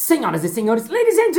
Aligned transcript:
Senhoras 0.00 0.42
e 0.42 0.48
senhores, 0.48 0.88
ladies 0.88 1.18
and 1.18 1.34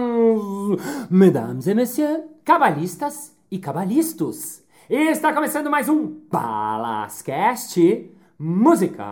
gentlemen, 0.00 0.76
mesdames 1.08 1.68
et 1.68 1.74
messieurs, 1.74 2.24
cabalistas 2.44 3.32
e 3.48 3.60
cabalistos. 3.60 4.64
Está 4.90 5.32
começando 5.32 5.70
mais 5.70 5.88
um 5.88 6.18
Balascast 6.28 8.10
Música. 8.36 9.04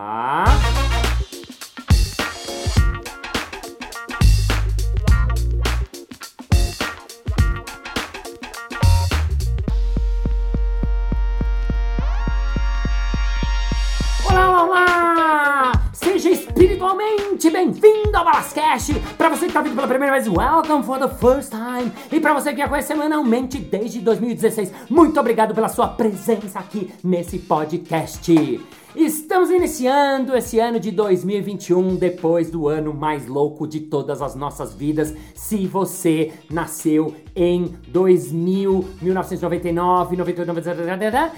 Bem-vindo 18.14 18.16
ao 18.16 18.24
Balascast! 18.24 18.94
Para 19.18 19.28
você 19.28 19.40
que 19.40 19.46
está 19.46 19.60
vindo 19.60 19.74
pela 19.74 19.88
primeira 19.88 20.12
vez, 20.12 20.28
welcome 20.28 20.84
for 20.84 20.98
the 20.98 21.08
first 21.16 21.50
time! 21.50 21.90
E 22.12 22.20
para 22.20 22.32
você 22.32 22.52
que 22.52 22.58
já 22.58 22.68
conhece 22.68 22.88
semanalmente 22.88 23.58
desde 23.58 24.00
2016, 24.00 24.72
muito 24.88 25.18
obrigado 25.18 25.52
pela 25.54 25.68
sua 25.68 25.88
presença 25.88 26.60
aqui 26.60 26.92
nesse 27.02 27.40
podcast! 27.40 28.60
Estamos 28.94 29.50
iniciando 29.50 30.36
esse 30.36 30.60
ano 30.60 30.78
de 30.78 30.92
2021 30.92 31.96
depois 31.96 32.50
do 32.50 32.68
ano 32.68 32.94
mais 32.94 33.26
louco 33.26 33.66
de 33.66 33.80
todas 33.80 34.22
as 34.22 34.36
nossas 34.36 34.72
vidas. 34.72 35.12
Se 35.34 35.66
você 35.66 36.32
nasceu 36.48 37.12
em 37.34 37.74
2000, 37.88 38.84
1999, 39.02 40.16
98, 40.16 40.46
99, 40.46 41.30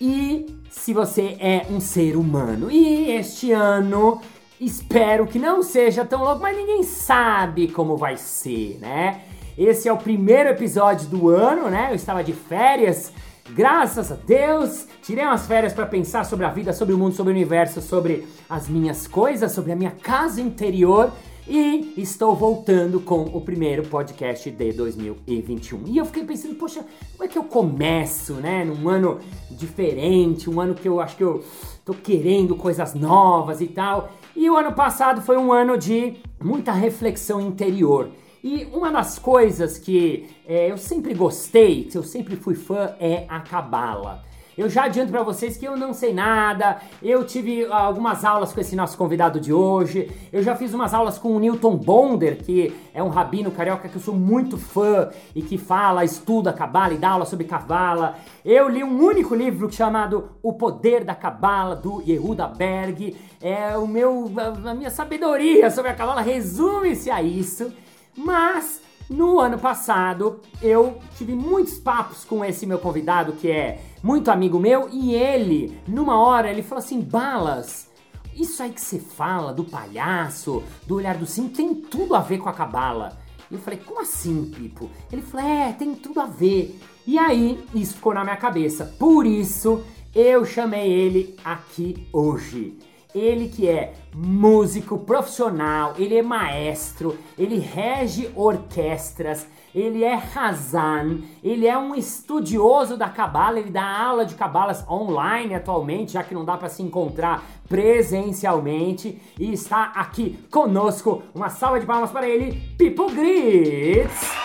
e 0.00 0.46
se 0.68 0.92
você 0.92 1.36
é 1.38 1.66
um 1.70 1.78
ser 1.78 2.16
humano. 2.16 2.68
E 2.70 3.12
este 3.12 3.52
ano 3.52 4.20
espero 4.64 5.26
que 5.26 5.38
não 5.38 5.62
seja 5.62 6.04
tão 6.04 6.22
louco, 6.22 6.40
mas 6.40 6.56
ninguém 6.56 6.82
sabe 6.82 7.68
como 7.68 7.96
vai 7.96 8.16
ser, 8.16 8.78
né? 8.80 9.22
Esse 9.56 9.88
é 9.88 9.92
o 9.92 9.96
primeiro 9.96 10.48
episódio 10.48 11.08
do 11.08 11.28
ano, 11.28 11.68
né? 11.68 11.88
Eu 11.90 11.94
estava 11.94 12.24
de 12.24 12.32
férias. 12.32 13.12
Graças 13.50 14.10
a 14.10 14.16
Deus, 14.16 14.86
tirei 15.02 15.24
umas 15.24 15.46
férias 15.46 15.72
para 15.72 15.86
pensar 15.86 16.24
sobre 16.24 16.46
a 16.46 16.48
vida, 16.48 16.72
sobre 16.72 16.94
o 16.94 16.98
mundo, 16.98 17.14
sobre 17.14 17.32
o 17.32 17.36
universo, 17.36 17.80
sobre 17.82 18.26
as 18.48 18.68
minhas 18.68 19.06
coisas, 19.06 19.52
sobre 19.52 19.70
a 19.70 19.76
minha 19.76 19.90
casa 19.90 20.40
interior 20.40 21.12
e 21.46 21.92
estou 21.98 22.34
voltando 22.34 22.98
com 23.00 23.22
o 23.22 23.40
primeiro 23.40 23.82
podcast 23.82 24.50
de 24.50 24.72
2021. 24.72 25.82
E 25.86 25.98
eu 25.98 26.06
fiquei 26.06 26.24
pensando, 26.24 26.54
poxa, 26.54 26.84
como 27.12 27.24
é 27.24 27.28
que 27.28 27.36
eu 27.36 27.44
começo, 27.44 28.34
né? 28.34 28.64
Num 28.64 28.88
ano 28.88 29.20
diferente, 29.50 30.48
um 30.48 30.58
ano 30.58 30.74
que 30.74 30.88
eu 30.88 31.00
acho 31.00 31.16
que 31.16 31.24
eu 31.24 31.44
tô 31.84 31.92
querendo 31.92 32.56
coisas 32.56 32.94
novas 32.94 33.60
e 33.60 33.66
tal. 33.66 34.10
E 34.36 34.50
o 34.50 34.56
ano 34.56 34.72
passado 34.72 35.22
foi 35.22 35.36
um 35.36 35.52
ano 35.52 35.78
de 35.78 36.16
muita 36.42 36.72
reflexão 36.72 37.40
interior. 37.40 38.10
E 38.42 38.64
uma 38.72 38.90
das 38.90 39.18
coisas 39.18 39.78
que 39.78 40.28
é, 40.46 40.70
eu 40.70 40.76
sempre 40.76 41.14
gostei, 41.14 41.84
que 41.84 41.96
eu 41.96 42.02
sempre 42.02 42.36
fui 42.36 42.54
fã, 42.54 42.94
é 42.98 43.24
a 43.28 43.40
cabala. 43.40 44.22
Eu 44.56 44.68
já 44.68 44.84
adianto 44.84 45.10
para 45.10 45.22
vocês 45.22 45.56
que 45.56 45.66
eu 45.66 45.76
não 45.76 45.92
sei 45.92 46.12
nada. 46.12 46.80
Eu 47.02 47.24
tive 47.24 47.66
algumas 47.66 48.24
aulas 48.24 48.52
com 48.52 48.60
esse 48.60 48.76
nosso 48.76 48.96
convidado 48.96 49.40
de 49.40 49.52
hoje. 49.52 50.10
Eu 50.32 50.42
já 50.42 50.54
fiz 50.54 50.72
umas 50.72 50.94
aulas 50.94 51.18
com 51.18 51.34
o 51.34 51.40
Newton 51.40 51.76
Bonder, 51.76 52.36
que 52.36 52.72
é 52.94 53.02
um 53.02 53.08
rabino 53.08 53.50
carioca 53.50 53.88
que 53.88 53.96
eu 53.96 54.00
sou 54.00 54.14
muito 54.14 54.56
fã 54.56 55.10
e 55.34 55.42
que 55.42 55.58
fala, 55.58 56.04
estuda 56.04 56.52
cabala 56.52 56.94
e 56.94 56.98
dá 56.98 57.10
aula 57.10 57.24
sobre 57.24 57.46
cabala. 57.46 58.16
Eu 58.44 58.68
li 58.68 58.84
um 58.84 59.02
único 59.02 59.34
livro 59.34 59.70
chamado 59.72 60.30
O 60.42 60.52
Poder 60.52 61.04
da 61.04 61.14
Cabala 61.14 61.74
do 61.74 62.00
Yehuda 62.06 62.46
Berg. 62.46 63.16
É 63.42 63.76
o 63.76 63.88
meu 63.88 64.30
a 64.64 64.74
minha 64.74 64.90
sabedoria 64.90 65.70
sobre 65.70 65.90
a 65.90 65.94
cabala 65.94 66.20
resume-se 66.20 67.10
a 67.10 67.20
isso. 67.20 67.72
Mas 68.16 68.80
no 69.10 69.40
ano 69.40 69.58
passado 69.58 70.40
eu 70.62 70.98
tive 71.18 71.34
muitos 71.34 71.74
papos 71.74 72.24
com 72.24 72.44
esse 72.44 72.64
meu 72.64 72.78
convidado 72.78 73.32
que 73.32 73.50
é 73.50 73.80
muito 74.04 74.30
amigo 74.30 74.60
meu 74.60 74.90
e 74.92 75.14
ele, 75.14 75.80
numa 75.88 76.20
hora, 76.20 76.50
ele 76.50 76.62
falou 76.62 76.84
assim: 76.84 77.00
Balas, 77.00 77.90
isso 78.36 78.62
aí 78.62 78.70
que 78.70 78.80
você 78.80 78.98
fala 78.98 79.50
do 79.50 79.64
palhaço, 79.64 80.62
do 80.86 80.96
olhar 80.96 81.16
do 81.16 81.24
sim, 81.24 81.48
tem 81.48 81.74
tudo 81.74 82.14
a 82.14 82.20
ver 82.20 82.36
com 82.36 82.50
a 82.50 82.52
cabala. 82.52 83.18
Eu 83.50 83.58
falei: 83.58 83.80
Como 83.80 84.02
assim, 84.02 84.52
Pipo? 84.54 84.90
Ele 85.10 85.22
falou: 85.22 85.46
É, 85.46 85.72
tem 85.72 85.94
tudo 85.94 86.20
a 86.20 86.26
ver. 86.26 86.78
E 87.06 87.18
aí 87.18 87.64
isso 87.74 87.94
ficou 87.94 88.12
na 88.12 88.24
minha 88.24 88.36
cabeça. 88.36 88.84
Por 88.98 89.24
isso 89.24 89.82
eu 90.14 90.44
chamei 90.44 90.92
ele 90.92 91.34
aqui 91.42 92.06
hoje. 92.12 92.76
Ele 93.14 93.48
que 93.48 93.66
é 93.66 93.94
músico 94.12 94.98
profissional, 94.98 95.94
ele 95.96 96.16
é 96.16 96.22
maestro, 96.22 97.16
ele 97.38 97.58
rege 97.58 98.30
orquestras, 98.34 99.46
ele 99.74 100.04
é 100.04 100.14
Hazan, 100.14 101.18
ele 101.42 101.66
é 101.66 101.76
um 101.76 101.94
estudioso 101.94 102.96
da 102.96 103.08
cabala, 103.08 103.58
ele 103.58 103.70
dá 103.70 103.84
aula 103.84 104.24
de 104.24 104.34
cabalas 104.34 104.88
online 104.88 105.54
atualmente, 105.54 106.12
já 106.12 106.22
que 106.22 106.34
não 106.34 106.44
dá 106.44 106.56
para 106.56 106.68
se 106.68 106.82
encontrar 106.82 107.42
presencialmente, 107.68 109.20
e 109.38 109.52
está 109.52 109.92
aqui 109.96 110.38
conosco. 110.50 111.22
Uma 111.34 111.48
salva 111.48 111.80
de 111.80 111.86
palmas 111.86 112.10
para 112.10 112.28
ele, 112.28 112.60
Pipo 112.76 113.10
Grits! 113.10 114.43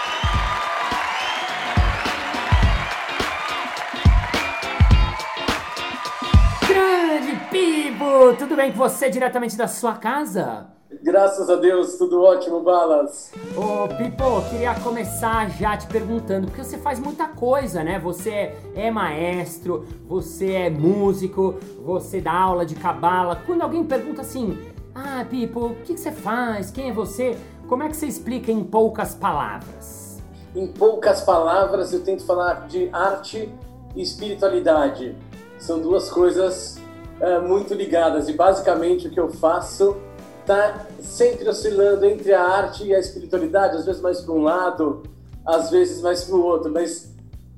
Tudo 8.19 8.53
bem 8.53 8.69
com 8.73 8.77
você 8.77 9.09
diretamente 9.09 9.55
da 9.55 9.65
sua 9.65 9.93
casa? 9.93 10.67
Graças 11.01 11.49
a 11.49 11.55
Deus, 11.55 11.95
tudo 11.95 12.21
ótimo, 12.21 12.59
Balas. 12.59 13.31
Ô, 13.55 13.87
Pipo, 13.95 14.41
queria 14.49 14.75
começar 14.81 15.49
já 15.51 15.77
te 15.77 15.87
perguntando, 15.87 16.47
porque 16.47 16.61
você 16.61 16.77
faz 16.77 16.99
muita 16.99 17.29
coisa, 17.29 17.81
né? 17.81 17.97
Você 17.97 18.57
é 18.75 18.91
maestro, 18.91 19.87
você 20.05 20.51
é 20.51 20.69
músico, 20.69 21.55
você 21.81 22.19
dá 22.19 22.33
aula 22.33 22.65
de 22.65 22.75
cabala. 22.75 23.41
Quando 23.45 23.61
alguém 23.61 23.85
pergunta 23.85 24.19
assim, 24.19 24.59
ah, 24.93 25.25
Pipo, 25.29 25.67
o 25.67 25.75
que, 25.75 25.93
que 25.93 25.99
você 25.99 26.11
faz? 26.11 26.71
Quem 26.71 26.89
é 26.89 26.93
você? 26.93 27.37
Como 27.69 27.83
é 27.83 27.87
que 27.87 27.95
você 27.95 28.05
explica 28.05 28.51
em 28.51 28.65
poucas 28.65 29.15
palavras? 29.15 30.21
Em 30.53 30.67
poucas 30.67 31.21
palavras, 31.21 31.93
eu 31.93 32.03
tento 32.03 32.25
falar 32.25 32.67
de 32.67 32.89
arte 32.91 33.49
e 33.95 34.01
espiritualidade. 34.01 35.15
São 35.57 35.79
duas 35.79 36.11
coisas 36.11 36.78
é, 37.19 37.39
muito 37.39 37.73
ligadas 37.73 38.29
e 38.29 38.33
basicamente 38.33 39.07
o 39.07 39.11
que 39.11 39.19
eu 39.19 39.29
faço 39.29 39.97
está 40.41 40.87
sempre 40.99 41.47
oscilando 41.47 42.05
entre 42.05 42.33
a 42.33 42.41
arte 42.41 42.85
e 42.85 42.95
a 42.95 42.99
espiritualidade, 42.99 43.77
às 43.77 43.85
vezes 43.85 44.01
mais 44.01 44.21
para 44.21 44.33
um 44.33 44.41
lado, 44.41 45.03
às 45.45 45.69
vezes 45.69 46.01
mais 46.01 46.23
para 46.23 46.35
o 46.35 46.43
outro, 46.43 46.71
mas 46.71 47.13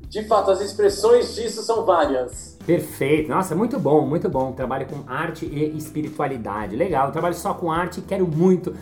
de 0.10 0.24
fato 0.28 0.52
as 0.52 0.60
expressões 0.60 1.34
disso 1.36 1.62
são 1.62 1.86
várias. 1.86 2.58
Perfeito, 2.66 3.30
nossa, 3.30 3.56
muito 3.56 3.80
bom, 3.80 4.06
muito 4.06 4.30
bom. 4.30 4.52
Trabalho 4.52 4.86
com 4.86 5.10
arte 5.12 5.46
e 5.46 5.76
espiritualidade. 5.78 6.76
Legal, 6.76 7.08
eu 7.08 7.12
trabalho 7.12 7.34
só 7.34 7.54
com 7.54 7.72
arte 7.72 8.02
quero 8.02 8.28
muito 8.28 8.76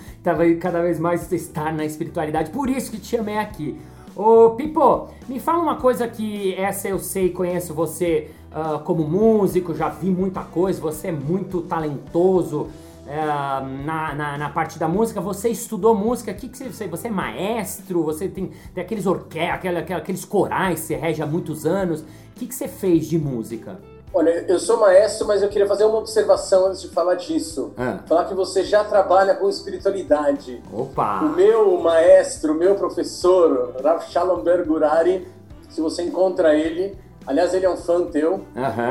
cada 0.59 0.81
vez 0.81 0.99
mais 0.99 1.31
estar 1.31 1.73
na 1.73 1.85
espiritualidade, 1.85 2.49
por 2.49 2.69
isso 2.69 2.91
que 2.91 2.97
te 2.97 3.17
chamei 3.17 3.37
aqui. 3.37 3.79
Ô 4.15 4.49
Pipo, 4.51 5.09
me 5.29 5.39
fala 5.39 5.59
uma 5.59 5.77
coisa 5.77 6.07
que 6.07 6.53
essa 6.55 6.89
eu 6.89 6.99
sei, 6.99 7.29
conheço 7.29 7.73
você 7.73 8.31
uh, 8.51 8.79
como 8.79 9.03
músico, 9.03 9.73
já 9.75 9.89
vi 9.89 10.09
muita 10.09 10.41
coisa, 10.41 10.79
você 10.79 11.07
é 11.07 11.11
muito 11.11 11.61
talentoso. 11.61 12.67
Uh, 13.05 13.85
na, 13.85 14.13
na, 14.13 14.37
na, 14.37 14.49
parte 14.49 14.77
da 14.77 14.87
música, 14.87 15.19
você 15.19 15.49
estudou 15.49 15.95
música, 15.95 16.31
que, 16.31 16.47
que 16.47 16.71
você, 16.71 16.87
você 16.87 17.07
é 17.07 17.11
maestro, 17.11 18.03
você 18.03 18.27
tem, 18.27 18.51
tem 18.71 18.83
aqueles 18.83 19.07
orquestras, 19.07 19.91
aqueles 19.91 20.23
corais, 20.23 20.81
você 20.81 20.95
rege 20.95 21.19
há 21.19 21.25
muitos 21.25 21.65
anos. 21.65 22.01
O 22.01 22.05
que, 22.35 22.45
que 22.45 22.53
você 22.53 22.67
fez 22.67 23.07
de 23.07 23.17
música? 23.17 23.79
Olha, 24.11 24.43
eu 24.47 24.59
sou 24.59 24.79
maestro, 24.79 25.27
mas 25.27 25.43
eu 25.43 25.49
queria 25.49 25.67
fazer 25.67 25.85
uma 25.85 25.99
observação 25.99 26.67
antes 26.67 26.81
de 26.81 26.89
falar 26.89 27.13
disso. 27.15 27.73
Ah. 27.77 27.99
Falar 28.07 28.25
que 28.25 28.33
você 28.33 28.63
já 28.63 28.83
trabalha 28.83 29.35
com 29.35 29.47
espiritualidade. 29.47 30.61
Opa! 30.73 31.21
O 31.21 31.35
meu 31.35 31.79
maestro, 31.79 32.53
o 32.53 32.55
meu 32.55 32.73
professor, 32.75 33.75
Rav 33.83 34.03
Shalom 34.09 34.41
Bergurari, 34.41 35.27
se 35.69 35.79
você 35.79 36.03
encontra 36.03 36.55
ele, 36.55 36.97
aliás, 37.25 37.53
ele 37.53 37.65
é 37.65 37.69
um 37.69 37.77
fã 37.77 38.03
teu, 38.05 38.45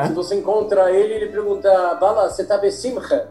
se 0.06 0.12
você 0.12 0.34
encontra 0.36 0.90
ele, 0.90 1.14
ele 1.14 1.26
pergunta, 1.26 1.94
Bala, 1.94 2.28
você 2.28 2.44
tá 2.44 2.58
besimcha? 2.58 3.28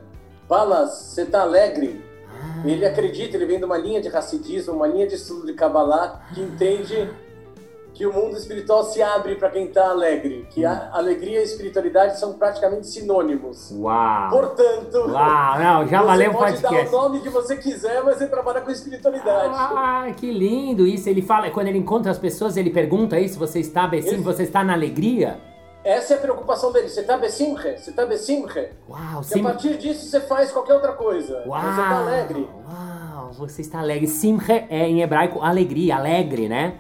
Balas, 0.48 0.92
você 0.94 1.26
tá 1.26 1.42
alegre? 1.42 2.04
Ah. 2.30 2.68
Ele 2.68 2.86
acredita, 2.86 3.36
ele 3.36 3.46
vem 3.46 3.60
de 3.60 3.66
uma 3.66 3.78
linha 3.78 4.02
de 4.02 4.08
racidismo, 4.08 4.74
uma 4.74 4.88
linha 4.88 5.08
de 5.08 5.16
estudo 5.16 5.46
de 5.46 5.54
Kabbalah, 5.54 6.22
que 6.34 6.42
entende 6.42 7.10
que 7.98 8.06
o 8.06 8.14
mundo 8.14 8.38
espiritual 8.38 8.84
se 8.84 9.02
abre 9.02 9.36
para 9.36 9.50
quem 9.50 9.66
está 9.66 9.90
alegre, 9.90 10.46
que 10.52 10.64
a 10.64 10.92
alegria 10.94 11.38
e 11.38 11.40
a 11.40 11.44
espiritualidade 11.44 12.20
são 12.20 12.34
praticamente 12.34 12.86
sinônimos. 12.86 13.72
Uau! 13.72 14.30
Portanto, 14.30 14.98
Uau, 15.10 15.60
não, 15.60 15.88
já 15.88 16.04
valeu 16.04 16.32
você 16.32 16.38
pode 16.38 16.62
podcast. 16.62 16.92
dar 16.92 16.98
o 16.98 17.02
nome 17.02 17.20
que 17.22 17.30
você 17.30 17.58
quiser, 17.58 18.04
mas 18.04 18.18
você 18.20 18.28
trabalha 18.28 18.62
com 18.62 18.70
espiritualidade. 18.70 19.56
Ah, 19.56 20.08
que 20.16 20.32
lindo 20.32 20.86
isso. 20.86 21.10
Ele 21.10 21.24
fala, 21.24 21.50
quando 21.50 21.68
ele 21.70 21.80
encontra 21.80 22.12
as 22.12 22.20
pessoas, 22.20 22.56
ele 22.56 22.70
pergunta 22.70 23.16
aí 23.16 23.28
se 23.28 23.38
você 23.40 23.60
está 23.60 23.88
bem, 23.88 24.02
sim, 24.04 24.10
Ele- 24.10 24.22
você 24.22 24.44
está 24.44 24.64
na 24.64 24.74
alegria. 24.74 25.40
essa 25.84 26.14
é 26.14 26.18
a 26.18 26.20
preocupação 26.20 26.72
dele. 26.72 26.90
Você 26.90 27.02
tá 27.02 27.18
besimche? 27.18 27.78
Você 27.80 27.92
tá 27.92 28.06
besimche? 28.06 28.70
Uau, 28.88 29.22
E 29.22 29.24
sim. 29.26 29.40
a 29.40 29.44
partir 29.44 29.76
disso 29.78 30.06
você 30.06 30.20
faz 30.22 30.52
qualquer 30.52 30.76
outra 30.76 30.94
coisa. 30.94 31.42
Uau, 31.48 31.60
Você 31.62 31.82
tá 31.82 31.98
alegre. 31.98 32.48
Uau, 32.68 33.32
você 33.34 33.62
está 33.62 33.80
alegre. 33.80 34.06
Simche 34.06 34.66
é 34.70 34.88
em 34.88 35.02
hebraico 35.02 35.42
alegria, 35.42 35.96
alegre, 35.96 36.48
né? 36.48 36.76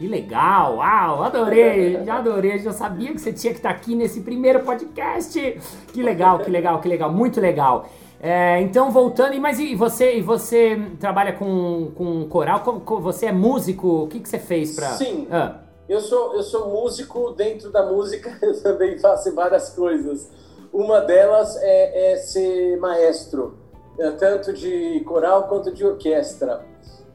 Que 0.00 0.08
legal, 0.08 0.76
uau, 0.76 1.22
adorei, 1.22 2.02
já 2.06 2.16
adorei, 2.16 2.58
já 2.58 2.72
sabia 2.72 3.12
que 3.12 3.20
você 3.20 3.34
tinha 3.34 3.52
que 3.52 3.58
estar 3.58 3.68
aqui 3.68 3.94
nesse 3.94 4.22
primeiro 4.22 4.60
podcast. 4.60 5.60
Que 5.92 6.02
legal, 6.02 6.38
que 6.38 6.50
legal, 6.50 6.80
que 6.80 6.88
legal, 6.88 7.12
muito 7.12 7.38
legal. 7.38 7.84
É, 8.18 8.62
então, 8.62 8.90
voltando, 8.90 9.38
mas 9.38 9.58
e 9.58 9.74
você, 9.74 10.16
e 10.16 10.22
você 10.22 10.80
trabalha 10.98 11.34
com, 11.34 11.90
com 11.94 12.26
coral? 12.30 12.62
Você 13.02 13.26
é 13.26 13.32
músico? 13.32 14.04
O 14.04 14.08
que, 14.08 14.20
que 14.20 14.28
você 14.30 14.38
fez 14.38 14.74
pra. 14.74 14.88
Sim. 14.92 15.28
Ah, 15.30 15.58
Eu 15.86 16.00
sou, 16.00 16.32
eu 16.32 16.42
sou 16.44 16.70
músico 16.70 17.32
dentro 17.32 17.70
da 17.70 17.84
música, 17.84 18.34
eu 18.40 18.58
também 18.62 18.98
faço 18.98 19.34
várias 19.34 19.68
coisas. 19.68 20.30
Uma 20.72 21.02
delas 21.02 21.58
é, 21.60 22.12
é 22.12 22.16
ser 22.16 22.78
maestro, 22.78 23.58
tanto 24.18 24.54
de 24.54 25.00
coral 25.00 25.42
quanto 25.42 25.70
de 25.74 25.84
orquestra. 25.84 26.69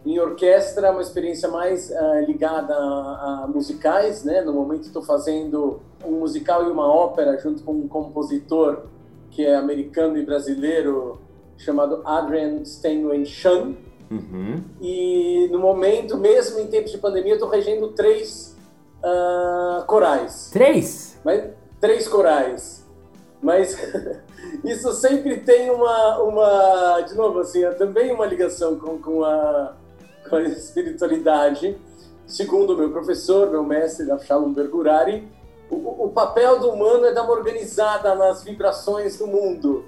Em 0.05 0.19
orquestra, 0.19 0.91
uma 0.91 1.01
experiência 1.01 1.49
mais 1.49 1.91
ah, 1.91 2.21
ligada 2.21 2.75
a, 2.75 3.43
a 3.43 3.47
musicais, 3.47 4.23
né? 4.23 4.41
No 4.41 4.53
momento 4.53 4.83
estou 4.83 5.01
fazendo 5.01 5.79
um 6.05 6.19
musical 6.19 6.67
e 6.67 6.71
uma 6.71 6.87
ópera 6.87 7.37
junto 7.39 7.63
com 7.63 7.73
um 7.73 7.87
compositor 7.87 8.83
que 9.31 9.45
é 9.45 9.55
americano 9.55 10.17
e 10.17 10.23
brasileiro 10.23 11.19
chamado 11.57 12.01
Adrian 12.05 12.63
Steinway 12.63 13.25
Chan. 13.25 13.75
uhum. 14.11 14.63
E 14.79 15.47
no 15.51 15.59
momento, 15.59 16.17
mesmo 16.17 16.59
em 16.59 16.67
tempos 16.67 16.91
de 16.91 16.97
pandemia, 16.97 17.31
eu 17.31 17.35
estou 17.35 17.49
regendo 17.49 17.89
três 17.89 18.55
ah, 19.03 19.83
corais. 19.87 20.49
Três? 20.51 21.19
Mas, 21.23 21.51
três 21.79 22.07
corais. 22.07 22.85
Mas 23.41 23.77
isso 24.65 24.91
sempre 24.93 25.37
tem 25.37 25.69
uma, 25.69 26.19
uma 26.23 27.01
de 27.01 27.13
novo, 27.15 27.39
assim, 27.39 27.63
é 27.63 27.71
também 27.71 28.11
uma 28.11 28.25
ligação 28.25 28.79
com, 28.79 28.97
com, 28.97 29.23
a, 29.23 29.75
com 30.29 30.35
a 30.35 30.43
espiritualidade. 30.43 31.77
Segundo 32.25 32.75
meu 32.75 32.91
professor, 32.91 33.49
meu 33.49 33.63
mestre, 33.63 34.07
Shalom 34.25 34.51
Bergurari, 34.51 35.27
o, 35.69 36.05
o 36.05 36.09
papel 36.09 36.59
do 36.59 36.69
humano 36.69 37.05
é 37.05 37.13
dar 37.13 37.23
uma 37.23 37.33
organizada 37.33 38.15
nas 38.15 38.43
vibrações 38.43 39.17
do 39.17 39.27
mundo. 39.27 39.85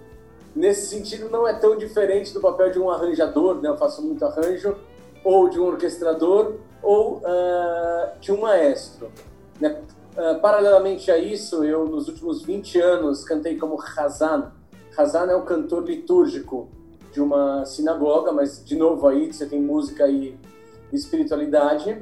Nesse 0.55 0.87
sentido, 0.87 1.29
não 1.29 1.47
é 1.47 1.53
tão 1.53 1.77
diferente 1.77 2.33
do 2.33 2.39
papel 2.39 2.71
de 2.71 2.79
um 2.79 2.89
arranjador, 2.89 3.61
né? 3.61 3.69
eu 3.69 3.77
faço 3.77 4.01
muito 4.01 4.25
arranjo, 4.25 4.75
ou 5.23 5.49
de 5.49 5.59
um 5.59 5.65
orquestrador, 5.65 6.55
ou 6.81 7.21
ah, 7.23 8.13
de 8.19 8.31
um 8.31 8.41
maestro. 8.41 9.11
Né? 9.59 9.81
Ah, 10.15 10.39
paralelamente 10.41 11.11
a 11.11 11.17
isso, 11.17 11.63
eu 11.63 11.85
nos 11.85 12.07
últimos 12.07 12.41
20 12.41 12.79
anos 12.79 13.23
cantei 13.23 13.55
como 13.57 13.79
Hazan. 13.79 14.51
Hazan 14.97 15.31
é 15.31 15.35
o 15.35 15.43
cantor 15.43 15.83
litúrgico 15.83 16.69
de 17.17 17.21
uma 17.21 17.65
sinagoga, 17.65 18.31
mas 18.31 18.63
de 18.63 18.75
novo 18.75 19.07
aí 19.07 19.33
você 19.33 19.47
tem 19.47 19.59
música 19.59 20.07
e 20.07 20.37
espiritualidade. 20.93 21.97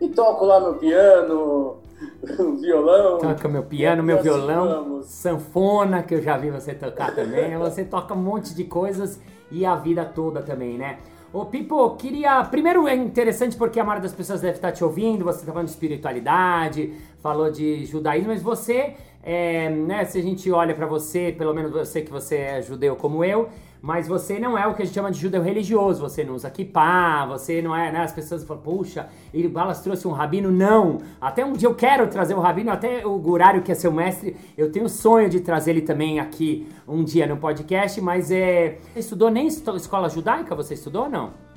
E 0.00 0.08
toco 0.08 0.44
lá 0.44 0.58
meu 0.58 0.74
piano, 0.74 1.76
violão. 2.60 3.18
Toca 3.18 3.48
meu 3.48 3.62
piano, 3.62 4.02
meu 4.02 4.16
assim 4.16 4.24
violão, 4.24 4.66
vamos. 4.66 5.06
sanfona, 5.06 6.02
que 6.02 6.14
eu 6.16 6.20
já 6.20 6.36
vi 6.36 6.50
você 6.50 6.74
tocar 6.74 7.14
também. 7.14 7.56
Você 7.58 7.84
toca 7.84 8.14
um 8.14 8.22
monte 8.22 8.52
de 8.52 8.64
coisas 8.64 9.20
e 9.50 9.64
a 9.64 9.76
vida 9.76 10.04
toda 10.04 10.42
também, 10.42 10.76
né? 10.76 10.98
Ô, 11.32 11.44
Pipo, 11.44 11.90
queria. 11.96 12.42
Primeiro 12.44 12.88
é 12.88 12.96
interessante 12.96 13.56
porque 13.56 13.78
a 13.78 13.84
maioria 13.84 14.02
das 14.02 14.16
pessoas 14.16 14.40
deve 14.40 14.56
estar 14.56 14.72
te 14.72 14.82
ouvindo, 14.82 15.24
você 15.24 15.44
tá 15.44 15.52
falando 15.52 15.66
de 15.66 15.72
espiritualidade, 15.72 16.94
falou 17.20 17.50
de 17.50 17.84
judaísmo, 17.84 18.30
mas 18.30 18.42
você, 18.42 18.94
é, 19.22 19.68
né, 19.68 20.04
se 20.04 20.18
a 20.18 20.22
gente 20.22 20.50
olha 20.50 20.74
pra 20.74 20.86
você, 20.86 21.34
pelo 21.36 21.54
menos 21.54 21.74
eu 21.74 21.84
sei 21.84 22.02
que 22.02 22.10
você 22.10 22.36
é 22.36 22.62
judeu 22.62 22.96
como 22.96 23.22
eu, 23.22 23.48
mas 23.80 24.08
você 24.08 24.38
não 24.38 24.56
é 24.56 24.66
o 24.66 24.74
que 24.74 24.82
a 24.82 24.84
gente 24.84 24.94
chama 24.94 25.10
de 25.10 25.18
judeu 25.18 25.42
religioso, 25.42 26.00
você 26.00 26.24
não 26.24 26.34
usa 26.34 26.50
kippah, 26.50 27.26
você 27.26 27.62
não 27.62 27.74
é, 27.74 27.92
né? 27.92 28.00
As 28.00 28.12
pessoas 28.12 28.44
falam, 28.44 28.62
puxa, 28.62 29.08
ele 29.32 29.48
Balas 29.48 29.80
trouxe 29.80 30.06
um 30.06 30.12
rabino. 30.12 30.50
Não! 30.50 30.98
Até 31.20 31.44
um 31.44 31.52
dia 31.52 31.68
eu 31.68 31.74
quero 31.74 32.06
trazer 32.08 32.34
o 32.34 32.40
rabino, 32.40 32.70
até 32.70 33.06
o 33.06 33.18
Gurário, 33.18 33.62
que 33.62 33.72
é 33.72 33.74
seu 33.74 33.92
mestre, 33.92 34.36
eu 34.56 34.70
tenho 34.70 34.88
sonho 34.88 35.28
de 35.28 35.40
trazer 35.40 35.70
ele 35.70 35.82
também 35.82 36.20
aqui 36.20 36.68
um 36.86 37.04
dia 37.04 37.26
no 37.26 37.36
podcast, 37.36 38.00
mas 38.00 38.30
é. 38.30 38.78
Você 38.92 39.00
estudou 39.00 39.30
nem 39.30 39.46
escola 39.46 40.08
judaica? 40.08 40.54
Você 40.54 40.74
estudou 40.74 41.04
ou 41.04 41.10
não? 41.10 41.47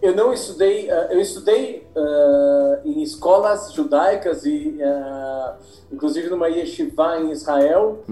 Eu 0.00 0.14
não 0.14 0.32
estudei, 0.32 0.88
ah, 0.90 1.08
eu 1.10 1.20
estudei 1.20 1.86
ah, 1.96 2.80
em 2.84 3.02
escolas 3.02 3.72
judaicas 3.72 4.44
e 4.44 4.78
ah, 4.82 5.56
inclusive 5.92 6.28
numa 6.28 6.48
yeshiva 6.48 7.18
em 7.18 7.32
Israel, 7.32 8.04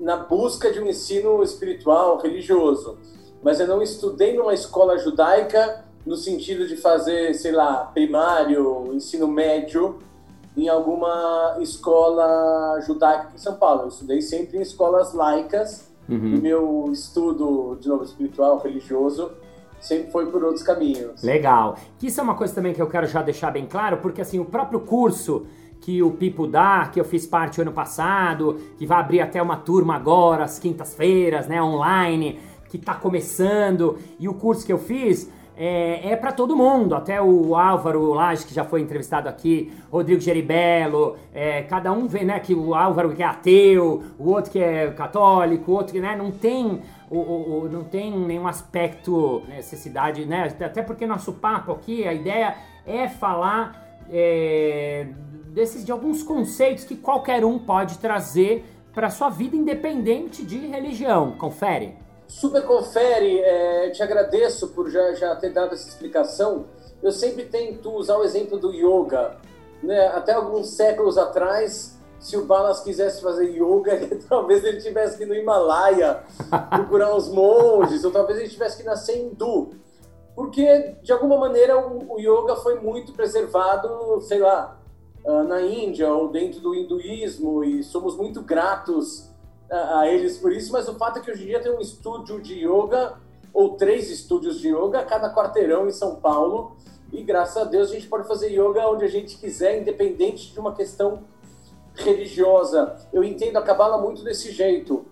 na 0.00 0.16
busca 0.16 0.72
de 0.72 0.80
um 0.80 0.86
ensino 0.86 1.42
espiritual, 1.42 2.18
religioso. 2.18 2.98
Mas 3.42 3.60
eu 3.60 3.68
não 3.68 3.80
estudei 3.80 4.36
numa 4.36 4.52
escola 4.52 4.98
judaica 4.98 5.84
no 6.04 6.16
sentido 6.16 6.66
de 6.66 6.76
fazer, 6.76 7.34
sei 7.34 7.52
lá, 7.52 7.84
primário, 7.92 8.92
ensino 8.94 9.28
médio 9.28 9.98
em 10.56 10.68
alguma 10.68 11.56
escola 11.60 12.80
judaica 12.80 13.30
em 13.34 13.38
São 13.38 13.54
Paulo. 13.54 13.82
Eu 13.82 13.88
estudei 13.88 14.20
sempre 14.20 14.58
em 14.58 14.62
escolas 14.62 15.12
laicas. 15.12 15.86
E 16.10 16.40
meu 16.40 16.88
estudo, 16.90 17.76
de 17.78 17.86
novo, 17.86 18.02
espiritual, 18.02 18.58
religioso, 18.58 19.30
sempre 19.80 20.10
foi 20.10 20.26
por 20.26 20.42
outros 20.42 20.62
caminhos. 20.62 21.22
Legal. 21.22 21.76
Isso 22.02 22.20
é 22.20 22.22
uma 22.22 22.34
coisa 22.34 22.54
também 22.54 22.72
que 22.72 22.82
eu 22.82 22.86
quero 22.86 23.06
já 23.06 23.22
deixar 23.22 23.50
bem 23.50 23.66
claro, 23.66 23.98
porque 23.98 24.20
assim, 24.20 24.38
o 24.38 24.44
próprio 24.44 24.80
curso 24.80 25.46
que 25.80 26.02
o 26.02 26.10
Pipo 26.10 26.46
dá, 26.46 26.90
que 26.92 27.00
eu 27.00 27.04
fiz 27.04 27.26
parte 27.26 27.60
ano 27.60 27.72
passado, 27.72 28.58
que 28.76 28.86
vai 28.86 28.98
abrir 28.98 29.20
até 29.20 29.40
uma 29.40 29.56
turma 29.56 29.94
agora, 29.94 30.44
às 30.44 30.58
quintas-feiras, 30.58 31.46
né, 31.46 31.62
online, 31.62 32.38
que 32.68 32.76
tá 32.76 32.94
começando, 32.94 33.96
e 34.18 34.28
o 34.28 34.34
curso 34.34 34.66
que 34.66 34.72
eu 34.72 34.78
fiz 34.78 35.30
é, 35.56 36.12
é 36.12 36.16
para 36.16 36.30
todo 36.30 36.56
mundo, 36.56 36.94
até 36.94 37.20
o 37.20 37.56
Álvaro 37.56 38.12
Lage, 38.12 38.46
que 38.46 38.54
já 38.54 38.64
foi 38.64 38.80
entrevistado 38.80 39.28
aqui, 39.28 39.72
Rodrigo 39.90 40.20
Geribello, 40.20 41.16
é, 41.34 41.62
cada 41.62 41.90
um 41.90 42.06
vê, 42.06 42.22
né, 42.22 42.38
que 42.38 42.54
o 42.54 42.74
Álvaro 42.74 43.10
que 43.10 43.22
é 43.22 43.26
ateu, 43.26 44.02
o 44.18 44.30
outro 44.30 44.52
que 44.52 44.58
é 44.58 44.88
católico, 44.90 45.72
o 45.72 45.74
outro 45.74 45.94
que, 45.94 46.00
né, 46.00 46.14
não 46.16 46.30
tem 46.30 46.80
o, 47.16 47.68
não 47.70 47.84
tem 47.84 48.10
nenhum 48.10 48.46
aspecto, 48.46 49.42
necessidade, 49.48 50.24
né? 50.26 50.54
Até 50.60 50.82
porque 50.82 51.06
nosso 51.06 51.32
papo 51.34 51.72
aqui, 51.72 52.06
a 52.06 52.12
ideia 52.12 52.56
é 52.86 53.08
falar 53.08 54.02
é, 54.10 55.06
desses 55.48 55.84
de 55.84 55.92
alguns 55.92 56.22
conceitos 56.22 56.84
que 56.84 56.96
qualquer 56.96 57.44
um 57.44 57.58
pode 57.58 57.98
trazer 57.98 58.64
para 58.94 59.10
sua 59.10 59.28
vida 59.28 59.56
independente 59.56 60.44
de 60.44 60.58
religião. 60.66 61.32
Confere. 61.32 61.96
Super 62.26 62.62
confere, 62.64 63.38
é, 63.40 63.90
te 63.90 64.02
agradeço 64.02 64.68
por 64.68 64.90
já, 64.90 65.14
já 65.14 65.34
ter 65.36 65.50
dado 65.50 65.74
essa 65.74 65.88
explicação. 65.88 66.66
Eu 67.02 67.10
sempre 67.10 67.44
tento 67.44 67.90
usar 67.90 68.16
o 68.16 68.24
exemplo 68.24 68.58
do 68.58 68.72
yoga. 68.72 69.36
Né? 69.82 70.08
Até 70.08 70.32
alguns 70.32 70.70
séculos 70.70 71.16
atrás, 71.16 71.97
se 72.20 72.36
o 72.36 72.44
Balas 72.44 72.80
quisesse 72.80 73.22
fazer 73.22 73.50
yoga, 73.50 73.98
talvez 74.28 74.64
ele 74.64 74.80
tivesse 74.80 75.16
que 75.16 75.24
ir 75.24 75.26
no 75.26 75.34
Himalaia 75.34 76.22
procurar 76.70 77.14
uns 77.14 77.28
monges, 77.28 78.04
ou 78.04 78.10
talvez 78.10 78.38
ele 78.38 78.48
tivesse 78.48 78.78
que 78.78 78.82
nascer 78.82 79.18
hindu. 79.18 79.70
Porque, 80.34 80.96
de 81.02 81.12
alguma 81.12 81.36
maneira, 81.36 81.78
o, 81.78 82.14
o 82.14 82.20
yoga 82.20 82.56
foi 82.56 82.78
muito 82.78 83.12
preservado, 83.12 84.20
sei 84.22 84.38
lá, 84.38 84.78
ah, 85.26 85.42
na 85.42 85.60
Índia 85.60 86.12
ou 86.12 86.28
dentro 86.28 86.60
do 86.60 86.74
hinduísmo, 86.74 87.64
e 87.64 87.82
somos 87.82 88.16
muito 88.16 88.40
gratos 88.40 89.28
a, 89.70 90.00
a 90.00 90.08
eles 90.08 90.38
por 90.38 90.52
isso, 90.52 90.72
mas 90.72 90.88
o 90.88 90.94
fato 90.94 91.18
é 91.18 91.22
que 91.22 91.30
hoje 91.30 91.42
em 91.42 91.46
dia 91.46 91.60
tem 91.60 91.72
um 91.72 91.80
estúdio 91.80 92.40
de 92.40 92.54
yoga, 92.54 93.16
ou 93.52 93.76
três 93.76 94.10
estúdios 94.10 94.60
de 94.60 94.68
yoga, 94.68 95.00
a 95.00 95.04
cada 95.04 95.34
quarteirão 95.34 95.88
em 95.88 95.92
São 95.92 96.16
Paulo, 96.16 96.76
e 97.12 97.22
graças 97.22 97.56
a 97.56 97.64
Deus 97.64 97.90
a 97.90 97.94
gente 97.94 98.06
pode 98.06 98.28
fazer 98.28 98.48
yoga 98.48 98.88
onde 98.88 99.04
a 99.04 99.08
gente 99.08 99.36
quiser, 99.36 99.80
independente 99.80 100.52
de 100.52 100.60
uma 100.60 100.74
questão 100.74 101.24
religiosa. 102.02 102.96
Eu 103.12 103.22
entendo 103.24 103.56
a 103.56 103.62
Kabbalah 103.62 103.98
muito 103.98 104.22
desse 104.22 104.52
jeito. 104.52 105.04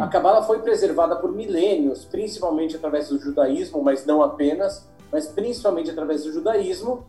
A 0.00 0.08
Kabbalah 0.08 0.42
foi 0.42 0.60
preservada 0.60 1.16
por 1.16 1.32
milênios, 1.32 2.04
principalmente 2.04 2.76
através 2.76 3.08
do 3.08 3.18
judaísmo, 3.18 3.82
mas 3.82 4.04
não 4.06 4.22
apenas, 4.22 4.88
mas 5.12 5.26
principalmente 5.26 5.90
através 5.90 6.24
do 6.24 6.32
judaísmo. 6.32 7.04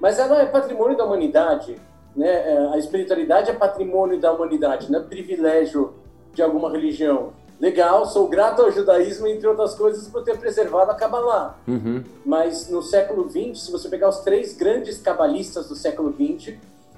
Mas 0.00 0.18
ela 0.18 0.40
é 0.40 0.46
patrimônio 0.46 0.96
da 0.96 1.04
humanidade, 1.04 1.76
né? 2.16 2.28
É, 2.28 2.70
A 2.72 2.78
espiritualidade 2.78 3.50
é 3.50 3.54
patrimônio 3.54 4.18
da 4.20 4.32
humanidade, 4.32 4.90
não 4.90 5.00
é 5.00 5.02
privilégio 5.02 5.92
de 6.32 6.42
alguma 6.42 6.70
religião. 6.70 7.32
Legal, 7.60 8.06
sou 8.06 8.26
grato 8.26 8.62
ao 8.62 8.70
judaísmo, 8.70 9.26
entre 9.26 9.46
outras 9.46 9.74
coisas, 9.74 10.08
por 10.08 10.22
ter 10.24 10.38
preservado 10.38 10.90
a 10.90 10.94
Kabbalah. 10.94 11.58
Mas 12.24 12.70
no 12.70 12.82
século 12.82 13.28
XX, 13.28 13.60
se 13.66 13.70
você 13.70 13.88
pegar 13.90 14.08
os 14.08 14.20
três 14.20 14.56
grandes 14.56 14.98
cabalistas 14.98 15.68
do 15.68 15.74
século 15.74 16.10
XX, 16.14 16.54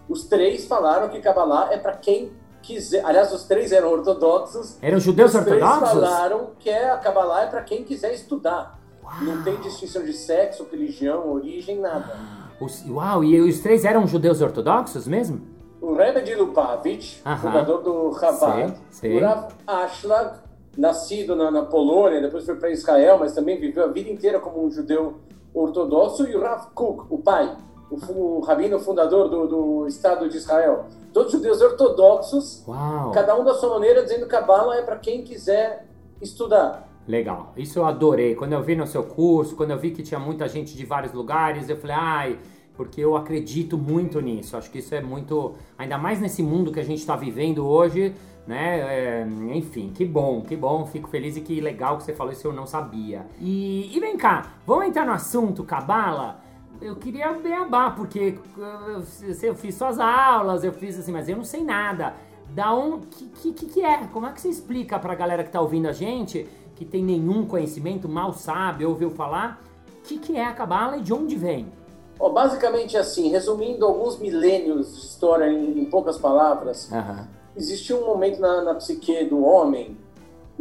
os 0.09 0.25
três 0.25 0.67
falaram 0.67 1.09
que 1.09 1.21
Kabbalah 1.21 1.69
é 1.73 1.79
para 1.79 1.93
quem 1.93 2.33
quiser. 2.63 3.05
Aliás, 3.05 3.33
os 3.33 3.45
três 3.45 3.73
eram 3.73 3.91
ortodoxos. 3.91 4.77
Eram 4.83 4.99
judeus 5.01 5.35
os 5.35 5.45
três 5.45 5.63
ortodoxos? 5.63 6.01
falaram 6.01 6.51
que 6.59 6.71
é, 6.71 6.91
a 6.91 6.97
Kabbalah 6.99 7.43
é 7.43 7.47
para 7.47 7.63
quem 7.63 7.83
quiser 7.85 8.13
estudar. 8.15 8.79
Não 9.21 9.43
tem 9.43 9.57
distinção 9.57 10.03
de 10.05 10.13
sexo, 10.13 10.67
religião, 10.71 11.33
origem, 11.33 11.79
nada. 11.81 12.17
Os- 12.61 12.85
uau, 12.89 13.25
e 13.25 13.41
os 13.41 13.59
três 13.61 13.85
eram 13.85 14.07
judeus 14.07 14.41
ortodoxos 14.41 15.07
mesmo? 15.07 15.53
o 15.81 15.95
Rebbe 15.95 16.23
de 16.23 16.33
Lubavitch, 16.37 17.19
Aham. 17.27 17.37
fundador 17.39 17.83
do 17.83 18.17
Chabad, 18.17 18.73
o 19.03 19.19
Rav 19.21 19.49
Ashlag, 19.67 20.37
nascido 20.79 21.35
na, 21.35 21.51
na 21.51 21.63
Polônia, 21.63 22.21
depois 22.21 22.47
foi 22.47 22.55
para 22.55 22.71
Israel, 22.71 23.17
mas 23.19 23.35
também 23.35 23.59
viveu 23.59 23.83
a 23.85 23.89
vida 23.89 24.09
inteira 24.09 24.39
como 24.39 24.65
um 24.65 24.71
judeu 24.71 25.17
ortodoxo, 25.53 26.25
e 26.29 26.37
o 26.37 26.41
Rav 26.41 26.69
Kook, 26.73 27.07
o 27.11 27.19
pai, 27.19 27.57
o, 27.93 28.39
o 28.39 28.41
rabino 28.41 28.79
fundador 28.79 29.29
do, 29.29 29.47
do 29.47 29.87
Estado 29.87 30.29
de 30.29 30.37
Israel. 30.37 30.87
Todos 31.13 31.33
judeus 31.33 31.61
ortodoxos, 31.61 32.65
Uau! 32.67 33.11
cada 33.13 33.39
um 33.39 33.45
da 33.45 33.55
sua 33.55 33.71
maneira, 33.71 34.03
dizendo 34.03 34.23
que 34.23 34.31
Kabbalah 34.31 34.77
é 34.77 34.83
para 34.83 34.97
quem 34.97 35.23
quiser 35.23 35.87
estudar. 36.21 36.89
Legal, 37.07 37.53
isso 37.57 37.79
eu 37.79 37.85
adorei. 37.85 38.35
Quando 38.35 38.53
eu 38.53 38.63
vi 38.63 38.77
no 38.77 38.87
seu 38.87 39.03
curso, 39.03 39.57
quando 39.57 39.73
eu 39.73 39.79
vi 39.79 39.91
que 39.91 40.03
tinha 40.03 40.21
muita 40.21 40.49
gente 40.49 40.77
de 40.77 40.85
vários 40.85 41.13
lugares, 41.13 41.69
eu 41.69 41.77
falei, 41.77 41.97
ai, 41.99 42.39
porque 42.77 43.01
eu 43.01 43.17
acredito 43.17 43.77
muito 43.77 44.21
nisso. 44.21 44.57
Acho 44.57 44.71
que 44.71 44.79
isso 44.79 44.95
é 44.95 45.01
muito, 45.01 45.55
ainda 45.77 45.99
mais 45.99 46.21
nesse 46.21 46.43
mundo 46.43 46.73
que 46.73 46.81
a 46.81 46.85
gente 46.85 47.01
está 47.01 47.17
vivendo 47.17 47.67
hoje, 47.67 48.15
né? 48.47 48.81
É, 48.81 49.27
enfim, 49.55 49.93
que 49.95 50.05
bom, 50.05 50.43
que 50.43 50.57
bom, 50.57 50.87
fico 50.87 51.09
feliz 51.09 51.37
e 51.37 51.41
que 51.41 51.61
legal 51.61 51.97
que 51.97 52.05
você 52.05 52.13
falou 52.13 52.33
isso, 52.33 52.47
eu 52.47 52.53
não 52.53 52.67
sabia. 52.67 53.27
E, 53.41 53.91
e 53.95 54.01
vem 54.01 54.17
cá, 54.17 54.55
vamos 54.67 54.87
entrar 54.87 55.05
no 55.05 55.13
assunto 55.13 55.65
Cabala. 55.65 56.42
Eu 56.83 56.97
queria 56.97 57.33
beabá, 57.33 57.93
porque 57.93 58.39
uh, 58.59 59.05
eu, 59.23 59.37
eu 59.41 59.55
fiz 59.55 59.77
suas 59.77 60.01
aulas, 60.01 60.65
eu 60.65 60.73
fiz 60.73 60.99
assim, 60.99 61.13
mas 61.13 61.29
eu 61.29 61.37
não 61.37 61.45
sei 61.45 61.63
nada. 61.63 62.15
Da 62.51 62.75
um, 62.75 63.01
que, 63.01 63.53
que, 63.53 63.67
que 63.67 63.81
é? 63.83 64.07
Como 64.13 64.27
é 64.27 64.33
que 64.33 64.41
você 64.41 64.49
explica 64.49 64.99
pra 64.99 65.15
galera 65.15 65.45
que 65.45 65.51
tá 65.51 65.61
ouvindo 65.61 65.89
a 65.89 65.93
gente, 65.93 66.47
que 66.75 66.85
tem 66.85 67.03
nenhum 67.05 67.47
conhecimento, 67.47 68.09
mal 68.09 68.33
sabe, 68.33 68.85
ouviu 68.85 69.11
falar, 69.11 69.63
o 69.99 70.03
que, 70.03 70.19
que 70.19 70.37
é 70.37 70.45
a 70.45 70.53
Cabala 70.53 70.97
e 70.97 71.01
de 71.01 71.15
onde 71.15 71.37
vem? 71.37 71.73
Ó, 72.19 72.29
basicamente 72.31 72.97
assim, 72.97 73.31
resumindo 73.31 73.87
alguns 73.87 74.19
milênios 74.19 74.93
de 74.95 75.07
história 75.07 75.47
em, 75.47 75.79
em 75.79 75.85
poucas 75.85 76.19
palavras, 76.19 76.93
Aham. 76.93 77.29
existia 77.57 77.97
um 77.97 78.05
momento 78.05 78.41
na, 78.41 78.63
na 78.63 78.75
psique 78.75 79.25
do 79.25 79.45
homem 79.45 79.97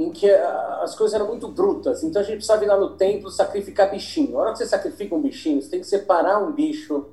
em 0.02 0.12
que 0.12 0.30
ah, 0.30 0.80
as 0.82 0.96
coisas 0.96 1.14
eram 1.14 1.28
muito 1.28 1.48
brutas. 1.48 2.04
Então 2.04 2.22
a 2.22 2.26
gente 2.26 2.38
precisava 2.38 2.64
ir 2.64 2.68
lá 2.68 2.78
no 2.78 2.96
templo 2.96 3.30
sacrificar 3.30 3.92
bichinho. 3.92 4.34
Na 4.34 4.40
hora 4.40 4.52
que 4.52 4.58
você 4.58 4.66
sacrifica 4.66 5.16
um 5.16 5.22
bichinho, 5.22 5.62
você 5.62 5.70
tem 5.70 5.80
que 5.80 5.88
separar 5.88 6.42
um 6.44 6.52
bicho 6.52 7.06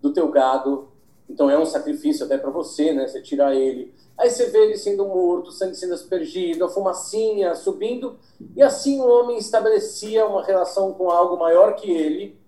do 0.00 0.12
teu 0.12 0.28
gado. 0.30 0.88
Então 1.28 1.50
é 1.50 1.58
um 1.58 1.66
sacrifício 1.66 2.24
até 2.24 2.38
para 2.38 2.50
você, 2.50 2.92
né? 2.92 3.06
Você 3.06 3.20
tirar 3.20 3.54
ele. 3.54 3.92
Aí 4.16 4.30
você 4.30 4.46
vê 4.46 4.58
ele 4.58 4.76
sendo 4.78 5.04
morto, 5.04 5.50
sangue 5.50 5.74
sendo 5.74 5.94
aspergido, 5.94 6.64
a 6.64 6.68
fumacinha 6.68 7.54
subindo. 7.54 8.16
E 8.54 8.62
assim 8.62 9.00
o 9.00 9.06
homem 9.06 9.36
estabelecia 9.36 10.26
uma 10.26 10.44
relação 10.44 10.92
com 10.94 11.10
algo 11.10 11.36
maior 11.36 11.74
que 11.74 11.90
ele, 11.90 12.38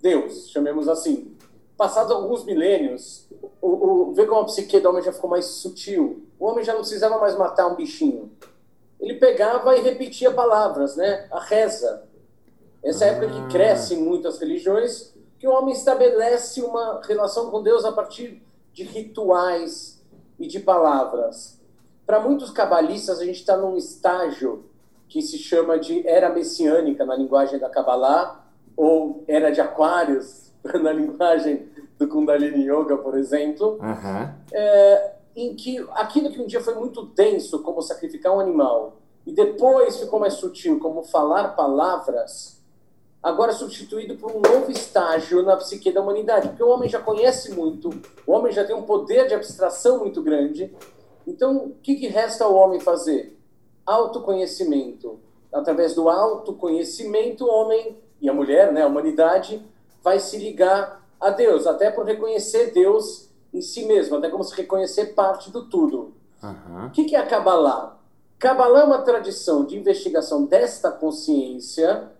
Deus, 0.00 0.48
chamemos 0.50 0.88
assim. 0.88 1.34
Passados 1.76 2.12
alguns 2.12 2.44
milênios, 2.44 3.26
o, 3.62 3.68
o, 3.68 4.12
vê 4.12 4.26
como 4.26 4.40
a 4.40 4.44
psique 4.44 4.80
do 4.80 4.88
homem 4.88 5.02
já 5.02 5.12
ficou 5.12 5.30
mais 5.30 5.46
sutil. 5.46 6.22
O 6.38 6.46
homem 6.46 6.64
já 6.64 6.72
não 6.72 6.80
precisava 6.80 7.18
mais 7.18 7.36
matar 7.36 7.66
um 7.66 7.76
bichinho. 7.76 8.30
Ele 9.00 9.14
pegava 9.14 9.76
e 9.76 9.80
repetia 9.80 10.30
palavras, 10.30 10.96
né? 10.96 11.26
A 11.30 11.40
reza. 11.40 12.04
Essa 12.82 13.04
é 13.04 13.10
a 13.10 13.12
época 13.12 13.32
que 13.32 13.52
cresce 13.52 13.94
em 13.94 14.02
muitas 14.02 14.38
religiões, 14.38 15.14
que 15.38 15.46
o 15.46 15.52
homem 15.52 15.74
estabelece 15.74 16.60
uma 16.62 17.00
relação 17.04 17.50
com 17.50 17.62
Deus 17.62 17.84
a 17.84 17.92
partir 17.92 18.42
de 18.72 18.82
rituais 18.82 20.02
e 20.38 20.46
de 20.46 20.60
palavras. 20.60 21.58
Para 22.06 22.20
muitos 22.20 22.50
cabalistas, 22.50 23.20
a 23.20 23.24
gente 23.24 23.40
está 23.40 23.56
num 23.56 23.76
estágio 23.76 24.64
que 25.08 25.22
se 25.22 25.38
chama 25.38 25.78
de 25.78 26.06
era 26.06 26.28
messiânica 26.28 27.04
na 27.04 27.16
linguagem 27.16 27.58
da 27.58 27.68
Kabbalah, 27.68 28.44
ou 28.76 29.24
era 29.26 29.50
de 29.50 29.60
Aquários 29.60 30.52
na 30.82 30.92
linguagem 30.92 31.68
do 31.98 32.06
Kundalini 32.06 32.68
Yoga, 32.68 32.96
por 32.96 33.16
exemplo, 33.16 33.78
Aham. 33.82 34.34
Em 35.42 35.54
que 35.54 35.78
aquilo 35.92 36.30
que 36.30 36.40
um 36.40 36.46
dia 36.46 36.60
foi 36.60 36.74
muito 36.74 37.02
denso, 37.02 37.62
como 37.62 37.80
sacrificar 37.80 38.34
um 38.34 38.40
animal, 38.40 38.96
e 39.24 39.32
depois 39.32 39.98
ficou 39.98 40.18
mais 40.18 40.34
sutil, 40.34 40.80
como 40.80 41.04
falar 41.04 41.54
palavras, 41.54 42.60
agora 43.22 43.52
é 43.52 43.54
substituído 43.54 44.16
por 44.16 44.32
um 44.32 44.40
novo 44.40 44.70
estágio 44.70 45.42
na 45.42 45.56
psique 45.56 45.92
da 45.92 46.00
humanidade, 46.00 46.48
porque 46.48 46.62
o 46.62 46.68
homem 46.68 46.88
já 46.88 46.98
conhece 46.98 47.52
muito, 47.52 47.90
o 48.26 48.32
homem 48.32 48.52
já 48.52 48.64
tem 48.64 48.74
um 48.74 48.82
poder 48.82 49.28
de 49.28 49.34
abstração 49.34 49.98
muito 49.98 50.22
grande. 50.22 50.74
Então, 51.26 51.56
o 51.56 51.74
que, 51.82 51.94
que 51.94 52.08
resta 52.08 52.44
ao 52.44 52.54
homem 52.54 52.80
fazer? 52.80 53.38
Autoconhecimento. 53.84 55.20
Através 55.52 55.94
do 55.94 56.08
autoconhecimento, 56.08 57.44
o 57.44 57.50
homem 57.50 57.96
e 58.20 58.28
a 58.28 58.34
mulher, 58.34 58.72
né, 58.72 58.82
a 58.82 58.86
humanidade, 58.86 59.62
vai 60.02 60.18
se 60.18 60.36
ligar 60.36 61.06
a 61.20 61.30
Deus, 61.30 61.66
até 61.66 61.90
por 61.90 62.06
reconhecer 62.06 62.72
Deus 62.72 63.27
em 63.52 63.60
si 63.60 63.84
mesmo, 63.86 64.16
até 64.16 64.28
como 64.28 64.44
se 64.44 64.54
reconhecer 64.54 65.14
parte 65.14 65.50
do 65.50 65.68
tudo. 65.68 66.14
Aham. 66.42 66.86
O 66.86 66.90
que 66.90 67.04
que 67.04 67.16
é 67.16 67.18
a 67.18 67.26
Kabbalah? 67.26 67.98
Kabbalah 68.38 68.80
é 68.80 68.84
uma 68.84 69.02
tradição 69.02 69.64
de 69.64 69.76
investigação 69.76 70.44
desta 70.44 70.90
consciência 70.90 72.12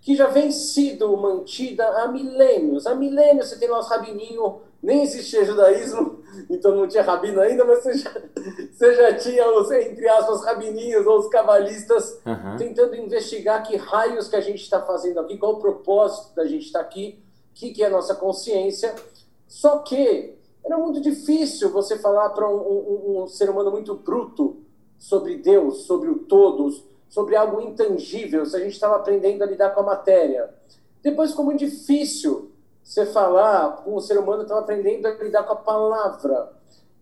que 0.00 0.16
já 0.16 0.26
vem 0.26 0.50
sido 0.50 1.14
mantida 1.16 1.86
há 1.86 2.08
milênios. 2.08 2.86
Há 2.86 2.94
milênios 2.94 3.48
você 3.48 3.58
tem 3.58 3.68
lá 3.68 3.78
os 3.80 3.88
rabininhos, 3.88 4.54
nem 4.82 5.02
existia 5.02 5.44
judaísmo, 5.44 6.22
então 6.48 6.74
não 6.74 6.88
tinha 6.88 7.02
rabino 7.02 7.40
ainda, 7.40 7.64
mas 7.66 7.82
você 7.82 7.98
já, 7.98 8.10
você 8.72 8.94
já 8.94 9.14
tinha 9.14 9.46
os, 9.50 9.70
entre 9.70 10.08
aspas, 10.08 10.42
rabininhos 10.42 11.06
ou 11.06 11.18
os 11.18 11.28
cabalistas 11.28 12.18
Aham. 12.24 12.56
tentando 12.56 12.96
investigar 12.96 13.62
que 13.62 13.76
raios 13.76 14.28
que 14.28 14.36
a 14.36 14.40
gente 14.40 14.62
está 14.62 14.80
fazendo 14.80 15.20
aqui, 15.20 15.36
qual 15.36 15.54
o 15.54 15.60
propósito 15.60 16.34
da 16.34 16.46
gente 16.46 16.64
estar 16.64 16.80
aqui, 16.80 17.22
o 17.50 17.54
que, 17.54 17.72
que 17.72 17.82
é 17.82 17.86
a 17.86 17.90
nossa 17.90 18.14
consciência. 18.14 18.94
Só 19.46 19.80
que 19.80 20.39
era 20.64 20.76
muito 20.78 21.00
difícil 21.00 21.70
você 21.70 21.96
falar 21.98 22.30
para 22.30 22.48
um, 22.48 22.56
um- 22.56 23.22
um 23.22 23.26
ser 23.26 23.48
humano 23.50 23.70
muito 23.70 23.94
bruto 23.94 24.56
sobre 24.98 25.36
Deus, 25.38 25.82
sobre 25.84 26.08
o 26.10 26.18
todo, 26.20 26.70
sobre 27.08 27.34
algo 27.36 27.60
intangível, 27.60 28.44
se 28.46 28.54
a 28.56 28.60
gente 28.60 28.72
estava 28.74 28.96
aprendendo 28.96 29.42
a 29.42 29.46
lidar 29.46 29.70
com 29.70 29.80
a 29.80 29.84
matéria. 29.84 30.52
Depois 31.02 31.30
ficou 31.30 31.44
muito 31.44 31.58
difícil 31.60 32.50
você 32.84 33.06
falar 33.06 33.78
com 33.84 33.96
um 33.96 34.00
ser 34.00 34.18
humano 34.18 34.38
que 34.38 34.44
estava 34.44 34.60
aprendendo 34.60 35.06
a 35.06 35.10
lidar 35.12 35.42
com 35.44 35.52
a 35.52 35.56
palavra. 35.56 36.52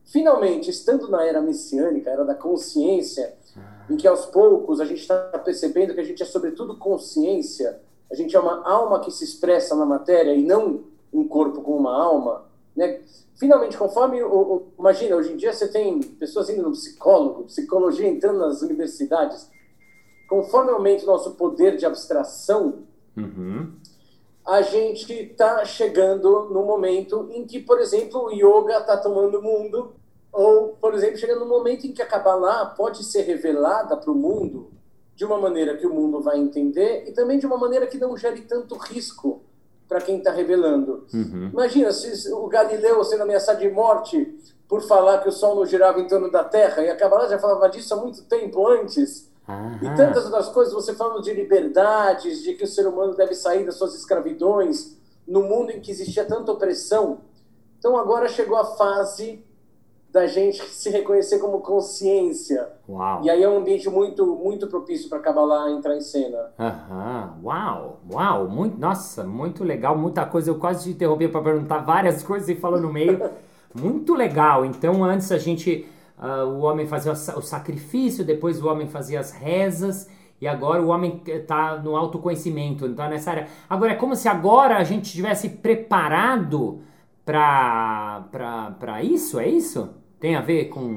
Finalmente, 0.04 0.70
estando 0.70 1.08
na 1.08 1.24
era 1.24 1.40
messiânica, 1.42 2.08
era 2.10 2.24
da 2.24 2.34
consciência, 2.34 3.34
em 3.90 3.96
que 3.96 4.06
aos 4.06 4.24
poucos 4.26 4.80
a 4.80 4.84
gente 4.84 5.00
está 5.00 5.16
percebendo 5.44 5.94
que 5.94 6.00
a 6.00 6.04
gente 6.04 6.22
é 6.22 6.26
sobretudo 6.26 6.76
consciência, 6.78 7.80
a 8.10 8.14
gente 8.14 8.34
é 8.34 8.40
uma 8.40 8.66
alma 8.66 9.00
que 9.00 9.10
se 9.10 9.24
expressa 9.24 9.74
na 9.74 9.84
matéria 9.84 10.32
e 10.34 10.42
não 10.42 10.84
um 11.12 11.26
corpo 11.26 11.60
com 11.62 11.76
uma 11.76 11.94
alma, 11.94 12.44
né? 12.76 13.00
Finalmente, 13.38 13.76
conforme 13.78 14.23
o, 14.23 14.28
o- 14.35 14.66
imagina, 14.78 15.14
hoje 15.16 15.33
em 15.33 15.37
dia 15.37 15.52
você 15.52 15.68
tem 15.68 16.00
pessoas 16.00 16.49
indo 16.50 16.62
no 16.62 16.73
psicólogo, 16.73 17.45
psicologia 17.45 18.09
entrando 18.09 18.38
nas 18.40 18.62
universidades, 18.62 19.49
conforme 20.28 20.71
aumenta 20.73 21.04
o 21.04 21.07
nosso 21.07 21.35
poder 21.35 21.76
de 21.76 21.87
abstração, 21.87 22.87
Uhum. 23.16 23.73
a 24.47 24.62
gente 24.62 25.12
está 25.12 25.64
chegando 25.64 26.49
no 26.50 26.62
momento 26.64 27.28
em 27.33 27.45
que, 27.45 27.59
por 27.61 27.80
exemplo, 27.80 28.26
o 28.26 28.30
yoga 28.33 28.78
está 28.78 28.97
tomando 28.97 29.38
o 29.38 29.42
mundo, 29.42 29.92
ou, 30.33 30.68
por 30.80 30.95
exemplo, 30.95 31.16
chegando 31.16 31.40
no 31.40 31.49
momento 31.49 31.87
em 31.87 31.92
que 31.92 32.00
a 32.02 32.07
Kabbalah 32.07 32.66
pode 32.66 33.02
ser 33.04 33.23
revelada 33.23 33.97
para 33.97 34.11
o 34.11 34.14
mundo 34.14 34.71
de 35.16 35.25
uma 35.25 35.38
maneira 35.38 35.76
que 35.76 35.87
o 35.87 35.92
mundo 35.92 36.21
vai 36.21 36.38
entender 36.38 37.04
e 37.09 37.12
também 37.12 37.38
de 37.40 37.47
uma 37.47 37.59
maneira 37.59 37.87
que 37.88 37.99
não 37.99 38.16
gere 38.16 38.42
tanto 38.42 38.76
risco 38.76 39.42
para 39.88 40.00
quem 40.00 40.18
está 40.18 40.30
revelando. 40.30 41.07
Uhum. 41.12 41.50
Imagina 41.52 41.90
se 41.92 42.30
o 42.33 42.47
Galileu 42.47 43.02
sendo 43.02 43.23
ameaçado 43.23 43.59
de 43.59 43.71
morte 43.71 44.38
por 44.68 44.83
falar 44.83 45.18
que 45.23 45.28
o 45.28 45.33
Sol 45.33 45.57
não 45.57 45.64
girava 45.64 45.99
em 45.99 46.07
torno 46.07 46.30
da 46.30 46.45
Terra, 46.45 46.83
e 46.83 46.90
a 46.90 46.97
Kabbalah 46.97 47.26
já 47.26 47.38
falava 47.38 47.68
disso 47.71 47.95
há 47.95 47.97
muito 47.97 48.23
tempo 48.25 48.68
antes. 48.68 49.30
E 49.49 49.87
Aham. 49.87 49.97
tantas 49.97 50.26
outras 50.26 50.50
coisas, 50.50 50.75
você 50.75 50.95
falando 50.95 51.23
de 51.23 51.33
liberdades, 51.33 52.42
de 52.42 52.52
que 52.52 52.64
o 52.64 52.66
ser 52.66 52.87
humano 52.87 53.14
deve 53.14 53.35
sair 53.35 53.64
das 53.64 53.76
suas 53.76 53.95
escravidões, 53.95 54.99
no 55.26 55.42
mundo 55.42 55.71
em 55.71 55.80
que 55.80 55.90
existia 55.90 56.26
tanta 56.26 56.52
opressão. 56.52 57.23
Então 57.78 57.97
agora 57.97 58.28
chegou 58.28 58.59
a 58.59 58.64
fase 58.76 59.42
da 60.18 60.26
gente 60.26 60.62
se 60.70 60.90
reconhecer 60.90 61.38
como 61.38 61.60
consciência. 61.60 62.68
Uau. 62.88 63.22
E 63.22 63.30
aí 63.30 63.42
é 63.42 63.48
um 63.48 63.58
ambiente 63.58 63.88
muito, 63.88 64.26
muito 64.26 64.66
propício 64.66 65.08
para 65.08 65.20
Kabbalah 65.20 65.70
entrar 65.70 65.96
em 65.96 66.00
cena. 66.00 66.50
Aham, 66.58 67.34
uau, 67.44 68.00
uau, 68.12 68.48
muito, 68.48 68.78
nossa, 68.80 69.22
muito 69.25 69.62
legal, 69.62 69.96
muita 69.96 70.26
coisa. 70.26 70.50
Eu 70.50 70.56
quase 70.58 70.84
te 70.84 70.90
interrompi 70.90 71.28
para 71.28 71.40
perguntar 71.42 71.78
várias 71.78 72.22
coisas 72.26 72.48
e 72.48 72.54
falou 72.56 72.80
no 72.80 72.92
meio. 72.92 73.20
Muito 73.75 74.14
legal. 74.14 74.64
Então, 74.64 75.04
antes 75.04 75.30
a 75.30 75.38
gente, 75.38 75.87
ah, 76.18 76.44
o 76.44 76.60
homem 76.62 76.87
fazia 76.87 77.12
o 77.12 77.16
sa- 77.16 77.37
o 77.38 77.42
sacrifício, 77.42 78.25
depois 78.25 78.60
o 78.62 78.68
homem 78.68 78.88
fazia 78.88 79.20
as 79.20 79.30
rezas. 79.30 80.08
E 80.40 80.46
agora 80.48 80.80
o 80.82 80.88
homem 80.88 81.20
está 81.26 81.76
no 81.78 81.96
autoconhecimento, 81.96 82.87
então 82.87 83.04
é 83.04 83.08
nessa 83.10 83.30
área. 83.30 83.46
Agora, 83.68 83.92
é 83.92 83.94
como 83.96 84.14
se 84.16 84.28
agora 84.28 84.76
a 84.76 84.84
gente 84.84 85.10
tivesse 85.12 85.48
preparado 85.48 86.80
para 87.25 89.02
isso, 89.02 89.38
é 89.38 89.48
isso? 89.48 89.90
Tem 90.20 90.37
a 90.37 90.40
ver 90.40 90.66
com. 90.66 90.96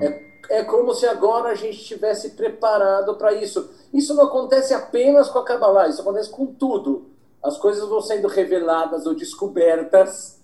É 0.50 0.64
como 0.64 0.94
se 0.94 1.06
agora 1.06 1.50
a 1.50 1.56
gente 1.56 1.78
estivesse 1.78 2.32
preparado 2.32 3.16
para 3.16 3.34
isso. 3.34 3.70
Isso 3.94 4.14
não 4.14 4.26
acontece 4.26 4.74
apenas 4.74 5.30
com 5.30 5.40
a 5.40 5.46
Kabbalah, 5.46 5.88
isso 5.88 6.02
acontece 6.02 6.30
com 6.30 6.46
tudo. 6.46 7.10
As 7.42 7.58
coisas 7.58 7.88
vão 7.88 8.02
sendo 8.02 8.28
reveladas 8.28 9.06
ou 9.06 9.16
descobertas 9.16 10.42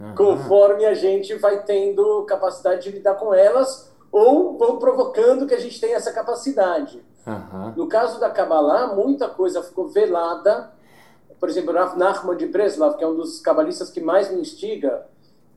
uhum. 0.00 0.14
conforme 0.16 0.84
a 0.84 0.94
gente 0.94 1.34
vai 1.36 1.62
tendo 1.64 2.24
capacidade 2.24 2.82
de 2.82 2.90
lidar 2.90 3.14
com 3.14 3.32
elas 3.32 3.90
ou 4.10 4.58
vão 4.58 4.78
provocando 4.78 5.46
que 5.46 5.54
a 5.54 5.60
gente 5.60 5.80
tenha 5.80 5.96
essa 5.96 6.12
capacidade. 6.12 7.02
Uhum. 7.26 7.72
No 7.76 7.86
caso 7.86 8.18
da 8.18 8.30
Kabbalah, 8.30 8.94
muita 8.94 9.28
coisa 9.28 9.62
ficou 9.62 9.88
velada. 9.88 10.72
Por 11.38 11.48
exemplo, 11.48 11.72
Rav 11.72 11.96
Nachman 11.96 12.36
de 12.36 12.46
Breslav, 12.46 12.96
que 12.96 13.04
é 13.04 13.06
um 13.06 13.14
dos 13.14 13.40
cabalistas 13.40 13.90
que 13.90 14.00
mais 14.00 14.30
me 14.30 14.40
instiga, 14.40 15.06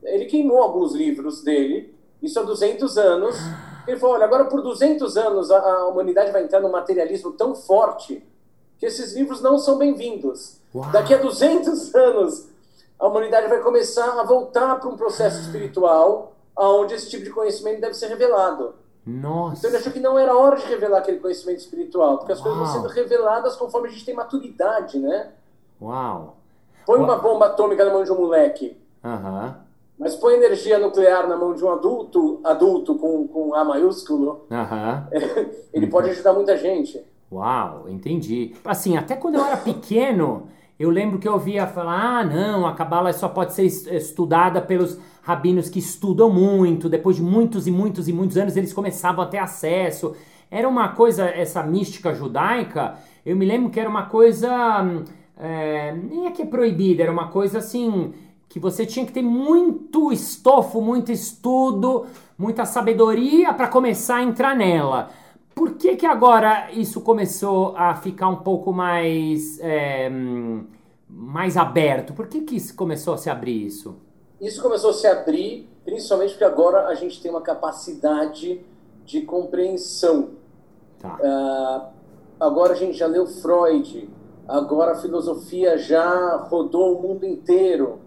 ele 0.02 0.26
queimou 0.26 0.58
alguns 0.58 0.94
livros 0.94 1.42
dele, 1.42 1.93
isso 2.24 2.40
há 2.40 2.42
200 2.42 2.96
anos. 2.96 3.36
Ele 3.86 3.98
falou, 3.98 4.16
olha, 4.16 4.24
agora 4.24 4.46
por 4.46 4.62
200 4.62 5.16
anos 5.16 5.50
a, 5.50 5.58
a 5.58 5.86
humanidade 5.88 6.32
vai 6.32 6.42
entrar 6.42 6.60
num 6.60 6.70
materialismo 6.70 7.32
tão 7.32 7.54
forte 7.54 8.26
que 8.78 8.86
esses 8.86 9.14
livros 9.14 9.42
não 9.42 9.58
são 9.58 9.76
bem-vindos. 9.76 10.58
Daqui 10.90 11.14
a 11.14 11.18
200 11.18 11.94
anos, 11.94 12.48
a 12.98 13.06
humanidade 13.06 13.46
vai 13.48 13.60
começar 13.60 14.18
a 14.18 14.24
voltar 14.24 14.80
para 14.80 14.88
um 14.88 14.96
processo 14.96 15.40
espiritual 15.42 16.32
onde 16.56 16.94
esse 16.94 17.10
tipo 17.10 17.24
de 17.24 17.30
conhecimento 17.30 17.80
deve 17.80 17.94
ser 17.94 18.06
revelado. 18.06 18.74
Nossa. 19.06 19.58
Então 19.58 19.70
ele 19.70 19.76
achou 19.76 19.92
que 19.92 20.00
não 20.00 20.18
era 20.18 20.34
hora 20.34 20.56
de 20.56 20.66
revelar 20.66 20.98
aquele 20.98 21.18
conhecimento 21.18 21.58
espiritual, 21.58 22.16
porque 22.18 22.32
as 22.32 22.38
Uau. 22.38 22.48
coisas 22.48 22.72
vão 22.72 22.82
sendo 22.82 22.92
reveladas 22.92 23.54
conforme 23.56 23.88
a 23.88 23.90
gente 23.90 24.04
tem 24.04 24.14
maturidade, 24.14 24.98
né? 24.98 25.32
Uau. 25.80 26.36
Põe 26.86 27.00
Uau. 27.00 27.04
uma 27.04 27.18
bomba 27.18 27.46
atômica 27.46 27.84
na 27.84 27.92
mão 27.92 28.02
de 28.02 28.10
um 28.10 28.16
moleque. 28.16 28.80
Aham. 29.04 29.63
Mas 29.98 30.16
põe 30.16 30.34
energia 30.34 30.78
nuclear 30.78 31.28
na 31.28 31.36
mão 31.36 31.54
de 31.54 31.64
um 31.64 31.70
adulto, 31.70 32.40
adulto 32.42 32.96
com, 32.96 33.28
com 33.28 33.54
A 33.54 33.64
maiúsculo, 33.64 34.46
uhum. 34.50 35.50
ele 35.72 35.86
pode 35.86 36.10
ajudar 36.10 36.32
muita 36.32 36.56
gente. 36.56 37.00
Uau, 37.30 37.88
entendi. 37.88 38.54
Assim, 38.64 38.96
até 38.96 39.16
quando 39.16 39.36
eu 39.36 39.44
era 39.44 39.56
pequeno, 39.56 40.48
eu 40.78 40.90
lembro 40.90 41.18
que 41.18 41.28
eu 41.28 41.32
ouvia 41.32 41.66
falar: 41.66 42.18
ah, 42.18 42.24
não, 42.24 42.66
a 42.66 42.74
Cabala 42.74 43.12
só 43.12 43.28
pode 43.28 43.54
ser 43.54 43.64
estudada 43.64 44.60
pelos 44.60 44.98
rabinos 45.22 45.68
que 45.68 45.78
estudam 45.78 46.28
muito, 46.28 46.88
depois 46.88 47.16
de 47.16 47.22
muitos 47.22 47.66
e 47.66 47.70
muitos 47.70 48.08
e 48.08 48.12
muitos 48.12 48.36
anos 48.36 48.56
eles 48.56 48.72
começavam 48.72 49.24
a 49.24 49.28
ter 49.28 49.38
acesso. 49.38 50.14
Era 50.50 50.68
uma 50.68 50.88
coisa, 50.90 51.24
essa 51.24 51.62
mística 51.62 52.14
judaica, 52.14 52.96
eu 53.24 53.34
me 53.34 53.46
lembro 53.46 53.70
que 53.70 53.80
era 53.80 53.88
uma 53.88 54.06
coisa. 54.06 54.50
É, 55.36 55.92
nem 55.92 56.26
é 56.26 56.30
que 56.30 56.42
é 56.42 56.46
proibida, 56.46 57.02
era 57.02 57.10
uma 57.10 57.28
coisa 57.28 57.58
assim 57.58 58.12
que 58.48 58.58
você 58.58 58.86
tinha 58.86 59.04
que 59.04 59.12
ter 59.12 59.22
muito 59.22 60.12
estofo, 60.12 60.80
muito 60.80 61.10
estudo, 61.10 62.06
muita 62.38 62.64
sabedoria 62.64 63.52
para 63.52 63.68
começar 63.68 64.16
a 64.16 64.22
entrar 64.22 64.56
nela. 64.56 65.10
Por 65.54 65.74
que, 65.74 65.96
que 65.96 66.06
agora 66.06 66.70
isso 66.72 67.00
começou 67.00 67.76
a 67.76 67.94
ficar 67.94 68.28
um 68.28 68.36
pouco 68.36 68.72
mais, 68.72 69.58
é, 69.60 70.10
mais 71.08 71.56
aberto? 71.56 72.12
Por 72.12 72.26
que, 72.26 72.40
que 72.40 72.72
começou 72.72 73.14
a 73.14 73.18
se 73.18 73.30
abrir 73.30 73.66
isso? 73.66 73.96
Isso 74.40 74.60
começou 74.60 74.90
a 74.90 74.94
se 74.94 75.06
abrir 75.06 75.74
principalmente 75.84 76.30
porque 76.30 76.44
agora 76.44 76.88
a 76.88 76.94
gente 76.94 77.20
tem 77.20 77.30
uma 77.30 77.42
capacidade 77.42 78.60
de 79.04 79.20
compreensão. 79.22 80.30
Tá. 80.98 81.18
Uh, 81.20 81.94
agora 82.40 82.72
a 82.72 82.76
gente 82.76 82.96
já 82.96 83.06
leu 83.06 83.26
Freud, 83.26 84.08
agora 84.48 84.92
a 84.92 84.96
filosofia 84.96 85.76
já 85.76 86.36
rodou 86.36 86.98
o 86.98 87.02
mundo 87.02 87.24
inteiro. 87.26 87.98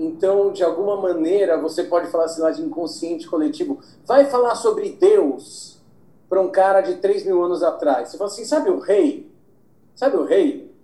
Então, 0.00 0.50
de 0.50 0.64
alguma 0.64 0.96
maneira, 0.96 1.60
você 1.60 1.84
pode 1.84 2.10
falar 2.10 2.24
assim 2.24 2.40
lá 2.40 2.50
de 2.50 2.62
inconsciente 2.62 3.28
coletivo. 3.28 3.80
Vai 4.06 4.24
falar 4.24 4.54
sobre 4.54 4.96
Deus 4.98 5.78
para 6.26 6.40
um 6.40 6.48
cara 6.48 6.80
de 6.80 6.94
3 6.94 7.26
mil 7.26 7.42
anos 7.44 7.62
atrás. 7.62 8.08
Você 8.08 8.16
fala 8.16 8.30
assim, 8.30 8.46
sabe 8.46 8.70
o 8.70 8.78
rei? 8.78 9.30
Sabe 9.94 10.16
o 10.16 10.24
rei? 10.24 10.74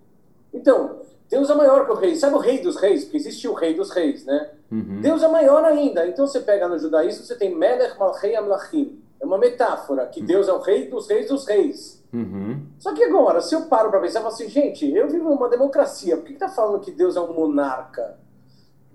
Então, 0.53 1.01
Deus 1.31 1.49
é 1.49 1.55
maior 1.55 1.87
que 1.87 1.93
o 1.93 1.95
rei. 1.95 2.15
Sabe 2.15 2.35
o 2.35 2.39
rei 2.39 2.61
dos 2.61 2.77
reis? 2.77 3.05
Porque 3.05 3.17
existe 3.17 3.49
o 3.49 3.55
rei 3.55 3.73
dos 3.73 3.91
reis, 3.91 4.27
né? 4.27 4.51
Uhum. 4.71 5.01
Deus 5.01 5.23
é 5.23 5.29
maior 5.29 5.65
ainda. 5.65 6.07
Então, 6.07 6.27
você 6.27 6.41
pega 6.41 6.69
no 6.69 6.79
judaísmo, 6.79 7.25
você 7.25 7.37
tem 7.37 7.57
Melech 7.57 7.99
Malchei 7.99 8.37
Amlachim. 8.37 9.01
É 9.19 9.25
uma 9.25 9.39
metáfora, 9.39 10.05
que 10.09 10.21
uhum. 10.21 10.27
Deus 10.27 10.47
é 10.47 10.53
o 10.53 10.61
rei 10.61 10.91
dos 10.91 11.09
reis 11.09 11.27
dos 11.27 11.47
reis. 11.47 12.05
Uhum. 12.13 12.67
Só 12.79 12.93
que 12.93 13.03
agora, 13.03 13.41
se 13.41 13.55
eu 13.55 13.63
paro 13.63 13.89
para 13.89 14.01
pensar, 14.01 14.19
eu 14.19 14.25
falo 14.25 14.35
assim, 14.35 14.51
gente, 14.51 14.95
eu 14.95 15.09
vivo 15.09 15.31
numa 15.31 15.49
democracia, 15.49 16.19
por 16.19 16.27
que 16.27 16.35
está 16.35 16.51
falando 16.51 16.81
que 16.81 16.91
Deus 16.91 17.17
é 17.17 17.21
um 17.21 17.33
monarca? 17.33 18.26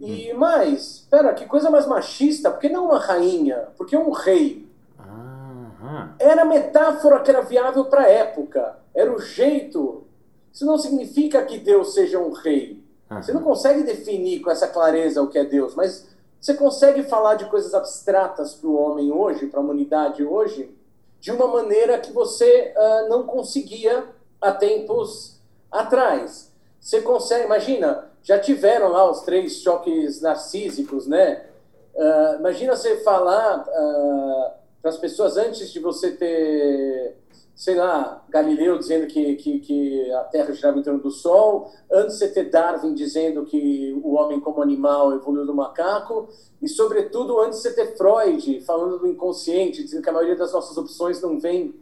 E 0.02 0.34
mais, 0.34 0.96
espera, 0.96 1.34
que 1.34 1.46
coisa 1.46 1.70
mais 1.70 1.86
machista, 1.86 2.50
por 2.50 2.60
que 2.60 2.70
não 2.70 2.86
uma 2.86 3.00
rainha? 3.00 3.68
Por 3.78 3.86
que 3.86 3.96
um 3.96 4.12
rei? 4.12 4.68
Era 6.18 6.42
a 6.42 6.46
metáfora 6.46 7.20
que 7.20 7.30
era 7.30 7.42
viável 7.42 7.86
para 7.86 8.02
a 8.02 8.10
época, 8.10 8.78
era 8.94 9.14
o 9.14 9.20
jeito. 9.20 10.04
Isso 10.52 10.66
não 10.66 10.78
significa 10.78 11.44
que 11.46 11.58
Deus 11.58 11.94
seja 11.94 12.20
um 12.20 12.32
rei. 12.32 12.84
Você 13.10 13.34
não 13.34 13.42
consegue 13.42 13.84
definir 13.84 14.40
com 14.40 14.50
essa 14.50 14.68
clareza 14.68 15.22
o 15.22 15.28
que 15.28 15.38
é 15.38 15.44
Deus, 15.44 15.76
mas 15.76 16.08
você 16.40 16.54
consegue 16.54 17.04
falar 17.04 17.36
de 17.36 17.46
coisas 17.46 17.74
abstratas 17.74 18.54
para 18.54 18.70
o 18.70 18.76
homem 18.76 19.12
hoje, 19.12 19.48
para 19.48 19.60
a 19.60 19.64
humanidade 19.64 20.24
hoje, 20.24 20.74
de 21.20 21.32
uma 21.32 21.46
maneira 21.46 22.00
que 22.00 22.12
você 22.12 22.74
uh, 22.76 23.10
não 23.10 23.24
conseguia 23.24 24.06
há 24.42 24.52
tempos 24.52 25.40
atrás. 25.70 26.52
Você 26.80 27.02
consegue, 27.02 27.46
imagina, 27.46 28.11
já 28.24 28.40
tiveram 28.40 28.90
lá 28.90 29.10
os 29.10 29.22
três 29.22 29.62
choques 29.62 30.22
narcísicos, 30.22 31.08
né? 31.08 31.46
Uh, 31.96 32.40
imagina 32.40 32.76
você 32.76 32.98
falar 32.98 33.62
uh, 33.68 34.52
para 34.82 34.90
as 34.90 34.98
pessoas 34.98 35.38
antes 35.38 35.72
de 35.72 35.80
você 35.80 36.12
ter, 36.12 37.18
sei 37.56 37.76
lá, 37.76 38.24
Galileu 38.30 38.78
dizendo 38.78 39.08
que, 39.08 39.36
que, 39.36 39.60
que 39.60 40.12
a 40.14 40.24
Terra 40.26 40.54
girava 40.54 40.80
em 40.80 40.84
torno 40.84 41.00
do 41.00 41.12
Sol, 41.12 41.72
antes 41.92 42.14
de 42.14 42.20
você 42.20 42.28
ter 42.30 42.50
Darwin 42.50 42.94
dizendo 42.94 43.46
que 43.46 44.00
o 44.04 44.14
homem 44.14 44.40
como 44.40 44.62
animal 44.62 45.14
evoluiu 45.14 45.46
do 45.46 45.54
macaco, 45.54 46.30
e 46.62 46.68
sobretudo 46.68 47.40
antes 47.40 47.62
de 47.62 47.70
você 47.70 47.74
ter 47.74 47.98
Freud 47.98 48.62
falando 48.62 49.00
do 49.00 49.08
inconsciente, 49.08 49.84
dizendo 49.84 50.04
que 50.04 50.10
a 50.10 50.14
maioria 50.14 50.36
das 50.36 50.54
nossas 50.54 50.78
opções 50.78 51.22
não 51.22 51.40
vem 51.40 51.76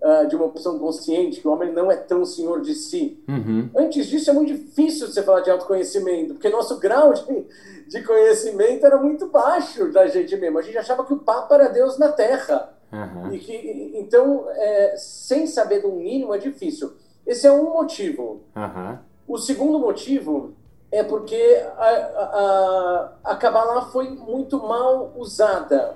uh, 0.00 0.26
de 0.28 0.36
uma 0.36 0.46
opção 0.46 0.78
consciente, 0.78 1.40
que 1.40 1.48
o 1.48 1.52
homem 1.52 1.72
não 1.72 1.90
é 1.90 1.96
tão 1.96 2.24
senhor 2.24 2.60
de 2.60 2.74
si. 2.74 3.22
Uhum. 3.28 3.68
Antes 3.76 4.06
disso, 4.06 4.30
é 4.30 4.32
muito 4.32 4.52
difícil 4.52 5.06
você 5.06 5.22
falar 5.22 5.40
de 5.40 5.50
autoconhecimento, 5.50 6.34
porque 6.34 6.48
nosso 6.48 6.78
grau 6.78 7.12
de, 7.12 7.46
de 7.88 8.02
conhecimento 8.02 8.86
era 8.86 8.98
muito 8.98 9.26
baixo 9.26 9.90
da 9.92 10.06
gente 10.06 10.36
mesmo. 10.36 10.58
A 10.58 10.62
gente 10.62 10.78
achava 10.78 11.04
que 11.04 11.12
o 11.12 11.18
Papa 11.18 11.54
era 11.54 11.68
Deus 11.68 11.98
na 11.98 12.12
Terra. 12.12 12.74
Uhum. 12.92 13.34
E 13.34 13.38
que, 13.38 13.92
então, 13.94 14.46
é, 14.50 14.94
sem 14.96 15.46
saber 15.46 15.82
do 15.82 15.92
mínimo 15.92 16.34
é 16.34 16.38
difícil. 16.38 16.94
Esse 17.26 17.46
é 17.46 17.52
um 17.52 17.72
motivo. 17.72 18.42
Uhum. 18.56 18.98
O 19.26 19.36
segundo 19.36 19.78
motivo 19.78 20.54
é 20.90 21.02
porque 21.04 21.62
a, 21.76 21.86
a, 21.86 23.12
a 23.24 23.36
Kabbalah 23.36 23.82
foi 23.82 24.08
muito 24.08 24.58
mal 24.58 25.12
usada. 25.16 25.94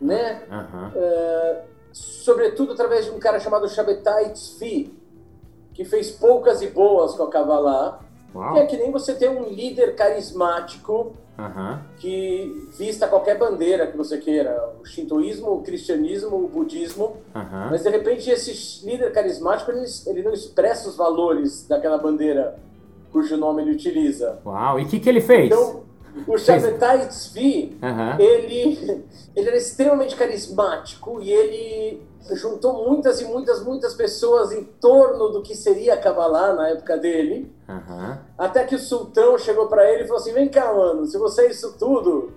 Né? 0.00 0.42
Uhum. 0.50 0.88
Uh, 0.88 1.71
sobretudo 1.92 2.72
através 2.72 3.04
de 3.04 3.10
um 3.10 3.18
cara 3.18 3.38
chamado 3.38 3.68
Shabbatai 3.68 4.30
Tzvi, 4.30 4.92
que 5.74 5.84
fez 5.84 6.10
poucas 6.10 6.62
e 6.62 6.68
boas 6.68 7.14
com 7.14 7.24
a 7.24 7.30
Kabbalah. 7.30 8.00
Que 8.54 8.58
é 8.60 8.66
que 8.66 8.78
nem 8.78 8.90
você 8.90 9.14
ter 9.14 9.28
um 9.28 9.50
líder 9.50 9.94
carismático 9.94 11.12
uhum. 11.38 11.78
que 11.98 12.66
vista 12.78 13.06
qualquer 13.06 13.36
bandeira 13.36 13.86
que 13.86 13.96
você 13.96 14.16
queira, 14.16 14.72
o 14.80 14.86
shintoísmo, 14.86 15.52
o 15.52 15.62
cristianismo, 15.62 16.36
o 16.36 16.48
budismo, 16.48 17.16
uhum. 17.34 17.70
mas 17.70 17.82
de 17.82 17.90
repente 17.90 18.30
esse 18.30 18.86
líder 18.86 19.12
carismático 19.12 19.70
ele, 19.70 19.84
ele 20.06 20.22
não 20.22 20.32
expressa 20.32 20.88
os 20.88 20.96
valores 20.96 21.66
daquela 21.68 21.98
bandeira 21.98 22.58
cujo 23.12 23.36
nome 23.36 23.62
ele 23.62 23.72
utiliza. 23.72 24.40
Uau, 24.44 24.80
e 24.80 24.84
o 24.84 24.88
que, 24.88 24.98
que 24.98 25.08
ele 25.08 25.20
fez? 25.20 25.46
Então, 25.46 25.81
o 26.26 26.36
Shabbatai 26.38 27.08
Tzvi, 27.08 27.78
uhum. 27.82 28.20
ele, 28.20 29.04
ele 29.34 29.48
era 29.48 29.56
extremamente 29.56 30.14
carismático 30.14 31.20
e 31.20 31.32
ele 31.32 32.02
juntou 32.32 32.88
muitas 32.88 33.20
e 33.20 33.24
muitas, 33.24 33.62
muitas 33.62 33.94
pessoas 33.94 34.52
em 34.52 34.64
torno 34.64 35.30
do 35.30 35.42
que 35.42 35.56
seria 35.56 35.94
a 35.94 35.96
Kabbalah 35.96 36.54
na 36.54 36.68
época 36.68 36.96
dele. 36.96 37.52
Uhum. 37.68 38.16
Até 38.38 38.64
que 38.64 38.74
o 38.74 38.78
sultão 38.78 39.38
chegou 39.38 39.66
para 39.66 39.90
ele 39.90 40.04
e 40.04 40.06
falou 40.06 40.20
assim: 40.20 40.32
Vem 40.32 40.48
cá, 40.48 40.72
mano, 40.72 41.06
se 41.06 41.18
você 41.18 41.46
é 41.46 41.50
isso 41.50 41.74
tudo, 41.78 42.32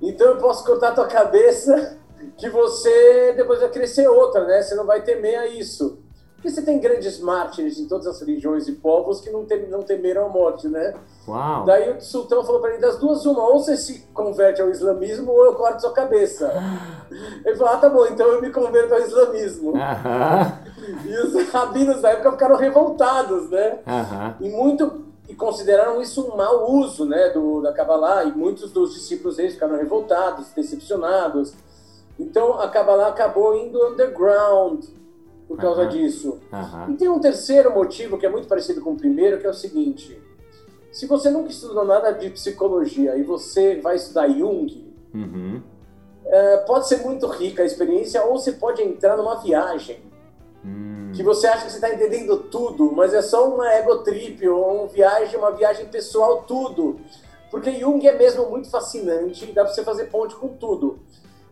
então 0.00 0.28
eu 0.28 0.36
posso 0.36 0.64
cortar 0.64 0.94
tua 0.94 1.06
cabeça 1.06 1.98
que 2.36 2.48
você 2.48 3.32
depois 3.36 3.60
vai 3.60 3.70
crescer 3.70 4.08
outra, 4.08 4.44
né? 4.44 4.62
Você 4.62 4.74
não 4.74 4.86
vai 4.86 5.02
temer 5.02 5.38
a 5.38 5.46
isso. 5.46 5.98
Porque 6.38 6.50
você 6.50 6.62
tem 6.62 6.78
grandes 6.78 7.18
mártires 7.18 7.80
em 7.80 7.88
todas 7.88 8.06
as 8.06 8.20
religiões 8.20 8.68
e 8.68 8.72
povos 8.72 9.20
que 9.20 9.28
não, 9.28 9.44
tem, 9.44 9.68
não 9.68 9.82
temeram 9.82 10.26
a 10.26 10.28
morte, 10.28 10.68
né? 10.68 10.94
Uau. 11.26 11.64
Daí 11.64 11.90
o 11.90 12.00
sultão 12.00 12.44
falou 12.44 12.60
para 12.60 12.70
ele, 12.70 12.80
das 12.80 12.96
duas 12.96 13.26
uma, 13.26 13.42
ou 13.42 13.58
você 13.58 13.76
se 13.76 14.06
converte 14.14 14.62
ao 14.62 14.70
islamismo 14.70 15.32
ou 15.32 15.46
eu 15.46 15.54
corto 15.56 15.80
sua 15.80 15.92
cabeça. 15.92 16.52
ele 17.44 17.56
falou, 17.56 17.74
ah, 17.74 17.76
tá 17.78 17.88
bom, 17.88 18.06
então 18.06 18.24
eu 18.28 18.40
me 18.40 18.50
converto 18.50 18.94
ao 18.94 19.00
islamismo. 19.00 19.72
Uhum. 19.72 20.68
E 21.04 21.14
os 21.18 21.50
rabinos 21.50 22.00
da 22.00 22.10
época 22.10 22.32
ficaram 22.32 22.56
revoltados, 22.56 23.50
né? 23.50 23.78
Uhum. 23.86 24.46
E 24.46 24.48
muito 24.48 25.04
e 25.28 25.34
consideraram 25.34 26.00
isso 26.00 26.26
um 26.26 26.36
mau 26.36 26.72
uso, 26.72 27.04
né, 27.04 27.28
do, 27.28 27.60
da 27.60 27.70
Kabbalah, 27.72 28.24
e 28.24 28.32
muitos 28.32 28.72
dos 28.72 28.94
discípulos 28.94 29.36
deles 29.36 29.52
ficaram 29.52 29.76
revoltados, 29.76 30.48
decepcionados. 30.56 31.52
Então 32.18 32.58
a 32.58 32.68
Kabbalah 32.68 33.08
acabou 33.08 33.54
indo 33.54 33.78
underground, 33.88 34.84
por 35.48 35.56
causa 35.56 35.82
uhum. 35.82 35.88
disso. 35.88 36.38
Uhum. 36.52 36.92
E 36.92 36.96
tem 36.96 37.08
um 37.08 37.18
terceiro 37.18 37.72
motivo 37.72 38.18
que 38.18 38.26
é 38.26 38.28
muito 38.28 38.46
parecido 38.46 38.82
com 38.82 38.92
o 38.92 38.96
primeiro, 38.96 39.40
que 39.40 39.46
é 39.46 39.50
o 39.50 39.54
seguinte: 39.54 40.20
se 40.92 41.06
você 41.06 41.30
nunca 41.30 41.48
estudou 41.48 41.84
nada 41.84 42.12
de 42.12 42.28
psicologia 42.30 43.16
e 43.16 43.22
você 43.22 43.80
vai 43.80 43.96
estudar 43.96 44.28
Jung, 44.28 44.86
Uhum. 45.14 45.62
é, 46.26 46.58
pode 46.58 46.86
ser 46.86 46.98
muito 46.98 47.26
rica 47.26 47.62
a 47.62 47.66
experiência 47.66 48.22
ou 48.22 48.38
você 48.38 48.52
pode 48.52 48.82
entrar 48.82 49.16
numa 49.16 49.36
viagem 49.36 50.06
Hum. 50.64 51.12
que 51.14 51.22
você 51.22 51.46
acha 51.46 51.64
que 51.64 51.70
você 51.70 51.76
está 51.76 51.94
entendendo 51.94 52.36
tudo, 52.36 52.92
mas 52.92 53.14
é 53.14 53.22
só 53.22 53.48
uma 53.48 53.72
ego 53.72 53.98
trip 53.98 54.46
ou 54.48 54.80
uma 54.80 54.86
viagem, 54.88 55.38
uma 55.38 55.52
viagem 55.52 55.86
pessoal, 55.86 56.42
tudo. 56.42 57.00
Porque 57.50 57.72
Jung 57.72 58.06
é 58.06 58.18
mesmo 58.18 58.50
muito 58.50 58.68
fascinante 58.68 59.48
e 59.48 59.52
dá 59.52 59.64
para 59.64 59.72
você 59.72 59.82
fazer 59.82 60.06
ponte 60.06 60.34
com 60.34 60.48
tudo. 60.48 60.98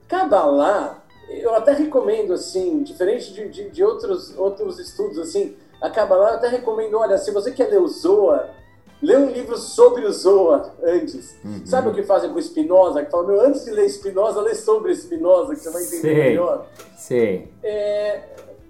Kabbalah, 0.09 1.03
eu 1.29 1.55
até 1.55 1.73
recomendo, 1.73 2.33
assim, 2.33 2.83
diferente 2.83 3.33
de, 3.33 3.49
de, 3.49 3.71
de 3.71 3.85
outros, 3.85 4.37
outros 4.37 4.79
estudos, 4.79 5.19
assim, 5.19 5.57
a 5.81 5.91
Kabbalah 5.91 6.31
eu 6.31 6.35
até 6.37 6.49
recomendo, 6.49 6.99
olha, 6.99 7.19
se 7.19 7.31
você 7.31 7.53
quer 7.53 7.69
ler 7.69 7.81
o 7.81 7.89
Zohar, 7.89 8.55
lê 9.03 9.17
um 9.17 9.31
livro 9.31 9.57
sobre 9.57 10.05
o 10.07 10.13
Zohar 10.13 10.73
antes. 10.83 11.37
Uhum. 11.45 11.67
Sabe 11.67 11.89
o 11.89 11.95
que 11.95 12.03
fazem 12.03 12.33
com 12.33 12.41
Spinoza? 12.41 13.05
Que 13.05 13.17
meu, 13.23 13.41
antes 13.41 13.65
de 13.65 13.71
ler 13.71 13.89
Spinoza, 13.89 14.41
lê 14.41 14.55
sobre 14.55 14.95
Spinoza, 14.95 15.55
que 15.55 15.61
você 15.61 15.71
vai 15.71 15.83
entender 15.83 16.01
Sei. 16.01 16.15
melhor. 16.15 16.67
Sei. 16.97 17.53
É, 17.63 18.23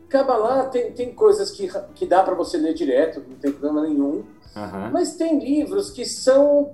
Kabbalah 0.09 0.67
tem, 0.67 0.93
tem 0.93 1.15
coisas 1.15 1.51
que, 1.51 1.71
que 1.95 2.07
dá 2.07 2.23
para 2.23 2.35
você 2.35 2.57
ler 2.57 2.75
direto, 2.75 3.23
não 3.27 3.37
tem 3.37 3.53
problema 3.53 3.87
nenhum. 3.87 4.25
Aham. 4.55 4.91
Mas 4.93 5.17
tem 5.17 5.39
livros 5.39 5.91
que 5.91 6.05
são. 6.05 6.73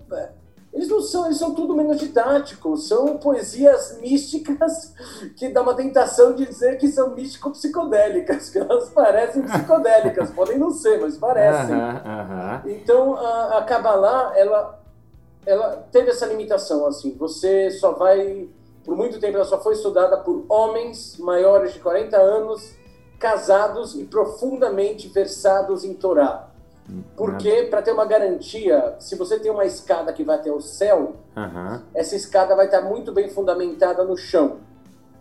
Eles 0.72 0.88
não 0.88 1.02
são, 1.02 1.26
eles 1.26 1.36
são 1.36 1.54
tudo 1.54 1.76
menos 1.76 1.98
didáticos, 1.98 2.88
são 2.88 3.18
poesias 3.18 3.98
místicas 4.00 4.94
que 5.36 5.50
dá 5.50 5.60
uma 5.60 5.74
tentação 5.74 6.34
de 6.34 6.46
dizer 6.46 6.78
que 6.78 6.88
são 6.88 7.10
místico-psicodélicas, 7.10 8.48
que 8.48 8.58
elas 8.58 8.88
parecem 8.88 9.42
psicodélicas, 9.42 10.30
podem 10.34 10.58
não 10.58 10.70
ser, 10.70 10.98
mas 10.98 11.18
parecem. 11.18 11.76
Então 12.64 13.16
a, 13.16 13.58
a 13.58 13.64
Kabbalah, 13.64 14.32
ela, 14.34 14.80
ela 15.44 15.86
teve 15.92 16.10
essa 16.10 16.24
limitação, 16.24 16.86
assim, 16.86 17.14
você 17.18 17.70
só 17.72 17.92
vai, 17.92 18.48
por 18.82 18.96
muito 18.96 19.20
tempo 19.20 19.36
ela 19.36 19.44
só 19.44 19.60
foi 19.60 19.74
estudada 19.74 20.16
por 20.16 20.46
homens 20.48 21.18
maiores 21.18 21.74
de 21.74 21.80
40 21.80 22.16
anos, 22.16 22.74
casados 23.18 23.94
e 23.94 24.04
profundamente 24.04 25.06
versados 25.08 25.84
em 25.84 25.92
Torá. 25.92 26.51
Porque, 27.16 27.64
para 27.64 27.82
ter 27.82 27.92
uma 27.92 28.04
garantia, 28.04 28.96
se 28.98 29.16
você 29.16 29.38
tem 29.38 29.50
uma 29.50 29.64
escada 29.64 30.12
que 30.12 30.24
vai 30.24 30.36
até 30.36 30.50
o 30.50 30.60
céu, 30.60 31.16
Aham. 31.36 31.82
essa 31.94 32.16
escada 32.16 32.54
vai 32.56 32.66
estar 32.66 32.82
muito 32.82 33.12
bem 33.12 33.28
fundamentada 33.28 34.04
no 34.04 34.16
chão, 34.16 34.58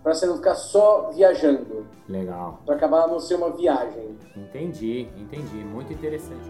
para 0.04 0.14
você 0.14 0.26
não 0.26 0.38
ficar 0.38 0.56
só 0.56 1.12
viajando, 1.14 1.86
Legal. 2.10 2.60
para 2.66 2.76
acabar 2.76 3.08
não 3.08 3.20
ser 3.20 3.36
uma 3.36 3.52
viagem. 3.52 4.18
Entendi, 4.36 5.08
entendi. 5.18 5.58
Muito 5.58 5.94
interessante. 5.94 6.50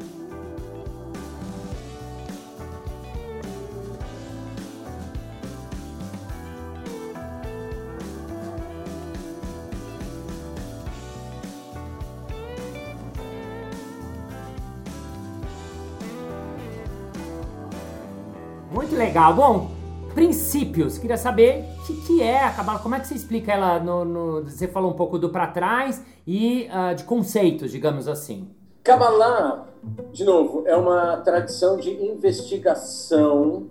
Legal. 19.12 19.34
Bom, 19.34 19.70
princípios. 20.14 20.98
Queria 20.98 21.18
saber 21.18 21.66
o 21.80 21.86
que, 21.86 21.94
que 22.08 22.24
é 22.24 22.44
a 22.46 22.52
Cabala. 22.52 22.80
Como 22.80 22.96
é 22.96 23.00
que 23.00 23.08
você 23.08 23.16
explica 23.16 23.52
ela? 23.52 23.78
No, 23.80 24.06
no- 24.06 24.44
você 24.44 24.68
falou 24.68 24.90
um 24.92 24.94
pouco 24.96 25.20
do 25.20 25.30
para 25.30 25.48
trás 25.48 26.02
e 26.26 26.68
ah, 26.72 26.94
de 26.94 27.04
conceitos, 27.04 27.72
digamos 27.72 28.08
assim. 28.08 28.48
Kabbalah, 28.84 29.66
de 30.14 30.24
novo, 30.24 30.64
é 30.66 30.76
uma 30.76 31.18
tradição 31.18 31.78
de 31.78 31.92
investigação 31.92 33.68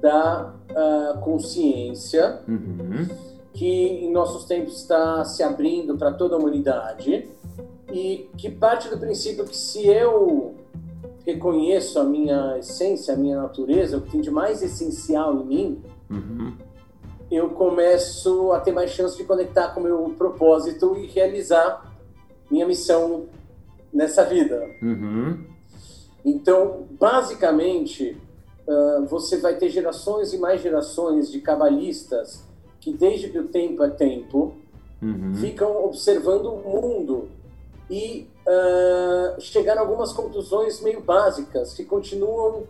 da 0.00 0.52
ah, 0.74 1.18
consciência 1.22 2.40
Uhum. 2.48 3.06
que 3.52 4.04
em 4.06 4.10
nossos 4.10 4.44
tempos 4.46 4.78
está 4.80 5.22
se 5.24 5.42
abrindo 5.42 5.96
para 5.98 6.12
toda 6.12 6.34
a 6.34 6.38
humanidade 6.38 7.28
e 7.92 8.28
que 8.38 8.50
parte 8.50 8.88
do 8.88 8.96
princípio 8.98 9.44
que 9.44 9.56
se 9.56 9.86
eu 9.86 10.54
reconheço 11.24 11.98
a 11.98 12.04
minha 12.04 12.58
essência, 12.58 13.14
a 13.14 13.16
minha 13.16 13.40
natureza, 13.40 13.96
o 13.98 14.00
que 14.02 14.10
tem 14.12 14.20
de 14.20 14.30
mais 14.30 14.62
essencial 14.62 15.34
em 15.40 15.44
mim, 15.44 15.82
Uhum. 16.10 16.52
eu 17.30 17.48
começo 17.50 18.52
a 18.52 18.60
ter 18.60 18.72
mais 18.72 18.90
chance 18.90 19.16
de 19.16 19.24
conectar 19.24 19.68
com 19.68 19.80
o 19.80 19.82
meu 19.84 20.14
propósito 20.18 20.96
e 20.96 21.06
realizar 21.06 21.90
minha 22.50 22.66
missão 22.66 23.24
nessa 23.92 24.24
vida. 24.24 24.68
Uhum. 24.82 25.44
Então, 26.24 26.86
basicamente, 27.00 28.16
ah, 28.68 29.04
você 29.08 29.38
vai 29.38 29.56
ter 29.56 29.68
gerações 29.70 30.32
e 30.34 30.38
mais 30.38 30.60
gerações 30.60 31.30
de 31.30 31.40
cabalistas 31.40 32.44
que, 32.80 32.92
desde 32.92 33.28
que 33.30 33.38
o 33.38 33.48
tempo 33.48 33.82
é 33.82 33.88
tempo, 33.90 34.54
Uhum. 35.00 35.34
ficam 35.34 35.84
observando 35.84 36.46
o 36.46 36.58
mundo 36.58 37.28
e 37.92 38.26
ah, 38.48 39.36
chegaram 39.38 39.82
a 39.82 39.84
algumas 39.84 40.14
conclusões 40.14 40.80
meio 40.80 41.02
básicas 41.02 41.74
que 41.74 41.84
continuam 41.84 42.62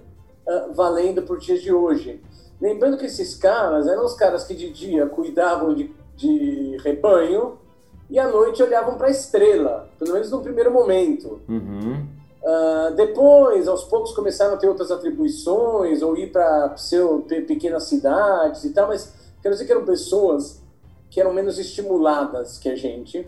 ah, 0.49 0.71
valendo 0.75 1.23
por 1.23 1.39
dias 1.39 1.63
de 1.63 1.73
hoje. 1.73 2.21
Lembrando 2.61 2.99
que 2.99 3.07
esses 3.07 3.37
caras 3.37 3.87
eram 3.87 4.05
os 4.05 4.15
caras 4.15 4.45
que 4.45 4.53
de 4.53 4.71
dia 4.71 5.07
cuidavam 5.07 5.75
de, 5.75 5.95
de 6.17 6.77
rebanho 6.79 7.57
e 8.11 8.19
à 8.19 8.29
noite 8.29 8.61
olhavam 8.65 8.97
para 8.97 9.07
a 9.07 9.11
estrela, 9.11 9.89
pelo 9.97 10.13
menos 10.13 10.29
no 10.29 10.43
primeiro 10.43 10.73
momento. 10.73 11.41
Uhum. 11.49 12.05
Ah, 12.45 12.93
depois, 12.97 13.69
aos 13.69 13.85
poucos, 13.85 14.13
começaram 14.13 14.55
a 14.55 14.57
ter 14.57 14.69
outras 14.69 14.91
atribuições, 14.91 16.03
ou 16.03 16.17
ir 16.17 16.33
para 16.33 16.75
pequenas 17.47 17.85
cidades 17.85 18.65
e 18.65 18.71
tal, 18.71 18.89
mas 18.89 19.15
quero 19.41 19.55
dizer 19.55 19.67
que 19.67 19.73
eram 19.73 19.85
pessoas 19.85 20.61
que 21.09 21.21
eram 21.21 21.33
menos 21.33 21.61
estimuladas 21.61 22.59
que 22.59 22.69
a 22.69 22.75
gente, 22.75 23.25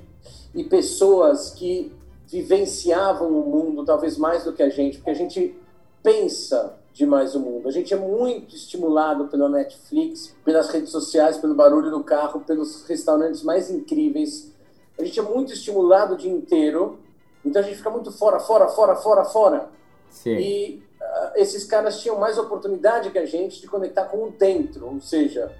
e 0.55 0.65
pessoas 0.65 1.51
que 1.51 1.93
vivenciavam 2.27 3.29
o 3.29 3.51
mundo 3.51 3.85
talvez 3.85 4.17
mais 4.17 4.45
do 4.45 4.53
que 4.53 4.63
a 4.63 4.69
gente, 4.69 4.99
porque 4.99 5.11
a 5.11 5.15
gente 5.15 5.57
pensa 6.03 6.75
demais 6.93 7.35
o 7.35 7.41
mundo. 7.41 7.69
A 7.69 7.73
gente 7.73 7.93
é 7.93 7.97
muito 7.97 8.55
estimulado 8.55 9.27
pela 9.27 9.49
Netflix, 9.49 10.35
pelas 10.45 10.69
redes 10.69 10.91
sociais, 10.91 11.37
pelo 11.37 11.55
barulho 11.55 11.91
do 11.91 12.05
carro, 12.05 12.41
pelos 12.41 12.85
restaurantes 12.87 13.43
mais 13.43 13.69
incríveis. 13.71 14.53
A 14.99 15.05
gente 15.05 15.19
é 15.19 15.23
muito 15.23 15.53
estimulado 15.53 16.15
o 16.15 16.17
dia 16.17 16.31
inteiro, 16.31 16.99
então 17.45 17.61
a 17.61 17.65
gente 17.65 17.77
fica 17.77 17.91
muito 17.91 18.13
fora, 18.13 18.39
fora, 18.39 18.69
fora, 18.69 18.95
fora, 18.95 19.25
fora. 19.25 19.69
Sim. 20.09 20.37
E 20.37 20.83
ah, 21.01 21.33
esses 21.35 21.65
caras 21.65 22.01
tinham 22.01 22.19
mais 22.19 22.39
oportunidade 22.39 23.11
que 23.11 23.19
a 23.19 23.27
gente 23.27 23.61
de 23.61 23.67
conectar 23.67 24.05
com 24.05 24.29
o 24.29 24.31
dentro, 24.31 24.87
ou 24.87 25.01
seja, 25.01 25.53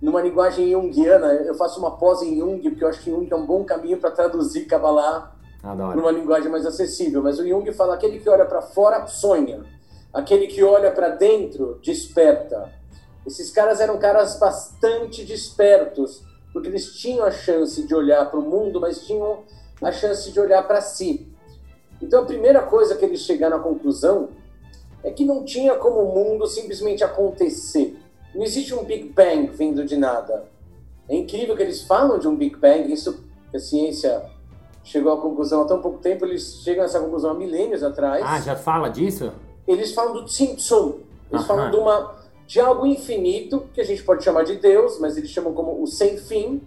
numa 0.00 0.22
linguagem 0.22 0.70
junguiana, 0.70 1.26
eu 1.44 1.54
faço 1.54 1.78
uma 1.78 1.96
pose 1.96 2.26
em 2.26 2.38
Jung, 2.38 2.62
porque 2.70 2.82
eu 2.82 2.88
acho 2.88 3.00
que 3.00 3.10
Jung 3.10 3.28
é 3.30 3.36
um 3.36 3.44
bom 3.44 3.64
caminho 3.64 3.98
para 3.98 4.10
traduzir 4.10 4.64
Kabbalah 4.64 5.36
Adoro. 5.62 5.96
numa 5.96 6.10
linguagem 6.10 6.50
mais 6.50 6.64
acessível. 6.64 7.22
Mas 7.22 7.38
o 7.38 7.46
Jung 7.46 7.70
fala: 7.72 7.94
aquele 7.94 8.18
que 8.18 8.28
olha 8.28 8.46
para 8.46 8.62
fora 8.62 9.06
sonha, 9.06 9.62
aquele 10.12 10.46
que 10.46 10.62
olha 10.62 10.90
para 10.90 11.10
dentro 11.10 11.78
desperta. 11.82 12.72
Esses 13.26 13.50
caras 13.50 13.80
eram 13.80 13.98
caras 13.98 14.38
bastante 14.38 15.24
despertos, 15.24 16.22
porque 16.52 16.68
eles 16.68 16.94
tinham 16.94 17.24
a 17.26 17.30
chance 17.30 17.86
de 17.86 17.94
olhar 17.94 18.30
para 18.30 18.40
o 18.40 18.42
mundo, 18.42 18.80
mas 18.80 19.06
tinham 19.06 19.40
a 19.82 19.92
chance 19.92 20.32
de 20.32 20.40
olhar 20.40 20.66
para 20.66 20.80
si. 20.80 21.28
Então 22.00 22.22
a 22.22 22.26
primeira 22.26 22.62
coisa 22.62 22.96
que 22.96 23.04
eles 23.04 23.20
chegaram 23.20 23.58
à 23.58 23.60
conclusão 23.60 24.30
é 25.04 25.10
que 25.10 25.24
não 25.24 25.44
tinha 25.44 25.74
como 25.76 26.00
o 26.00 26.14
mundo 26.14 26.46
simplesmente 26.46 27.04
acontecer. 27.04 27.99
Não 28.34 28.42
existe 28.42 28.74
um 28.74 28.84
Big 28.84 29.08
Bang 29.08 29.48
vindo 29.48 29.84
de 29.84 29.96
nada. 29.96 30.44
É 31.08 31.16
incrível 31.16 31.56
que 31.56 31.62
eles 31.62 31.82
falam 31.82 32.18
de 32.18 32.28
um 32.28 32.36
Big 32.36 32.56
Bang, 32.56 32.92
isso 32.92 33.24
que 33.50 33.56
a 33.56 33.60
ciência 33.60 34.22
chegou 34.84 35.12
à 35.12 35.20
conclusão 35.20 35.62
há 35.62 35.66
tão 35.66 35.80
pouco 35.80 35.98
tempo, 35.98 36.24
eles 36.24 36.60
chegam 36.62 36.82
a 36.82 36.86
essa 36.86 37.00
conclusão 37.00 37.32
há 37.32 37.34
milênios 37.34 37.82
atrás. 37.82 38.22
Ah, 38.24 38.40
já 38.40 38.56
fala 38.56 38.88
disso? 38.88 39.32
Eles 39.66 39.92
falam 39.92 40.12
do 40.14 40.24
Tzimtzum. 40.24 41.00
Eles 41.30 41.46
falam 41.46 41.70
de, 41.70 41.76
uma, 41.76 42.14
de 42.46 42.60
algo 42.60 42.86
infinito, 42.86 43.68
que 43.72 43.80
a 43.80 43.84
gente 43.84 44.02
pode 44.02 44.24
chamar 44.24 44.44
de 44.44 44.56
Deus, 44.56 44.98
mas 44.98 45.16
eles 45.16 45.30
chamam 45.30 45.52
como 45.52 45.82
o 45.82 45.86
sem 45.86 46.16
fim, 46.16 46.60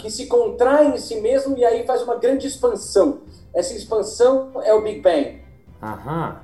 que 0.00 0.10
se 0.10 0.26
contrai 0.26 0.88
em 0.88 0.98
si 0.98 1.20
mesmo 1.20 1.56
e 1.56 1.64
aí 1.64 1.86
faz 1.86 2.02
uma 2.02 2.16
grande 2.16 2.46
expansão. 2.46 3.20
Essa 3.54 3.74
expansão 3.74 4.50
é 4.62 4.74
o 4.74 4.82
Big 4.82 5.00
Bang. 5.00 5.40
Aham. 5.82 6.40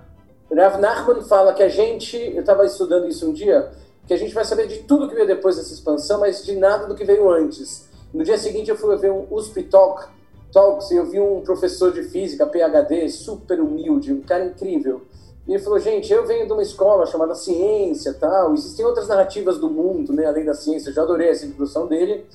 Rav 0.55 0.79
Nachman 0.81 1.23
fala 1.23 1.55
que 1.55 1.63
a 1.63 1.69
gente, 1.69 2.17
eu 2.17 2.41
estava 2.41 2.65
estudando 2.65 3.09
isso 3.09 3.29
um 3.29 3.33
dia, 3.33 3.73
que 4.07 4.15
a 4.15 4.17
gente 4.17 4.35
vai 4.35 4.45
saber 4.45 4.67
de 4.67 4.79
tudo 4.81 5.09
que 5.09 5.15
veio 5.15 5.27
depois 5.27 5.57
dessa 5.57 5.73
expansão, 5.73 6.21
mas 6.21 6.45
de 6.45 6.57
nada 6.57 6.87
do 6.87 6.95
que 6.95 7.05
veio 7.05 7.31
antes. 7.31 7.89
No 8.13 8.25
dia 8.25 8.37
seguinte 8.37 8.71
eu 8.71 8.77
fui 8.77 8.97
ver 8.97 9.11
um 9.11 9.27
USP 9.31 9.63
Talk, 9.65 10.07
Talks 10.53 10.91
e 10.91 10.97
eu 10.97 11.07
vi 11.07 11.19
um 11.19 11.41
professor 11.41 11.93
de 11.93 12.03
física, 12.03 12.47
PhD, 12.47 13.09
super 13.09 13.61
humilde, 13.61 14.13
um 14.13 14.21
cara 14.21 14.45
incrível. 14.45 15.03
E 15.47 15.55
ele 15.55 15.63
falou, 15.63 15.79
gente, 15.79 16.13
eu 16.13 16.27
venho 16.27 16.47
de 16.47 16.53
uma 16.53 16.63
escola 16.63 17.07
chamada 17.07 17.35
ciência 17.35 18.15
tal, 18.15 18.53
existem 18.55 18.85
outras 18.85 19.09
narrativas 19.09 19.59
do 19.59 19.71
mundo, 19.71 20.13
né, 20.13 20.27
além 20.27 20.45
da 20.45 20.55
ciência, 20.55 20.91
eu 20.91 20.95
já 20.95 21.03
adorei 21.03 21.31
essa 21.31 21.47
introdução 21.47 21.87
dele. 21.87 22.27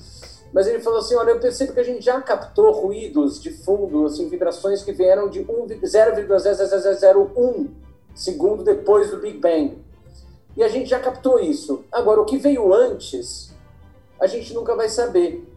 Mas 0.52 0.66
ele 0.66 0.80
falou 0.80 0.98
assim, 0.98 1.14
olha, 1.14 1.30
eu 1.30 1.38
percebo 1.38 1.72
que 1.72 1.80
a 1.80 1.84
gente 1.84 2.04
já 2.04 2.20
captou 2.20 2.72
ruídos 2.72 3.40
de 3.40 3.50
fundo, 3.50 4.06
assim, 4.06 4.28
vibrações 4.28 4.82
que 4.82 4.92
vieram 4.92 5.28
de 5.28 5.40
1, 5.40 5.44
0,0001 5.84 7.68
segundo 8.14 8.64
depois 8.64 9.10
do 9.10 9.18
Big 9.18 9.38
Bang. 9.38 9.78
E 10.58 10.64
a 10.64 10.66
gente 10.66 10.90
já 10.90 10.98
captou 10.98 11.38
isso. 11.38 11.84
Agora, 11.92 12.20
o 12.20 12.24
que 12.24 12.36
veio 12.36 12.74
antes, 12.74 13.54
a 14.20 14.26
gente 14.26 14.52
nunca 14.52 14.74
vai 14.74 14.88
saber. 14.88 15.48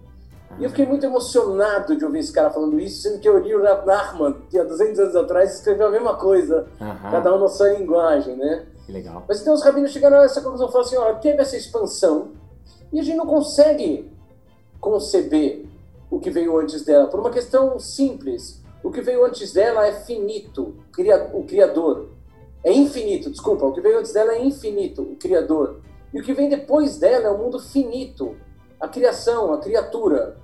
E 0.59 0.63
eu 0.63 0.69
fiquei 0.69 0.85
muito 0.85 1.03
emocionado 1.03 1.95
de 1.95 2.05
ouvir 2.05 2.19
esse 2.19 2.31
cara 2.31 2.51
falando 2.51 2.79
isso, 2.79 3.01
sendo 3.01 3.19
que 3.19 3.27
eu 3.27 3.39
li 3.39 3.55
o 3.55 3.63
Rav 3.63 3.83
Nachman, 3.83 4.35
que 4.47 4.59
há 4.59 4.63
200 4.63 4.99
anos 4.99 5.15
atrás 5.15 5.55
escreveu 5.55 5.87
a 5.87 5.89
mesma 5.89 6.17
coisa, 6.17 6.67
Aham. 6.79 7.09
cada 7.09 7.35
um 7.35 7.39
na 7.39 7.47
sua 7.47 7.73
linguagem, 7.73 8.35
né? 8.35 8.67
Que 8.85 8.91
legal. 8.91 9.25
Mas 9.27 9.41
então 9.41 9.55
os 9.55 9.63
rabinos 9.63 9.89
chegaram 9.89 10.19
a 10.19 10.23
essa 10.23 10.39
conclusão, 10.39 10.67
falaram 10.67 10.87
assim, 10.87 10.97
olha, 10.97 11.15
teve 11.15 11.41
essa 11.41 11.57
expansão 11.57 12.33
e 12.93 12.99
a 12.99 13.03
gente 13.03 13.17
não 13.17 13.25
consegue 13.25 14.07
conceber 14.79 15.65
o 16.11 16.19
que 16.19 16.29
veio 16.29 16.55
antes 16.59 16.83
dela, 16.83 17.07
por 17.07 17.19
uma 17.19 17.31
questão 17.31 17.79
simples. 17.79 18.61
O 18.83 18.91
que 18.91 19.01
veio 19.01 19.25
antes 19.25 19.51
dela 19.51 19.87
é 19.87 19.93
finito, 19.93 20.75
o 21.33 21.43
Criador. 21.43 22.09
É 22.63 22.71
infinito, 22.71 23.29
desculpa, 23.29 23.65
o 23.65 23.73
que 23.73 23.81
veio 23.81 23.99
antes 23.99 24.13
dela 24.13 24.33
é 24.33 24.43
infinito, 24.43 25.01
o 25.01 25.15
Criador. 25.15 25.79
E 26.13 26.19
o 26.19 26.23
que 26.23 26.33
vem 26.33 26.49
depois 26.49 26.97
dela 26.97 27.27
é 27.27 27.29
o 27.29 27.37
mundo 27.37 27.59
finito, 27.59 28.35
a 28.79 28.87
criação, 28.87 29.53
a 29.53 29.57
criatura. 29.57 30.37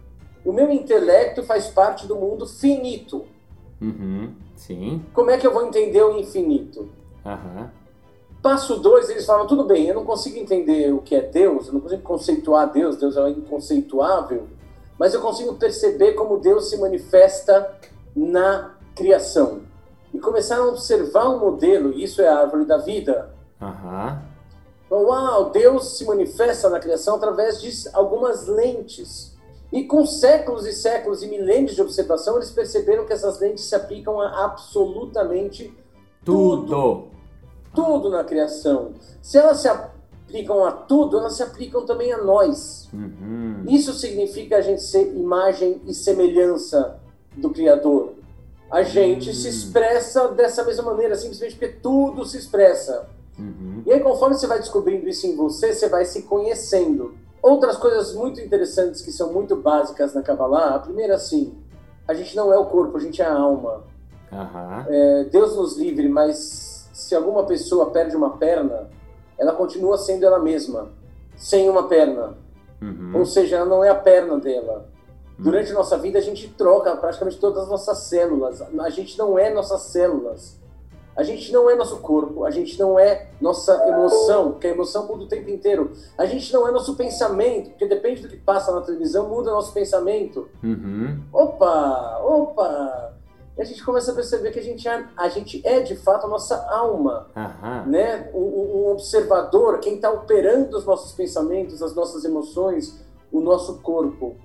O 0.46 0.52
meu 0.52 0.72
intelecto 0.72 1.44
faz 1.44 1.68
parte 1.68 2.08
do 2.08 2.16
mundo 2.16 2.48
finito. 2.48 3.26
Uhum. 3.82 4.34
Sim. 4.56 5.06
Como 5.14 5.30
é 5.30 5.38
que 5.38 5.46
eu 5.46 5.54
vou 5.54 5.66
entender 5.66 6.02
o 6.04 6.18
infinito? 6.18 6.90
Aham. 7.26 7.72
Passo 8.42 8.78
2, 8.78 9.10
eles 9.10 9.26
falam, 9.26 9.46
tudo 9.46 9.66
bem, 9.66 9.88
eu 9.88 9.96
não 9.96 10.06
consigo 10.06 10.38
entender 10.38 10.94
o 10.94 11.02
que 11.02 11.16
é 11.16 11.22
Deus, 11.22 11.68
eu 11.68 11.74
não 11.74 11.82
consigo 11.82 12.02
conceituar 12.02 12.72
Deus, 12.72 12.96
Deus 12.96 13.18
é 13.18 13.30
inconceituável, 13.30 14.48
mas 14.98 15.14
eu 15.14 15.22
consigo 15.22 15.56
perceber 15.56 16.14
como 16.14 16.38
Deus 16.38 16.70
se 16.70 16.78
manifesta 16.78 17.76
na 18.16 18.76
criação. 18.96 19.62
E 20.14 20.20
começaram 20.20 20.66
a 20.66 20.68
observar 20.70 21.30
um 21.30 21.40
modelo, 21.40 21.94
e 21.94 22.04
isso 22.04 22.22
é 22.22 22.28
a 22.28 22.40
árvore 22.40 22.66
da 22.66 22.78
vida. 22.78 23.30
Aham. 23.62 24.22
Então, 24.86 25.04
Uau, 25.04 25.50
Deus 25.50 25.98
se 25.98 26.06
manifesta 26.06 26.70
na 26.70 26.80
criação 26.80 27.16
através 27.16 27.62
de 27.62 27.90
algumas 27.94 28.48
lentes. 28.48 29.36
E 29.72 29.84
com 29.84 30.06
séculos 30.06 30.66
e 30.66 30.72
séculos 30.72 31.22
e 31.22 31.28
milênios 31.28 31.76
de 31.76 31.82
observação, 31.82 32.38
eles 32.38 32.52
perceberam 32.52 33.06
que 33.06 33.12
essas 33.12 33.40
lentes 33.40 33.66
se 33.66 33.76
aplicam 33.76 34.22
a 34.22 34.46
absolutamente 34.46 35.78
Tudo. 36.24 37.08
tudo 37.76 38.10
na 38.10 38.24
criação. 38.24 38.94
Se 39.22 39.38
elas 39.38 39.60
se 39.60 39.68
aplicam 39.68 40.64
a 40.64 40.72
tudo, 40.72 41.20
elas 41.20 41.36
se 41.36 41.44
aplicam 41.44 41.86
também 41.86 42.14
a 42.14 42.24
nós. 42.24 42.90
Uhum. 42.94 43.66
Isso 43.68 43.94
significa 43.94 44.58
a 44.58 44.62
gente 44.62 44.82
ser 44.82 45.14
imagem 45.14 45.82
e 45.86 45.94
semelhança 45.94 46.98
do 47.36 47.50
Criador. 47.50 48.14
A 48.70 48.84
gente 48.84 49.30
Hum. 49.30 49.34
se 49.34 49.48
expressa 49.48 50.28
dessa 50.30 50.64
mesma 50.64 50.84
maneira, 50.84 51.16
simplesmente 51.16 51.56
porque 51.56 51.70
tudo 51.82 52.26
se 52.26 52.38
expressa. 52.38 53.08
Uhum. 53.40 53.84
E 53.86 53.94
aí, 53.94 54.00
conforme 54.00 54.36
você 54.36 54.48
vai 54.48 54.60
descobrindo 54.60 55.08
isso 55.08 55.26
em 55.28 55.36
você, 55.36 55.74
você 55.74 55.88
vai 55.88 56.06
se 56.06 56.24
conhecendo. 56.24 57.16
Outras 57.42 57.78
coisas 57.78 58.14
muito 58.14 58.42
interessantes 58.42 59.02
que 59.02 59.12
são 59.12 59.32
muito 59.32 59.56
básicas 59.56 60.14
na 60.14 60.22
Kabbalah, 60.22 60.76
a 60.76 60.80
primeira, 60.80 61.16
assim, 61.16 61.56
a 62.08 62.14
gente 62.14 62.36
não 62.36 62.52
é 62.52 62.58
o 62.58 62.66
corpo, 62.66 62.98
a 62.98 63.00
gente 63.00 63.22
é 63.22 63.26
a 63.26 63.34
alma. 63.34 63.84
Aham. 64.32 64.86
É, 64.90 65.24
Deus 65.26 65.56
nos 65.56 65.78
livre, 65.78 66.10
mas 66.10 66.90
se 66.94 67.16
alguma 67.16 67.44
pessoa 67.46 67.92
perde 67.92 68.16
uma 68.16 68.32
perna, 68.38 68.90
ela 69.38 69.54
continua 69.54 69.98
sendo 69.98 70.26
ela 70.26 70.40
mesma, 70.40 70.90
sem 71.36 71.70
uma 71.70 71.88
perna. 71.88 72.36
Uhum. 72.82 73.12
Ou 73.16 73.26
seja, 73.26 73.58
ela 73.58 73.66
não 73.66 73.84
é 73.84 73.90
a 73.90 73.96
perna 73.96 74.38
dela. 74.40 74.90
Durante 75.38 75.72
a 75.72 75.76
nossa 75.76 75.98
vida, 75.98 76.18
a 76.18 76.22
gente 76.22 76.48
troca 76.50 76.96
praticamente 76.96 77.38
todas 77.38 77.64
as 77.64 77.70
nossas 77.70 78.00
células. 78.00 78.62
A 78.80 78.90
gente 78.90 79.18
não 79.18 79.38
é 79.38 79.54
nossas 79.54 79.82
células. 79.84 80.58
A 81.16 81.24
gente 81.24 81.52
não 81.52 81.70
é 81.70 81.76
nosso 81.76 81.98
corpo. 82.00 82.44
A 82.46 82.52
gente 82.52 82.80
não 82.80 82.98
é 83.00 83.28
nossa 83.42 83.74
emoção, 83.88 84.52
porque 84.52 84.68
a 84.68 84.72
emoção 84.72 85.08
muda 85.08 85.24
o 85.24 85.28
tempo 85.28 85.50
inteiro. 85.50 85.92
A 86.18 86.26
gente 86.26 86.52
não 86.54 86.68
é 86.68 86.72
nosso 86.72 86.96
pensamento, 86.96 87.70
porque 87.72 87.88
depende 87.88 88.22
do 88.22 88.30
que 88.30 88.38
passa 88.38 88.72
na 88.72 88.82
televisão, 88.82 89.28
muda 89.30 89.52
nosso 89.52 89.74
pensamento. 89.74 90.48
Uhum. 90.64 91.20
Opa, 91.34 92.20
opa! 92.24 93.14
E 93.58 93.62
a 93.62 93.66
gente 93.66 93.84
começa 93.84 94.12
a 94.12 94.16
perceber 94.16 94.52
que 94.52 94.60
a 94.60 94.64
gente 94.64 94.88
é, 94.88 95.06
a 95.18 95.28
gente 95.30 95.66
é 95.66 95.80
de 95.80 95.96
fato 95.96 96.28
a 96.28 96.30
nossa 96.30 96.56
alma 96.70 97.28
Aham. 97.36 97.86
né? 97.88 98.30
Um- 98.34 98.84
um 98.86 98.92
observador, 98.92 99.80
quem 99.80 99.96
está 99.96 100.12
operando 100.12 100.78
os 100.78 100.86
nossos 100.86 101.12
pensamentos, 101.14 101.82
as 101.82 101.96
nossas 101.96 102.24
emoções, 102.26 103.04
o 103.32 103.40
nosso 103.40 103.80
corpo. 103.82 104.36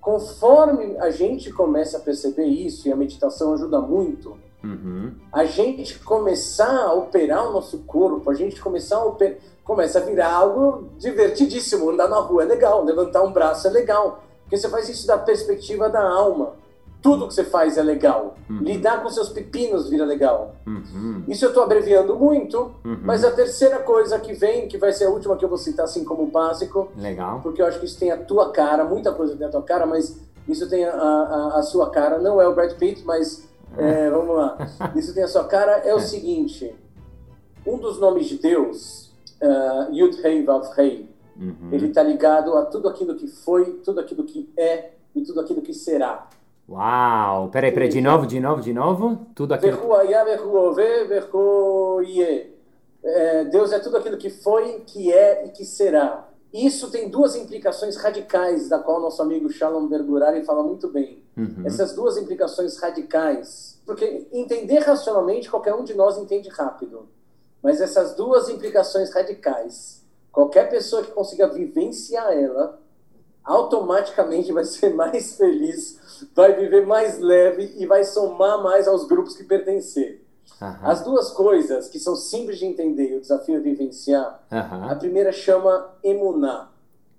Conforme 0.00 0.96
a 0.98 1.10
gente 1.10 1.52
começa 1.52 1.98
a 1.98 2.00
perceber 2.00 2.44
isso, 2.46 2.88
e 2.88 2.92
a 2.92 2.96
meditação 2.96 3.52
ajuda 3.54 3.80
muito, 3.80 4.36
Uhum. 4.62 5.12
a 5.32 5.44
gente 5.46 5.98
começar 6.00 6.84
a 6.84 6.92
operar 6.92 7.48
o 7.48 7.52
nosso 7.52 7.78
corpo, 7.80 8.30
a 8.30 8.34
gente 8.34 8.60
começar 8.60 8.96
a 8.96 9.04
operar, 9.04 9.38
começa 9.64 9.98
a 9.98 10.02
virar 10.02 10.32
algo 10.34 10.88
divertidíssimo. 10.98 11.90
Andar 11.90 12.08
na 12.08 12.18
rua 12.18 12.42
é 12.42 12.46
legal, 12.46 12.84
levantar 12.84 13.22
um 13.22 13.32
braço 13.32 13.66
é 13.66 13.70
legal, 13.70 14.22
porque 14.42 14.56
você 14.58 14.68
faz 14.68 14.88
isso 14.88 15.06
da 15.06 15.16
perspectiva 15.16 15.88
da 15.88 16.02
alma. 16.02 16.52
Tudo 17.02 17.26
que 17.28 17.34
você 17.34 17.44
faz 17.44 17.78
é 17.78 17.82
legal. 17.82 18.36
Uhum. 18.48 18.58
Lidar 18.58 19.02
com 19.02 19.08
seus 19.08 19.30
pepinos 19.30 19.88
vira 19.88 20.04
legal. 20.04 20.54
Uhum. 20.66 21.24
Isso 21.28 21.44
eu 21.44 21.48
estou 21.48 21.62
abreviando 21.62 22.14
muito, 22.16 22.72
Uhum. 22.84 22.98
mas 23.02 23.24
a 23.24 23.30
terceira 23.30 23.78
coisa 23.78 24.18
que 24.18 24.34
vem, 24.34 24.68
que 24.68 24.76
vai 24.76 24.92
ser 24.92 25.06
a 25.06 25.10
última 25.10 25.36
que 25.36 25.44
eu 25.44 25.48
vou 25.48 25.56
citar 25.58 25.84
assim 25.84 26.04
como 26.04 26.26
básico, 26.26 26.90
Legal. 26.96 27.40
porque 27.42 27.62
eu 27.62 27.66
acho 27.66 27.78
que 27.78 27.86
isso 27.86 27.98
tem 27.98 28.10
a 28.10 28.18
tua 28.18 28.50
cara, 28.52 28.84
muita 28.84 29.12
coisa 29.12 29.34
tem 29.36 29.46
a 29.46 29.50
tua 29.50 29.62
cara, 29.62 29.86
mas 29.86 30.20
isso 30.46 30.68
tem 30.68 30.84
a, 30.84 30.92
a, 30.92 31.58
a 31.58 31.62
sua 31.62 31.88
cara. 31.90 32.18
Não 32.18 32.40
é 32.40 32.46
o 32.46 32.54
Brad 32.54 32.72
Pitt, 32.74 33.02
mas 33.04 33.48
é, 33.78 34.10
vamos 34.10 34.36
lá. 34.36 34.58
Isso 34.96 35.14
tem 35.14 35.22
a 35.22 35.28
sua 35.28 35.44
cara. 35.44 35.72
É 35.84 35.94
o 35.94 36.00
seguinte: 36.00 36.74
um 37.64 37.78
dos 37.78 38.00
nomes 38.00 38.26
de 38.26 38.36
Deus, 38.36 39.12
uh, 39.40 39.92
Yud 39.94 40.18
Hei 40.26 40.42
Vav 40.44 40.66
Hei, 40.76 41.08
Uhum. 41.38 41.68
ele 41.72 41.86
está 41.86 42.02
ligado 42.02 42.54
a 42.58 42.66
tudo 42.66 42.86
aquilo 42.88 43.14
que 43.14 43.26
foi, 43.26 43.64
tudo 43.84 43.98
aquilo 44.00 44.24
que 44.24 44.52
é 44.58 44.90
e 45.14 45.22
tudo 45.22 45.40
aquilo 45.40 45.62
que 45.62 45.72
será. 45.72 46.28
Uau! 46.70 47.48
Peraí, 47.48 47.72
peraí, 47.72 47.88
de 47.88 48.00
novo, 48.00 48.26
de 48.26 48.38
novo, 48.38 48.62
de 48.62 48.72
novo. 48.72 49.26
Tudo 49.34 49.54
aquilo. 49.54 49.72
É, 53.02 53.44
Deus 53.44 53.72
é 53.72 53.80
tudo 53.80 53.96
aquilo 53.96 54.16
que 54.16 54.30
foi, 54.30 54.80
que 54.86 55.12
é 55.12 55.46
e 55.46 55.48
que 55.50 55.64
será. 55.64 56.28
Isso 56.52 56.90
tem 56.90 57.08
duas 57.08 57.36
implicações 57.36 57.96
radicais, 57.96 58.68
da 58.68 58.78
qual 58.78 59.00
nosso 59.00 59.20
amigo 59.22 59.48
Shalom 59.50 59.86
Bergurari 59.86 60.44
fala 60.44 60.62
muito 60.62 60.88
bem. 60.88 61.22
Uhum. 61.36 61.64
Essas 61.64 61.92
duas 61.94 62.16
implicações 62.16 62.76
radicais. 62.78 63.80
Porque 63.84 64.28
entender 64.32 64.78
racionalmente, 64.78 65.50
qualquer 65.50 65.74
um 65.74 65.84
de 65.84 65.94
nós 65.94 66.18
entende 66.18 66.48
rápido. 66.48 67.08
Mas 67.62 67.80
essas 67.80 68.14
duas 68.14 68.48
implicações 68.48 69.12
radicais, 69.12 70.04
qualquer 70.32 70.68
pessoa 70.68 71.02
que 71.02 71.10
consiga 71.10 71.48
vivenciar 71.48 72.32
ela, 72.32 72.80
automaticamente 73.44 74.50
vai 74.54 74.64
ser 74.64 74.94
mais 74.94 75.36
feliz, 75.36 75.99
vai 76.34 76.54
viver 76.54 76.86
mais 76.86 77.18
leve 77.18 77.74
e 77.76 77.86
vai 77.86 78.04
somar 78.04 78.62
mais 78.62 78.86
aos 78.88 79.06
grupos 79.06 79.36
que 79.36 79.44
pertencer. 79.44 80.24
Aham. 80.60 80.78
As 80.82 81.02
duas 81.02 81.30
coisas 81.30 81.88
que 81.88 81.98
são 81.98 82.14
simples 82.16 82.58
de 82.58 82.66
entender 82.66 83.10
e 83.12 83.16
o 83.16 83.20
desafio 83.20 83.56
é 83.56 83.60
vivenciar, 83.60 84.42
a 84.50 84.58
Aham. 84.58 84.98
primeira 84.98 85.32
chama 85.32 85.94
emuná. 86.04 86.70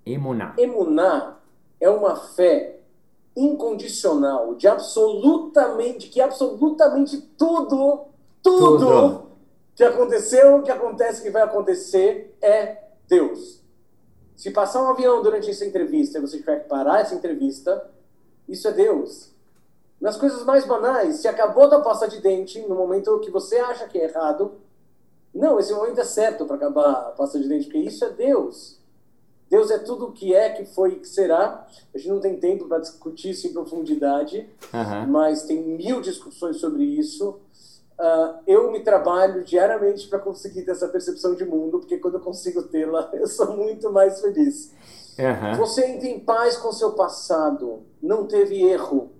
Emuná. 0.05 0.53
Emuná 0.57 1.37
é 1.79 1.89
uma 1.89 2.15
fé 2.15 2.79
incondicional 3.35 4.55
de 4.55 4.67
absolutamente 4.67 6.09
que 6.09 6.21
absolutamente 6.21 7.17
tudo, 7.37 8.05
tudo, 8.43 8.77
Tudo. 8.77 9.23
que 9.75 9.83
aconteceu, 9.83 10.61
que 10.61 10.71
acontece, 10.71 11.21
que 11.21 11.29
vai 11.29 11.41
acontecer 11.43 12.35
é 12.41 12.77
Deus. 13.07 13.61
Se 14.35 14.51
passar 14.51 14.83
um 14.83 14.89
avião 14.89 15.21
durante 15.21 15.49
essa 15.49 15.65
entrevista 15.65 16.17
e 16.17 16.21
você 16.21 16.37
tiver 16.39 16.61
que 16.63 16.69
parar 16.69 17.01
essa 17.01 17.13
entrevista, 17.15 17.89
isso 18.47 18.67
é 18.67 18.71
Deus. 18.71 19.30
Nas 19.99 20.17
coisas 20.17 20.43
mais 20.43 20.65
banais, 20.65 21.17
se 21.17 21.27
acabou 21.27 21.69
da 21.69 21.80
pasta 21.80 22.08
de 22.08 22.19
dente 22.19 22.60
no 22.62 22.75
momento 22.75 23.19
que 23.19 23.30
você 23.30 23.58
acha 23.58 23.88
que 23.88 23.99
é 23.99 24.06
errado, 24.06 24.54
não, 25.34 25.60
esse 25.60 25.73
momento 25.73 25.99
é 25.99 26.04
certo 26.04 26.45
para 26.45 26.56
acabar 26.56 26.91
a 26.91 27.12
pasta 27.12 27.39
de 27.39 27.47
dente, 27.47 27.65
porque 27.65 27.77
isso 27.77 28.04
é 28.04 28.10
Deus. 28.10 28.77
Deus 29.49 29.69
é 29.69 29.77
tudo 29.77 30.08
o 30.08 30.12
que 30.12 30.34
é, 30.34 30.49
que 30.49 30.65
foi 30.65 30.93
e 30.93 30.99
que 30.99 31.08
será. 31.08 31.67
A 31.93 31.97
gente 31.97 32.10
não 32.10 32.19
tem 32.19 32.38
tempo 32.38 32.67
para 32.67 32.80
discutir 32.80 33.32
isso 33.32 33.47
em 33.47 33.54
profundidade, 33.54 34.49
Aham. 34.73 35.08
mas 35.08 35.43
tem 35.43 35.62
mil 35.62 36.01
discussões 36.01 36.58
sobre 36.58 36.84
isso. 36.84 37.38
Ah, 38.03 38.39
eu 38.47 38.71
me 38.71 38.79
trabalho 38.83 39.43
diariamente 39.43 40.07
para 40.07 40.17
conseguir 40.17 40.63
ter 40.63 40.71
essa 40.71 40.87
percepção 40.87 41.35
de 41.35 41.45
mundo, 41.45 41.77
porque 41.79 41.97
quando 41.99 42.15
eu 42.15 42.19
consigo 42.19 42.63
tê-la, 42.63 43.09
eu 43.13 43.27
sou 43.27 43.55
muito 43.55 43.91
mais 43.91 44.19
feliz. 44.19 44.73
Aham. 45.19 45.55
Você 45.57 45.85
entra 45.85 46.07
em 46.07 46.19
paz 46.19 46.57
com 46.57 46.71
seu 46.71 46.93
passado, 46.93 47.83
não 48.01 48.25
teve 48.25 48.63
erro. 48.63 49.11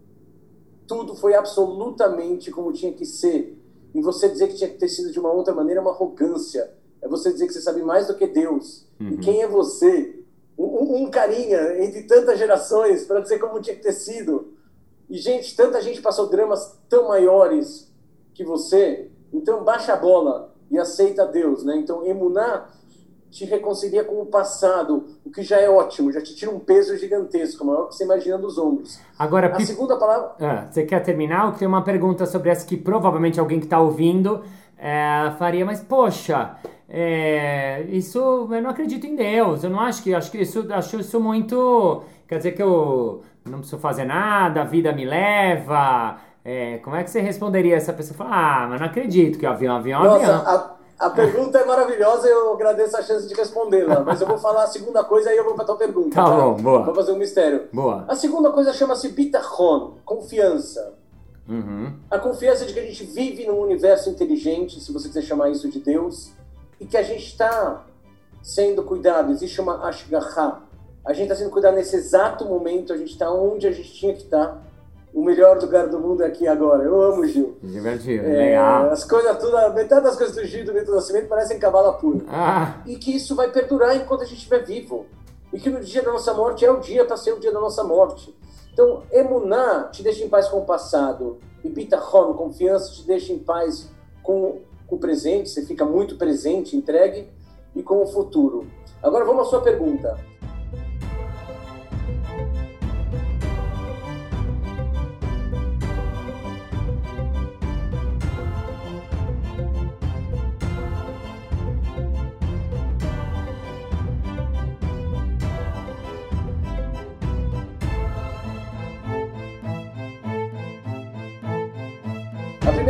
Tudo 0.88 1.15
foi 1.15 1.36
absolutamente 1.36 2.50
como 2.52 2.74
tinha 2.74 2.91
que 2.91 3.06
ser. 3.06 3.58
E 3.94 4.02
você 4.02 4.28
dizer 4.30 4.48
que 4.48 4.56
tinha 4.56 4.70
que 4.70 4.78
ter 4.78 4.88
sido 4.89 5.12
de 5.12 5.20
uma 5.20 5.32
outra 5.32 5.54
maneira 5.54 5.80
é 5.80 5.84
uma 5.84 5.91
arrogância. 5.91 6.74
É 7.02 7.08
você 7.08 7.32
dizer 7.32 7.48
que 7.48 7.54
você 7.54 7.62
sabe 7.62 7.82
mais 7.84 8.08
do 8.08 8.15
que 8.15 8.26
Deus. 8.28 8.86
E 9.00 9.04
Uhum. 9.13 9.17
quem 9.20 9.41
é 9.44 9.48
você? 9.48 10.24
Um, 10.58 10.65
um- 10.65 11.04
um 11.04 11.12
carinha 11.12 11.84
entre 11.84 12.04
tantas 12.04 12.38
gerações 12.39 13.06
para 13.06 13.20
dizer 13.20 13.39
como 13.39 13.62
tinha 13.62 13.76
que 13.76 13.84
ter 13.84 13.94
sido. 13.94 14.54
E, 15.10 15.17
gente, 15.17 15.56
tanta 15.56 15.82
gente 15.82 16.02
passou 16.02 16.30
dramas 16.30 16.78
tão 16.89 17.10
maiores 17.10 17.91
que 18.34 18.44
você. 18.44 19.10
Então, 19.34 19.63
baixa 19.63 19.94
a 19.94 19.98
bola. 19.98 20.50
e 20.70 20.78
aceita 20.78 21.26
Deus, 21.26 21.65
né? 21.65 21.76
Então, 21.78 22.06
emuná 22.06 22.65
te 23.30 23.46
reconcilia 23.46 24.04
com 24.04 24.22
o 24.22 24.26
passado, 24.26 25.06
o 25.26 25.32
que 25.32 25.41
já 25.41 25.58
é 25.58 25.70
ótimo, 25.70 26.12
já 26.12 26.22
te 26.22 26.36
tira 26.36 26.52
um 26.52 26.60
peso 26.60 26.98
gigantesco, 26.98 27.65
maior 27.65 27.88
que 27.88 27.96
você 27.96 28.04
imagina 28.04 28.38
dos 28.38 28.58
ombros. 28.58 29.00
Agora, 29.17 29.48
A 29.56 29.60
segunda 29.62 29.98
palavra, 29.98 30.32
Ah, 30.39 30.67
você 30.70 30.84
quer 30.86 31.02
terminar? 31.02 31.46
Eu 31.48 31.52
tenho 31.54 31.70
uma 31.70 31.82
pergunta 31.84 32.26
sobre 32.26 32.50
essa 32.50 32.65
que 32.65 32.76
provavelmente 32.76 33.39
alguém 33.39 33.60
que 33.60 33.65
está 33.65 33.80
ouvindo 33.80 34.44
é, 34.78 35.32
faria, 35.39 35.65
mas 35.65 35.82
poxa, 35.82 36.58
é, 36.89 37.84
isso 37.89 38.20
eu 38.52 38.62
não 38.62 38.70
acredito 38.70 39.06
em 39.08 39.15
Deus. 39.15 39.63
Eu 39.63 39.70
não 39.70 39.80
acho 39.80 40.04
que 40.04 40.13
acho 40.13 40.30
que 40.32 40.39
isso 40.39 40.65
acho 40.70 41.00
isso 41.00 41.20
muito. 41.20 42.04
Quer 42.28 42.38
dizer 42.38 42.52
que 42.52 42.62
eu 42.63 43.22
não 43.46 43.60
preciso 43.60 43.80
fazer 43.80 44.04
nada, 44.06 44.62
a 44.62 44.65
vida 44.65 44.91
me 44.91 45.06
leva. 45.06 46.17
É, 46.44 46.78
como 46.80 46.96
é 46.96 47.04
que 47.04 47.10
você 47.10 47.22
responderia 47.22 47.76
essa 47.76 47.94
pessoa? 47.94 48.18
Fala, 48.18 48.32
ah, 48.34 48.68
mas 48.68 48.80
não 48.80 48.88
acredito 48.88 49.38
que 49.38 49.46
o 49.46 49.50
avião, 49.50 49.76
avião, 49.76 50.04
Nossa, 50.04 50.26
avião. 50.26 50.42
a, 50.48 50.76
a 51.08 51.10
pergunta 51.10 51.60
é 51.60 51.66
maravilhosa 51.66 52.28
e 52.28 52.32
eu 52.32 52.54
agradeço 52.54 52.98
a 52.98 53.02
chance 53.02 53.28
de 53.28 53.34
respondê-la. 53.34 54.02
Mas 54.02 54.22
eu 54.22 54.28
vou 54.28 54.38
falar 54.38 54.64
a 54.64 54.68
segunda 54.68 55.04
coisa 55.04 55.34
e 55.34 55.38
eu 55.38 55.44
vou 55.44 55.54
para 55.54 55.66
tua 55.66 55.76
pergunta. 55.76 56.16
Tá 56.16 56.24
bom, 56.24 56.56
boa. 56.56 56.84
Vou 56.84 56.96
fazer 56.96 57.12
um 57.12 57.18
mistério. 57.18 57.68
Boa. 57.72 58.06
A 58.08 58.16
segunda 58.16 58.52
coisa 58.52 58.74
chama-se 58.74 59.10
bitachon, 59.10 59.96
confiança. 60.04 60.94
Uhum. 61.48 61.94
A 62.10 62.18
confiança 62.18 62.66
de 62.66 62.74
que 62.74 62.80
a 62.80 62.86
gente 62.86 63.04
vive 63.04 63.46
num 63.46 63.60
universo 63.60 64.10
inteligente, 64.10 64.80
se 64.80 64.92
você 64.92 65.08
quiser 65.08 65.24
chamar 65.24 65.50
isso 65.50 65.70
de 65.70 65.80
Deus, 65.80 66.32
e 66.80 66.86
que 66.86 66.98
a 66.98 67.04
gente 67.04 67.26
está 67.26 67.84
sendo 68.42 68.84
cuidado. 68.84 69.32
Existe 69.32 69.62
uma 69.62 69.88
ashgaha. 69.88 70.64
A 71.06 71.14
gente 71.14 71.24
está 71.24 71.36
sendo 71.36 71.52
cuidado 71.52 71.76
nesse 71.76 71.96
exato 71.96 72.46
momento, 72.46 72.94
a 72.94 72.98
gente 72.98 73.12
está 73.12 73.32
onde 73.32 73.68
a 73.68 73.72
gente 73.72 73.92
tinha 73.94 74.14
que 74.14 74.24
estar. 74.24 74.62
O 75.13 75.21
melhor 75.24 75.60
lugar 75.62 75.88
do 75.88 76.00
mundo 76.00 76.24
é 76.24 76.28
aqui 76.28 76.47
agora. 76.47 76.84
Eu 76.84 77.02
amo 77.02 77.21
o 77.21 77.28
Gil. 77.28 77.58
Divertido, 77.62 78.26
É, 78.26 78.30
legal. 78.34 78.89
as 78.91 79.04
coisas 79.04 79.38
tudo, 79.38 79.74
metade 79.74 80.04
das 80.06 80.15
coisas 80.15 80.36
do 80.36 80.45
Gil 80.45 80.63
do 80.65 80.74
Milton 80.74 80.93
Nascimento 80.93 81.28
parecem 81.28 81.60
cavala 81.60 81.93
pura. 81.93 82.19
Ah, 82.30 82.82
E 82.86 82.95
que 82.95 83.15
isso 83.15 83.36
vai 83.36 83.50
perdurar 83.52 83.95
enquanto 83.95 84.21
a 84.21 84.26
gente 84.26 84.38
estiver 84.38 84.63
vivo. 84.63 85.06
E 85.52 85.60
que 85.60 85.69
no 85.69 85.82
dia 85.82 86.02
da 86.02 86.13
nossa 86.13 86.34
morte 86.34 86.63
é 86.65 86.71
o 86.71 86.80
dia 86.80 87.04
para 87.04 87.17
ser 87.17 87.34
o 87.34 87.39
dia 87.39 87.52
da 87.52 87.60
nossa 87.60 87.84
morte. 87.84 88.34
Então, 88.71 89.04
emuná 89.12 89.89
te 89.91 90.02
deixa 90.02 90.24
em 90.24 90.30
paz 90.30 90.47
com 90.47 90.60
o 90.60 90.65
passado. 90.65 91.39
E 91.62 91.67
bitachon, 91.67 92.34
confiança, 92.36 92.93
te 92.93 93.06
deixa 93.06 93.34
em 93.34 93.38
paz 93.39 93.91
com, 94.24 94.60
com 94.88 94.95
o 94.95 95.00
presente. 95.00 95.50
Você 95.50 95.65
fica 95.65 95.84
muito 95.84 96.15
presente, 96.15 96.78
entregue. 96.78 97.28
E 97.76 97.84
com 97.84 98.02
o 98.02 98.08
futuro. 98.08 98.65
Agora 99.04 99.26
vamos 99.26 99.47
à 99.47 99.50
sua 99.50 99.62
pergunta. 99.62 100.17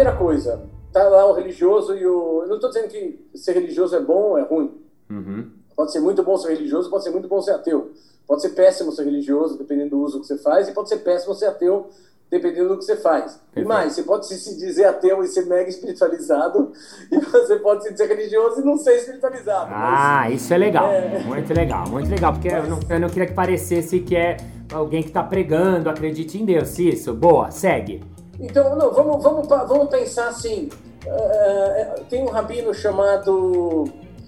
Primeira 0.01 0.15
coisa, 0.17 0.61
tá 0.91 1.03
lá 1.07 1.25
o 1.25 1.33
religioso 1.33 1.95
e 1.95 2.05
o. 2.05 2.41
Eu 2.43 2.47
não 2.47 2.55
estou 2.55 2.69
dizendo 2.69 2.87
que 2.89 3.25
ser 3.35 3.53
religioso 3.53 3.95
é 3.95 3.99
bom 4.01 4.31
ou 4.31 4.37
é 4.37 4.41
ruim. 4.43 4.71
uhum. 5.09 5.49
Pode 5.75 5.91
ser 5.93 5.99
muito 5.99 6.21
bom 6.21 6.37
ser 6.37 6.49
religioso, 6.49 6.89
pode 6.89 7.03
ser 7.03 7.11
muito 7.11 7.27
bom 7.27 7.41
ser 7.41 7.51
ateu. 7.51 7.91
Pode 8.27 8.41
ser 8.41 8.49
péssimo 8.49 8.91
ser 8.91 9.03
religioso, 9.05 9.57
dependendo 9.57 9.91
do 9.91 10.01
uso 10.01 10.19
que 10.21 10.27
você 10.27 10.37
faz, 10.37 10.67
e 10.67 10.73
pode 10.73 10.89
ser 10.89 10.97
péssimo 10.97 11.33
ser 11.33 11.45
ateu, 11.47 11.89
dependendo 12.29 12.69
do 12.69 12.77
que 12.77 12.83
você 12.85 12.95
faz. 12.97 13.33
E 13.33 13.37
Perfeito. 13.55 13.67
mais, 13.67 13.93
você 13.93 14.03
pode 14.03 14.27
se- 14.27 14.57
dizer 14.57 14.85
ateu 14.85 15.23
e 15.23 15.27
ser 15.27 15.45
mega 15.47 15.69
espiritualizado, 15.69 16.71
e 17.11 17.17
você 17.19 17.55
pode 17.57 17.83
se 17.83 17.91
dizer 17.93 18.07
religioso 18.07 18.61
e 18.61 18.63
não 18.63 18.77
ser 18.77 18.95
espiritualizado. 18.97 19.69
Ah, 19.73 20.29
isso 20.29 20.53
é 20.53 20.57
legal. 20.57 20.89
É. 20.91 21.19
Muito 21.23 21.53
legal, 21.53 21.87
muito 21.89 22.09
legal. 22.09 22.33
Porque 22.33 22.49
eu, 22.49 22.67
não, 22.67 22.79
eu 22.89 22.99
não 22.99 23.09
queria 23.09 23.27
que 23.27 23.33
parecesse 23.33 23.99
que 24.01 24.15
é 24.15 24.37
alguém 24.71 25.01
que 25.01 25.11
tá 25.11 25.23
pregando, 25.23 25.89
acredite 25.89 26.37
em 26.41 26.45
Deus. 26.45 26.77
Isso, 26.77 27.13
boa, 27.13 27.49
segue. 27.49 28.01
Então, 28.41 28.75
não, 28.75 28.91
vamos, 28.91 29.21
vamos, 29.23 29.47
vamos 29.47 29.87
pensar 29.89 30.27
assim. 30.29 30.69
eh, 31.05 32.01
tem 32.09 32.23
um 32.23 32.29
rabino 32.29 32.73
chamado. 32.73 33.85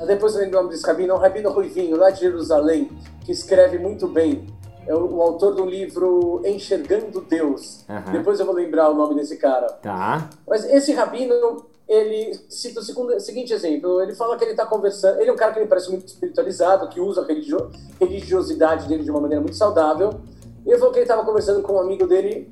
Depois 0.08 0.34
eu 0.36 0.42
lembro 0.42 0.58
o 0.60 0.62
nome 0.64 0.74
desse 0.74 0.86
rabino, 0.86 1.14
é 1.14 1.16
um 1.16 1.20
rabino 1.20 1.50
ruivinho, 1.52 1.98
lá 1.98 2.10
de 2.10 2.20
Jerusalém, 2.22 2.90
que 3.26 3.32
escreve 3.32 3.78
muito 3.80 4.08
bem. 4.08 4.48
É 4.86 4.94
o, 4.94 5.16
o 5.16 5.22
autor 5.22 5.56
do 5.56 5.66
livro 5.66 6.42
Enxergando 6.46 7.22
Deus. 7.22 7.86
Aham. 7.90 8.12
Depois 8.12 8.40
eu 8.40 8.46
vou 8.46 8.54
lembrar 8.56 8.90
o 8.90 8.94
nome 8.94 9.16
desse 9.16 9.38
cara. 9.38 9.68
Tá. 9.82 10.30
Mas 10.46 10.66
esse 10.66 10.92
rabino, 10.92 11.66
ele 11.88 12.34
cita 12.50 12.82
o 12.82 12.84
segundo- 12.84 13.18
seguinte 13.20 13.54
exemplo. 13.54 14.02
Ele 14.02 14.14
fala 14.14 14.36
que 14.38 14.44
ele 14.44 14.52
está 14.52 14.66
conversando. 14.66 15.22
Ele 15.22 15.30
é 15.30 15.34
um 15.34 15.38
cara 15.38 15.54
que 15.54 15.60
me 15.62 15.68
parece 15.68 15.90
muito 15.90 16.06
espiritualizado, 16.08 16.90
que 16.90 17.00
usa 17.00 17.22
a 17.22 17.26
religio- 17.26 17.72
religiosidade 18.00 18.88
dele 18.88 19.04
de 19.04 19.10
uma 19.12 19.22
maneira 19.22 19.42
muito 19.42 19.56
saudável. 19.56 20.16
E 20.66 20.70
ele 20.70 20.78
falou 20.78 20.92
que 20.92 21.00
ele 21.00 21.06
estava 21.06 21.24
conversando 21.26 21.62
com 21.62 21.74
um 21.74 21.80
amigo 21.80 22.06
dele, 22.06 22.52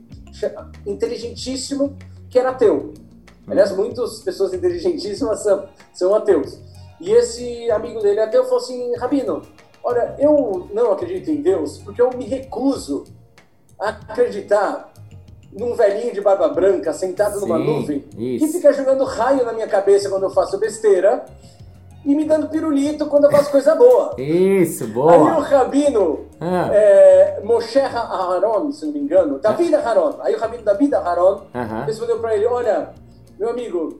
inteligentíssimo, 0.85 1.97
que 2.29 2.39
era 2.39 2.49
ateu. 2.49 2.93
Aliás, 3.47 3.71
muitas 3.75 4.19
pessoas 4.19 4.53
inteligentíssimas 4.53 5.41
são, 5.41 5.65
são 5.93 6.15
ateus. 6.15 6.57
E 6.99 7.11
esse 7.11 7.69
amigo 7.71 7.99
dele, 7.99 8.19
ateu, 8.19 8.43
falou 8.43 8.59
assim: 8.59 8.95
Rabino, 8.95 9.41
olha, 9.83 10.15
eu 10.19 10.69
não 10.73 10.91
acredito 10.91 11.29
em 11.31 11.41
Deus 11.41 11.79
porque 11.79 12.01
eu 12.01 12.09
me 12.15 12.25
recuso 12.25 13.05
a 13.79 13.89
acreditar 13.89 14.91
num 15.51 15.73
velhinho 15.75 16.13
de 16.13 16.21
barba 16.21 16.47
branca 16.47 16.93
sentado 16.93 17.41
numa 17.41 17.57
Sim, 17.57 17.63
nuvem 17.65 18.05
isso. 18.17 18.45
que 18.45 18.51
fica 18.53 18.71
jogando 18.71 19.03
raio 19.03 19.43
na 19.43 19.51
minha 19.51 19.67
cabeça 19.67 20.09
quando 20.09 20.23
eu 20.23 20.29
faço 20.29 20.57
besteira 20.57 21.25
e 22.05 22.15
me 22.15 22.25
dando 22.25 22.47
pirulito 22.49 23.05
quando 23.07 23.25
eu 23.25 23.31
faço 23.31 23.51
coisa 23.51 23.75
boa. 23.75 24.15
Isso, 24.17 24.83
Aí 24.85 24.89
o 24.89 24.93
boa. 24.93 25.41
rabino 25.43 26.25
Ah, 26.39 26.69
é, 26.73 27.41
Moshe 27.43 27.79
Aharon, 27.79 28.71
se 28.71 28.85
não 28.85 28.93
me 28.93 28.99
engano, 28.99 29.39
David 29.39 29.75
Aharon, 29.75 30.15
aí 30.21 30.33
o 30.35 30.39
rabino 30.39 30.63
David 30.63 30.93
Aharon 30.95 31.41
Aham. 31.53 31.83
respondeu 31.85 32.19
para 32.19 32.35
ele: 32.35 32.45
Olha, 32.47 32.89
meu 33.39 33.49
amigo, 33.51 33.99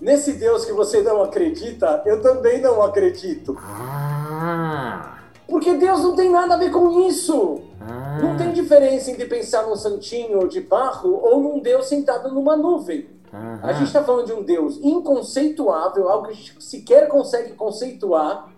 nesse 0.00 0.32
Deus 0.32 0.64
que 0.64 0.72
você 0.72 1.02
não 1.02 1.22
acredita, 1.22 2.02
eu 2.04 2.20
também 2.20 2.60
não 2.60 2.82
acredito. 2.82 3.56
Ah, 3.60 5.18
Porque 5.48 5.74
Deus 5.74 6.02
não 6.02 6.16
tem 6.16 6.30
nada 6.30 6.54
a 6.54 6.58
ver 6.58 6.70
com 6.72 7.00
isso. 7.08 7.60
ah. 7.80 8.18
Não 8.20 8.36
tem 8.36 8.52
diferença 8.52 9.10
entre 9.10 9.26
pensar 9.26 9.62
num 9.64 9.76
santinho 9.76 10.48
de 10.48 10.60
barro 10.60 11.20
ou 11.22 11.40
num 11.40 11.60
Deus 11.60 11.86
sentado 11.86 12.32
numa 12.32 12.56
nuvem. 12.56 13.06
Aham. 13.32 13.60
A 13.62 13.72
gente 13.72 13.86
está 13.88 14.02
falando 14.04 14.26
de 14.26 14.32
um 14.32 14.42
Deus 14.42 14.78
inconceituável, 14.82 16.08
algo 16.08 16.26
que 16.26 16.32
a 16.32 16.34
gente 16.36 16.62
sequer 16.62 17.08
consegue 17.08 17.52
conceituar, 17.54 18.48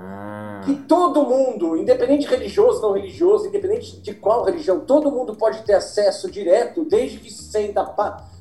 Ah. 0.00 0.60
que 0.64 0.74
todo 0.74 1.24
mundo, 1.24 1.76
independente 1.76 2.20
de 2.26 2.28
religioso, 2.28 2.80
não 2.80 2.92
religioso, 2.92 3.46
independente 3.48 4.00
de 4.00 4.14
qual 4.14 4.44
religião, 4.44 4.80
todo 4.80 5.10
mundo 5.10 5.34
pode 5.34 5.62
ter 5.62 5.74
acesso 5.74 6.30
direto, 6.30 6.84
desde 6.84 7.18
que 7.18 7.32
se 7.32 7.44
senta, 7.50 7.84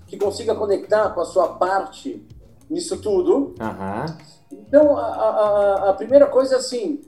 que 0.05 0.17
consiga 0.17 0.53
conectar 0.53 1.09
com 1.09 1.21
a 1.21 1.25
sua 1.25 1.47
parte 1.55 2.25
nisso 2.69 2.97
tudo. 3.01 3.55
Aham. 3.59 4.05
Então, 4.51 4.95
a, 4.97 5.01
a- 5.05 5.89
a- 5.89 5.93
primeira 5.93 6.27
coisa 6.27 6.55
é 6.55 6.57
assim, 6.59 7.01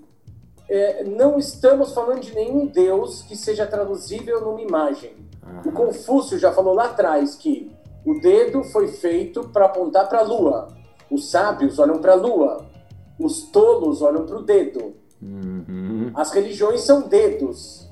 é, 0.68 1.04
não 1.04 1.38
estamos 1.38 1.94
falando 1.94 2.20
de 2.22 2.34
nenhum 2.34 2.66
Deus 2.66 3.22
que 3.22 3.36
seja 3.36 3.66
traduzível 3.68 4.42
numa 4.42 4.62
imagem. 4.62 5.16
O. 5.66 5.72
Confúcio 5.72 6.38
já 6.40 6.52
falou 6.52 6.74
lá 6.74 6.86
atrás 6.86 7.36
que 7.36 7.72
o 8.06 8.20
dedo 8.20 8.64
foi 8.64 8.88
feito 8.88 9.50
para 9.50 9.66
apontar 9.66 10.08
para 10.08 10.20
a 10.20 10.24
lua. 10.24 10.68
Os 11.12 11.30
sábios 11.30 11.80
olham 11.80 11.98
para 12.00 12.14
a 12.14 12.16
lua. 12.16 12.66
Os 13.20 13.44
tolos 13.52 14.02
olham 14.02 14.26
para 14.26 14.38
o 14.38 14.44
dedo. 14.44 14.94
Uhum. 15.22 16.12
As 16.16 16.32
religiões 16.32 16.82
são 16.82 17.02
dedos. 17.02 17.88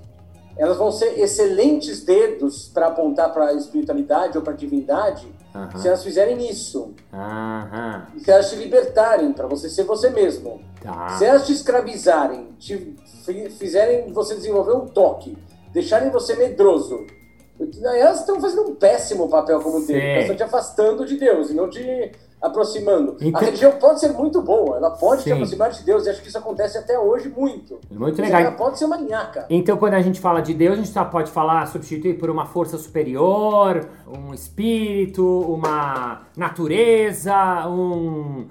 Elas 0.57 0.77
vão 0.77 0.91
ser 0.91 1.19
excelentes 1.19 2.03
dedos 2.03 2.67
para 2.67 2.87
apontar 2.87 3.31
para 3.33 3.49
a 3.49 3.53
espiritualidade 3.53 4.37
ou 4.37 4.43
para 4.43 4.53
a 4.53 4.55
divindade 4.55 5.27
Aham. 5.53 5.77
se 5.79 5.87
elas 5.87 6.03
fizerem 6.03 6.49
isso. 6.49 6.93
Aham. 7.13 8.07
Se 8.17 8.31
elas 8.31 8.49
te 8.49 8.55
libertarem 8.55 9.33
para 9.33 9.45
você 9.45 9.69
ser 9.69 9.83
você 9.83 10.09
mesmo. 10.09 10.61
Tá. 10.81 11.09
Se 11.17 11.25
elas 11.25 11.45
te 11.45 11.53
escravizarem, 11.53 12.49
te 12.57 12.95
fi- 13.25 13.49
fizerem 13.51 14.11
você 14.13 14.33
desenvolver 14.35 14.73
um 14.75 14.87
toque, 14.87 15.37
deixarem 15.73 16.09
você 16.09 16.35
medroso, 16.35 17.05
elas 17.83 18.19
estão 18.19 18.39
fazendo 18.39 18.69
um 18.69 18.75
péssimo 18.75 19.29
papel 19.29 19.59
como 19.61 19.79
Sim. 19.79 19.93
Deus. 19.93 20.03
Elas 20.03 20.21
estão 20.21 20.35
te 20.35 20.43
afastando 20.43 21.05
de 21.05 21.17
Deus 21.17 21.49
e 21.49 21.53
não 21.53 21.69
te 21.69 22.11
aproximando. 22.39 23.17
Então- 23.19 23.41
A 23.41 23.43
religião 23.45 23.71
pode 23.73 23.99
ser 23.99 24.13
muito 24.13 24.41
boa, 24.43 24.77
ela 24.77 24.91
pode 24.91 25.23
Sim. 25.23 25.29
te 25.29 25.33
aproximar 25.33 25.71
de 25.71 25.83
Deus, 25.83 26.05
e 26.05 26.09
acho 26.11 26.21
que 26.21 26.27
isso 26.27 26.37
acontece 26.37 26.77
até 26.77 26.97
hoje 26.99 27.29
muito. 27.29 27.79
Muito 27.89 28.17
Mas 28.21 28.29
legal. 28.29 28.41
Ela 28.41 28.51
pode 28.51 28.77
ser 28.77 28.85
maniaca. 28.85 29.47
Então, 29.49 29.75
quando 29.75 29.95
a 29.95 30.01
gente 30.01 30.19
fala 30.19 30.39
de 30.39 30.53
Deus, 30.53 30.73
a 30.73 30.75
gente 30.77 30.89
só 30.89 31.03
pode 31.03 31.31
falar, 31.31 31.65
substituir 31.65 32.19
por 32.19 32.29
uma 32.29 32.45
força 32.45 32.77
superior, 32.77 33.89
um 34.07 34.33
espírito, 34.35 35.25
uma 35.25 36.21
natureza, 36.37 37.67
um. 37.67 38.47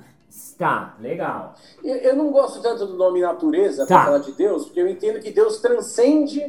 Tá, 0.58 0.96
legal. 1.00 1.54
Eu, 1.84 1.96
eu 1.96 2.16
não 2.16 2.30
gosto 2.30 2.60
tanto 2.62 2.86
do 2.86 2.94
nome 2.96 3.20
natureza 3.20 3.86
Tá. 3.86 3.94
para 3.94 4.04
falar 4.06 4.18
de 4.18 4.32
Deus, 4.32 4.64
porque 4.64 4.80
eu 4.80 4.88
entendo 4.88 5.20
que 5.20 5.30
Deus 5.30 5.58
transcende 5.60 6.42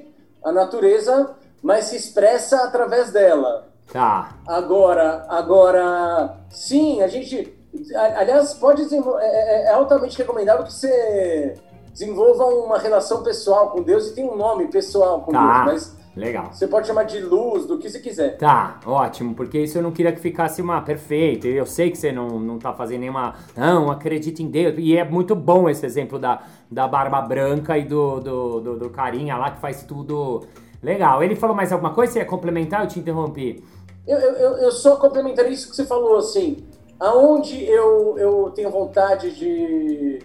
a 0.44 0.52
natureza, 0.52 1.36
mas 1.62 1.86
se 1.86 1.96
expressa 1.96 2.64
através 2.64 3.12
dela. 3.12 3.68
Tá. 3.92 4.36
Agora, 4.46 5.26
agora, 5.30 6.38
sim, 6.50 7.02
a 7.02 7.08
gente 7.08 7.56
Aliás, 7.96 8.54
pode 8.56 8.82
é, 8.82 8.96
é, 9.20 9.64
é 9.66 9.74
altamente 9.74 10.18
recomendável 10.18 10.66
que 10.66 10.74
você 10.74 11.54
desenvolva 11.92 12.46
uma 12.46 12.78
relação 12.80 13.24
pessoal 13.24 13.72
com 13.72 13.82
Deus 13.82 14.08
e 14.08 14.16
tem 14.16 14.28
um 14.28 14.36
nome 14.36 14.68
pessoal 14.68 15.22
com 15.22 15.32
tá. 15.32 15.66
Deus, 15.66 15.66
mas 15.66 15.98
Legal. 16.18 16.52
Você 16.52 16.68
pode 16.68 16.88
chamar 16.88 17.04
de 17.04 17.20
luz, 17.20 17.68
do 17.68 17.78
que 17.78 17.88
você 17.88 18.00
quiser. 18.00 18.38
Tá, 18.38 18.80
ótimo, 18.88 19.36
porque 19.36 19.60
isso 19.60 19.78
eu 19.78 19.84
não 19.84 19.92
queria 19.92 20.12
que 20.12 20.20
ficasse 20.20 20.64
uma 20.64 20.82
perfeito. 20.82 21.46
Eu 21.46 21.68
sei 21.68 21.92
que 21.92 21.98
você 21.98 22.12
não, 22.12 22.40
não 22.40 22.58
tá 22.58 22.74
fazendo 22.74 23.02
nenhuma. 23.02 23.36
Não, 23.56 23.92
acredita 23.92 24.42
em 24.42 24.48
Deus. 24.48 24.74
E 24.80 24.98
é 24.98 25.04
muito 25.04 25.36
bom 25.36 25.70
esse 25.70 25.86
exemplo 25.86 26.18
da, 26.18 26.42
da 26.72 26.88
barba 26.88 27.22
branca 27.22 27.78
e 27.78 27.86
do, 27.86 28.20
do, 28.20 28.60
do, 28.60 28.80
do 28.80 28.90
carinha 28.90 29.38
lá 29.38 29.52
que 29.52 29.62
faz 29.62 29.84
tudo. 29.84 30.44
Legal. 30.82 31.24
Ele 31.24 31.36
falou 31.36 31.56
mais 31.56 31.72
alguma 31.72 31.94
coisa? 31.94 32.14
Você 32.14 32.20
ia 32.20 32.26
complementar? 32.26 32.84
Eu 32.84 32.88
te 32.88 33.00
interrompi. 33.00 33.64
Eu, 34.06 34.18
eu, 34.18 34.58
eu 34.58 34.72
só 34.72 34.96
complementaria 34.96 35.52
isso 35.52 35.70
que 35.70 35.76
você 35.76 35.86
falou, 35.86 36.18
assim. 36.18 36.66
Aonde 37.00 37.64
eu, 37.66 38.18
eu 38.18 38.52
tenho 38.56 38.72
vontade 38.72 39.36
de, 39.36 40.20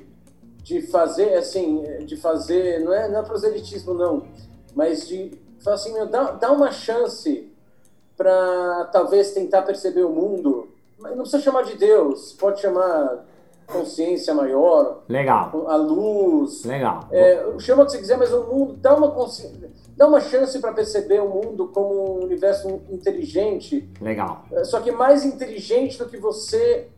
de 0.63 0.83
fazer, 0.83 1.35
assim, 1.35 1.83
de 2.07 2.17
fazer, 2.17 2.81
não 2.81 2.93
é, 2.95 3.09
não 3.09 3.21
é 3.21 3.23
proselitismo, 3.23 3.93
não, 3.93 4.23
mas 4.75 5.07
de 5.07 5.43
Fala 5.63 5.77
assim, 5.77 5.93
meu, 5.93 6.07
dá, 6.07 6.33
dá 6.33 6.51
uma 6.51 6.73
chance 6.73 7.49
para 8.17 8.89
talvez 8.93 9.33
tentar 9.33 9.63
perceber 9.63 10.03
o 10.03 10.11
mundo. 10.11 10.69
Não 10.99 11.19
precisa 11.19 11.41
chamar 11.41 11.63
de 11.63 11.77
Deus, 11.77 12.33
pode 12.33 12.61
chamar 12.61 13.25
consciência 13.67 14.35
maior. 14.35 15.03
Legal. 15.09 15.69
A 15.69 15.77
luz. 15.77 16.65
Legal. 16.65 17.07
É, 17.13 17.45
chama 17.61 17.83
o 17.83 17.87
que 17.87 17.93
você 17.93 17.99
quiser, 17.99 18.19
mas 18.19 18.33
o 18.33 18.43
mundo 18.45 18.75
dá 18.75 18.95
uma 18.95 19.13
consciência. 19.13 19.71
Dá 20.03 20.09
uma 20.09 20.21
chance 20.21 20.59
para 20.59 20.73
perceber 20.73 21.23
o 21.23 21.29
mundo 21.29 21.69
como 21.69 22.19
um 22.19 22.25
universo 22.25 22.83
inteligente. 22.91 23.89
Legal. 24.01 24.45
É, 24.51 24.65
só 24.65 24.81
que 24.81 24.91
mais 24.91 25.25
inteligente 25.25 25.97
do 25.97 26.07
que 26.07 26.17
você 26.17 26.89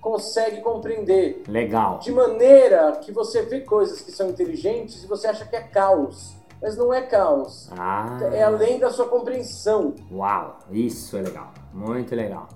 consegue 0.00 0.60
compreender. 0.60 1.42
Legal. 1.48 1.98
De 1.98 2.12
maneira 2.12 3.00
que 3.04 3.10
você 3.10 3.42
vê 3.42 3.62
coisas 3.62 4.00
que 4.00 4.12
são 4.12 4.30
inteligentes 4.30 5.02
e 5.02 5.08
você 5.08 5.26
acha 5.26 5.44
que 5.44 5.56
é 5.56 5.60
caos 5.60 6.36
mas 6.62 6.76
não 6.76 6.94
é 6.94 7.02
caos. 7.02 7.68
Ah. 7.76 8.18
É 8.32 8.44
além 8.44 8.78
da 8.78 8.90
sua 8.90 9.06
compreensão. 9.06 9.94
Uau, 10.10 10.60
isso 10.70 11.16
é 11.16 11.22
legal. 11.22 11.52
Muito 11.74 12.14
legal. 12.14 12.48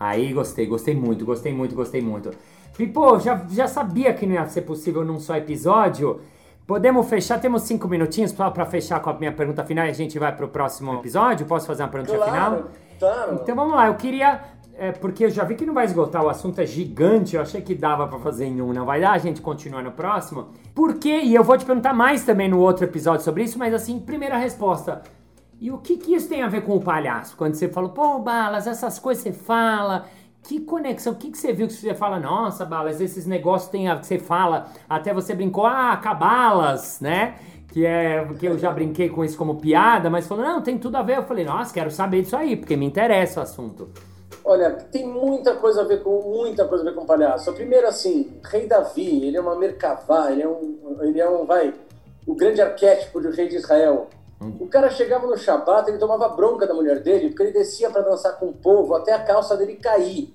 Aí 0.00 0.32
gostei, 0.32 0.66
gostei 0.66 0.94
muito, 0.94 1.24
gostei 1.26 1.52
muito, 1.52 1.74
gostei 1.74 2.00
muito. 2.00 2.30
E 2.78 2.86
pô, 2.86 3.18
já, 3.18 3.46
já 3.50 3.68
sabia 3.68 4.12
que 4.14 4.24
não 4.24 4.34
ia 4.34 4.48
ser 4.48 4.62
possível 4.62 5.04
num 5.04 5.20
só 5.20 5.36
episódio. 5.36 6.20
Podemos 6.66 7.06
fechar? 7.08 7.40
Temos 7.40 7.62
cinco 7.62 7.86
minutinhos 7.86 8.32
para 8.32 8.64
fechar 8.64 9.00
com 9.00 9.10
a 9.10 9.14
minha 9.14 9.32
pergunta 9.32 9.62
final 9.64 9.86
e 9.86 9.90
a 9.90 9.92
gente 9.92 10.18
vai 10.18 10.34
para 10.34 10.46
o 10.46 10.48
próximo 10.48 10.94
episódio? 10.94 11.46
Posso 11.46 11.66
fazer 11.66 11.82
uma 11.82 11.90
pergunta 11.90 12.16
claro, 12.16 12.32
final? 12.32 12.64
Claro. 12.98 13.40
Então 13.42 13.54
vamos 13.54 13.74
lá, 13.74 13.88
eu 13.88 13.94
queria 13.96 14.40
é, 14.76 14.90
porque 14.90 15.24
eu 15.24 15.30
já 15.30 15.44
vi 15.44 15.54
que 15.54 15.64
não 15.64 15.74
vai 15.74 15.84
esgotar, 15.84 16.24
o 16.24 16.28
assunto 16.28 16.60
é 16.60 16.66
gigante, 16.66 17.36
eu 17.36 17.42
achei 17.42 17.60
que 17.60 17.74
dava 17.74 18.08
para 18.08 18.18
fazer 18.18 18.46
em 18.46 18.60
um, 18.60 18.72
não 18.72 18.84
vai 18.84 19.00
dar, 19.00 19.12
a 19.12 19.18
gente 19.18 19.40
continua 19.40 19.82
no 19.82 19.92
próximo. 19.92 20.48
Por 20.74 20.94
quê? 20.94 21.20
E 21.22 21.34
eu 21.34 21.44
vou 21.44 21.56
te 21.56 21.64
perguntar 21.64 21.94
mais 21.94 22.24
também 22.24 22.48
no 22.48 22.58
outro 22.58 22.84
episódio 22.84 23.24
sobre 23.24 23.44
isso, 23.44 23.58
mas 23.58 23.72
assim, 23.72 24.00
primeira 24.00 24.36
resposta. 24.36 25.02
E 25.60 25.70
o 25.70 25.78
que, 25.78 25.96
que 25.96 26.14
isso 26.14 26.28
tem 26.28 26.42
a 26.42 26.48
ver 26.48 26.62
com 26.62 26.76
o 26.76 26.80
palhaço? 26.80 27.36
Quando 27.36 27.54
você 27.54 27.68
falou, 27.68 27.90
pô, 27.90 28.18
Balas, 28.18 28.66
essas 28.66 28.98
coisas 28.98 29.22
você 29.22 29.32
fala, 29.32 30.06
que 30.44 30.60
conexão, 30.60 31.14
o 31.14 31.16
que, 31.16 31.30
que 31.30 31.38
você 31.38 31.52
viu 31.52 31.66
que 31.66 31.72
você 31.72 31.94
fala, 31.94 32.20
nossa, 32.20 32.66
Balas, 32.66 33.00
esses 33.00 33.24
negócios 33.26 33.70
tem 33.70 33.88
a, 33.88 33.96
que 33.96 34.06
você 34.06 34.18
fala, 34.18 34.68
até 34.88 35.12
você 35.12 35.34
brincou, 35.34 35.64
ah, 35.64 35.96
cabalas, 35.96 37.00
né? 37.00 37.36
Que 37.72 37.86
é 37.86 38.24
que 38.38 38.46
eu 38.46 38.58
já 38.58 38.70
brinquei 38.70 39.08
com 39.08 39.24
isso 39.24 39.38
como 39.38 39.56
piada, 39.56 40.10
mas 40.10 40.28
falou, 40.28 40.44
não, 40.44 40.62
tem 40.62 40.78
tudo 40.78 40.96
a 40.96 41.02
ver. 41.02 41.16
Eu 41.16 41.22
falei, 41.24 41.44
nossa, 41.44 41.72
quero 41.72 41.90
saber 41.90 42.22
disso 42.22 42.36
aí, 42.36 42.56
porque 42.56 42.76
me 42.76 42.84
interessa 42.84 43.40
o 43.40 43.42
assunto. 43.42 43.88
Olha, 44.44 44.70
tem 44.70 45.08
muita 45.08 45.54
coisa 45.54 45.80
a 45.80 45.84
ver 45.84 46.02
com 46.02 46.20
muita 46.20 46.66
coisa 46.68 46.84
a 46.84 46.90
ver 46.90 46.94
com 46.94 47.06
palhaço. 47.06 47.50
Primeiro, 47.54 47.88
assim, 47.88 48.38
Rei 48.44 48.66
Davi, 48.66 49.26
ele 49.26 49.38
é 49.38 49.40
uma 49.40 49.56
Merkavá, 49.56 50.30
ele 50.30 50.42
é 50.42 50.48
um, 50.48 50.98
ele 51.00 51.20
é 51.20 51.28
um, 51.28 51.46
vai, 51.46 51.72
o 52.26 52.34
grande 52.34 52.60
arquétipo 52.60 53.18
do 53.18 53.30
rei 53.30 53.48
de 53.48 53.56
Israel. 53.56 54.08
O 54.60 54.66
cara 54.66 54.90
chegava 54.90 55.26
no 55.26 55.36
Shabat, 55.36 55.88
ele 55.88 55.98
tomava 55.98 56.28
bronca 56.28 56.66
da 56.66 56.74
mulher 56.74 57.00
dele, 57.00 57.28
porque 57.28 57.42
ele 57.44 57.52
descia 57.52 57.90
para 57.90 58.02
dançar 58.02 58.38
com 58.38 58.46
o 58.46 58.52
povo 58.52 58.94
até 58.94 59.12
a 59.12 59.22
calça 59.22 59.56
dele 59.56 59.76
cair. 59.76 60.34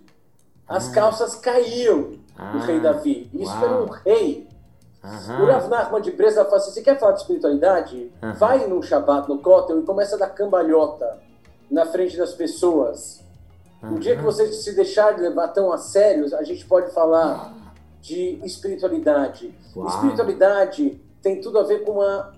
As 0.67 0.89
ah. 0.89 0.93
calças 0.93 1.35
caíam 1.35 2.13
ah. 2.37 2.51
do 2.51 2.59
rei 2.59 2.79
Davi. 2.79 3.29
Isso 3.33 3.51
Uau. 3.51 3.63
era 3.63 3.81
um 3.81 3.85
rei. 3.87 4.47
Aham. 5.03 5.43
O 5.43 5.45
Rav 5.47 5.67
Nachman 5.69 6.01
de 6.01 6.11
Bresa 6.11 6.43
fala 6.45 6.57
assim, 6.57 6.71
você 6.71 6.81
quer 6.81 6.99
falar 6.99 7.13
de 7.13 7.21
espiritualidade? 7.21 8.11
Aham. 8.21 8.33
Vai 8.33 8.67
num 8.67 8.81
Shabat, 8.81 9.27
no 9.29 9.39
Kotel, 9.39 9.79
e 9.79 9.83
começa 9.83 10.15
a 10.15 10.19
dar 10.19 10.29
cambalhota 10.29 11.19
na 11.69 11.85
frente 11.85 12.17
das 12.17 12.33
pessoas. 12.33 13.23
Uhum. 13.81 13.95
O 13.95 13.99
dia 13.99 14.15
que 14.15 14.21
você 14.21 14.51
se 14.51 14.75
deixar 14.75 15.13
de 15.13 15.21
levar 15.21 15.49
tão 15.49 15.71
a 15.71 15.77
sério, 15.77 16.25
a 16.35 16.43
gente 16.43 16.65
pode 16.65 16.91
falar 16.93 17.53
de 18.01 18.39
espiritualidade. 18.43 19.53
Uau. 19.75 19.87
Espiritualidade 19.87 21.01
tem 21.21 21.41
tudo 21.41 21.59
a 21.59 21.63
ver 21.63 21.83
com 21.83 21.93
uma 21.93 22.31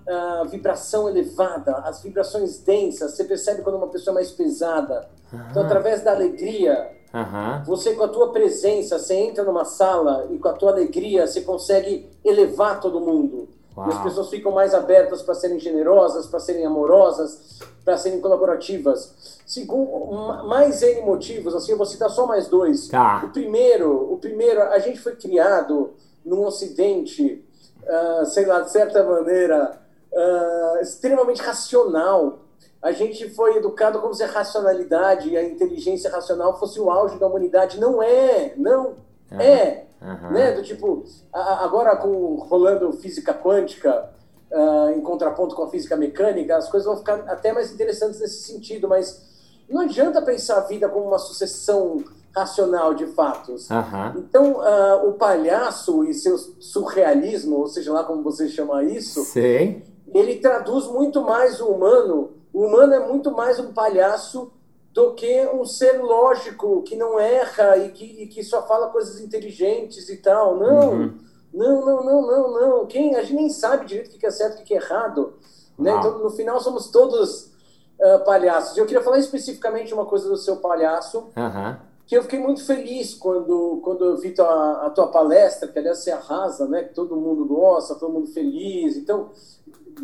vibração 0.50 1.08
elevada, 1.08 1.76
as 1.78 2.02
vibrações 2.02 2.58
densas. 2.58 3.12
Você 3.12 3.24
percebe 3.24 3.62
quando 3.62 3.76
uma 3.76 3.88
pessoa 3.88 4.12
é 4.12 4.16
mais 4.16 4.30
pesada. 4.30 5.08
Uhum. 5.32 5.40
Então, 5.50 5.62
através 5.62 6.02
da 6.02 6.12
alegria, 6.12 6.90
uhum. 7.14 7.64
você 7.64 7.94
com 7.94 8.02
a 8.04 8.08
tua 8.08 8.32
presença, 8.32 8.98
você 8.98 9.14
entra 9.14 9.44
numa 9.44 9.64
sala 9.64 10.26
e 10.30 10.38
com 10.38 10.48
a 10.48 10.52
tua 10.52 10.72
alegria 10.72 11.26
você 11.26 11.42
consegue 11.42 12.10
elevar 12.24 12.80
todo 12.80 13.00
mundo. 13.00 13.48
Uau. 13.74 13.88
E 13.88 13.92
as 13.92 14.02
pessoas 14.02 14.28
ficam 14.28 14.52
mais 14.52 14.74
abertas 14.74 15.22
para 15.22 15.34
serem 15.34 15.58
generosas, 15.58 16.26
para 16.26 16.38
serem 16.40 16.66
amorosas, 16.66 17.60
para 17.84 17.96
serem 17.96 18.20
colaborativas. 18.20 19.40
Segundo, 19.46 20.12
mais 20.46 20.82
N 20.82 21.02
motivos, 21.02 21.54
assim, 21.54 21.72
eu 21.72 21.78
vou 21.78 21.86
citar 21.86 22.10
só 22.10 22.26
mais 22.26 22.48
dois. 22.48 22.88
Tá. 22.88 23.22
O 23.24 23.30
primeiro, 23.30 24.12
o 24.12 24.18
primeiro, 24.18 24.60
a 24.60 24.78
gente 24.78 25.00
foi 25.00 25.16
criado 25.16 25.90
num 26.24 26.44
ocidente, 26.44 27.44
uh, 27.82 28.26
sei 28.26 28.46
lá, 28.46 28.60
de 28.60 28.70
certa 28.70 29.02
maneira, 29.02 29.78
uh, 30.12 30.80
extremamente 30.80 31.42
racional. 31.42 32.40
A 32.80 32.92
gente 32.92 33.30
foi 33.30 33.56
educado 33.56 34.00
como 34.00 34.12
se 34.12 34.24
a 34.24 34.26
racionalidade 34.26 35.30
e 35.30 35.36
a 35.36 35.42
inteligência 35.44 36.10
racional 36.10 36.58
fosse 36.58 36.80
o 36.80 36.90
auge 36.90 37.18
da 37.18 37.26
humanidade. 37.26 37.78
Não 37.78 38.02
é, 38.02 38.54
não 38.56 38.96
uhum. 39.30 39.40
é. 39.40 39.84
Uhum. 40.00 40.32
Né? 40.32 40.52
Do 40.52 40.62
tipo, 40.62 41.04
agora 41.32 41.94
com 41.96 42.34
rolando 42.34 42.92
física 42.94 43.32
quântica, 43.32 44.10
uh, 44.50 44.90
em 44.90 45.00
contraponto 45.00 45.54
com 45.54 45.62
a 45.62 45.70
física 45.70 45.96
mecânica, 45.96 46.56
as 46.56 46.68
coisas 46.68 46.86
vão 46.86 46.96
ficar 46.96 47.20
até 47.28 47.52
mais 47.52 47.72
interessantes 47.72 48.18
nesse 48.18 48.42
sentido, 48.42 48.88
mas 48.88 49.30
não 49.68 49.82
adianta 49.82 50.20
pensar 50.20 50.58
a 50.58 50.66
vida 50.66 50.88
como 50.88 51.06
uma 51.06 51.18
sucessão 51.18 52.02
racional 52.34 52.94
de 52.94 53.06
fatos. 53.06 53.68
Uhum. 53.70 54.18
Então, 54.18 54.52
uh, 54.54 55.08
o 55.08 55.12
palhaço 55.14 56.04
e 56.04 56.14
seu 56.14 56.36
surrealismo, 56.38 57.56
ou 57.56 57.66
seja 57.66 57.92
lá 57.92 58.04
como 58.04 58.22
você 58.22 58.48
chama 58.48 58.82
isso, 58.84 59.22
Sim. 59.24 59.82
ele 60.12 60.36
traduz 60.36 60.86
muito 60.86 61.20
mais 61.22 61.60
o 61.60 61.68
humano. 61.68 62.32
O 62.52 62.66
humano 62.66 62.94
é 62.94 63.06
muito 63.06 63.30
mais 63.30 63.58
um 63.58 63.72
palhaço 63.72 64.52
do 64.92 65.14
que 65.14 65.46
um 65.54 65.64
ser 65.64 66.02
lógico 66.02 66.82
que 66.82 66.96
não 66.96 67.18
erra 67.18 67.78
e 67.78 67.90
que, 67.90 68.04
e 68.04 68.26
que 68.26 68.42
só 68.42 68.66
fala 68.66 68.88
coisas 68.88 69.20
inteligentes 69.20 70.08
e 70.08 70.16
tal. 70.18 70.58
Não. 70.58 70.90
Uhum. 70.90 71.18
Não, 71.52 71.84
não, 71.84 72.04
não, 72.04 72.22
não, 72.26 72.60
não. 72.60 72.86
Quem, 72.86 73.14
a 73.14 73.22
gente 73.22 73.34
nem 73.34 73.50
sabe 73.50 73.84
direito 73.84 74.16
o 74.16 74.18
que 74.18 74.26
é 74.26 74.30
certo 74.30 74.60
e 74.60 74.62
o 74.62 74.64
que 74.64 74.74
é 74.74 74.78
errado. 74.78 75.34
Né? 75.78 75.94
Então, 75.98 76.18
no 76.18 76.30
final, 76.30 76.58
somos 76.60 76.88
todos 76.88 77.52
uh, 77.98 78.24
palhaços. 78.24 78.76
Eu 78.76 78.86
queria 78.86 79.02
falar 79.02 79.18
especificamente 79.18 79.92
uma 79.92 80.06
coisa 80.06 80.28
do 80.28 80.36
seu 80.36 80.56
palhaço, 80.56 81.30
uhum. 81.36 81.76
Que 82.12 82.18
eu 82.18 82.22
fiquei 82.24 82.38
muito 82.38 82.62
feliz 82.66 83.14
quando, 83.14 83.80
quando 83.82 84.04
eu 84.04 84.18
vi 84.18 84.32
tua, 84.32 84.86
a 84.86 84.90
tua 84.90 85.08
palestra, 85.08 85.66
que 85.66 85.78
aliás 85.78 86.00
você 86.00 86.10
arrasa, 86.10 86.68
né? 86.68 86.82
que 86.82 86.92
todo 86.92 87.16
mundo 87.16 87.46
gosta, 87.46 87.94
todo 87.94 88.12
mundo 88.12 88.26
feliz. 88.26 88.98
Então, 88.98 89.30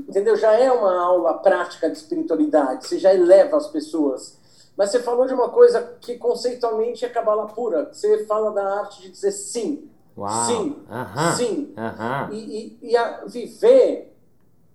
entendeu? 0.08 0.34
Já 0.34 0.54
é 0.54 0.72
uma 0.72 0.98
aula 0.98 1.34
prática 1.34 1.90
de 1.90 1.98
espiritualidade, 1.98 2.86
você 2.86 2.98
já 2.98 3.12
eleva 3.12 3.58
as 3.58 3.66
pessoas. 3.66 4.38
Mas 4.74 4.90
você 4.90 5.00
falou 5.00 5.26
de 5.26 5.34
uma 5.34 5.50
coisa 5.50 5.82
que 6.00 6.16
conceitualmente 6.16 7.04
é 7.04 7.10
cabala 7.10 7.46
pura. 7.48 7.90
Você 7.92 8.24
fala 8.24 8.52
da 8.52 8.80
arte 8.80 9.02
de 9.02 9.10
dizer 9.10 9.32
sim. 9.32 9.90
Uau. 10.16 10.46
Sim, 10.46 10.76
sim. 11.36 11.74
E, 12.32 12.36
e, 12.38 12.78
e 12.90 12.96
a 12.96 13.26
viver 13.26 14.16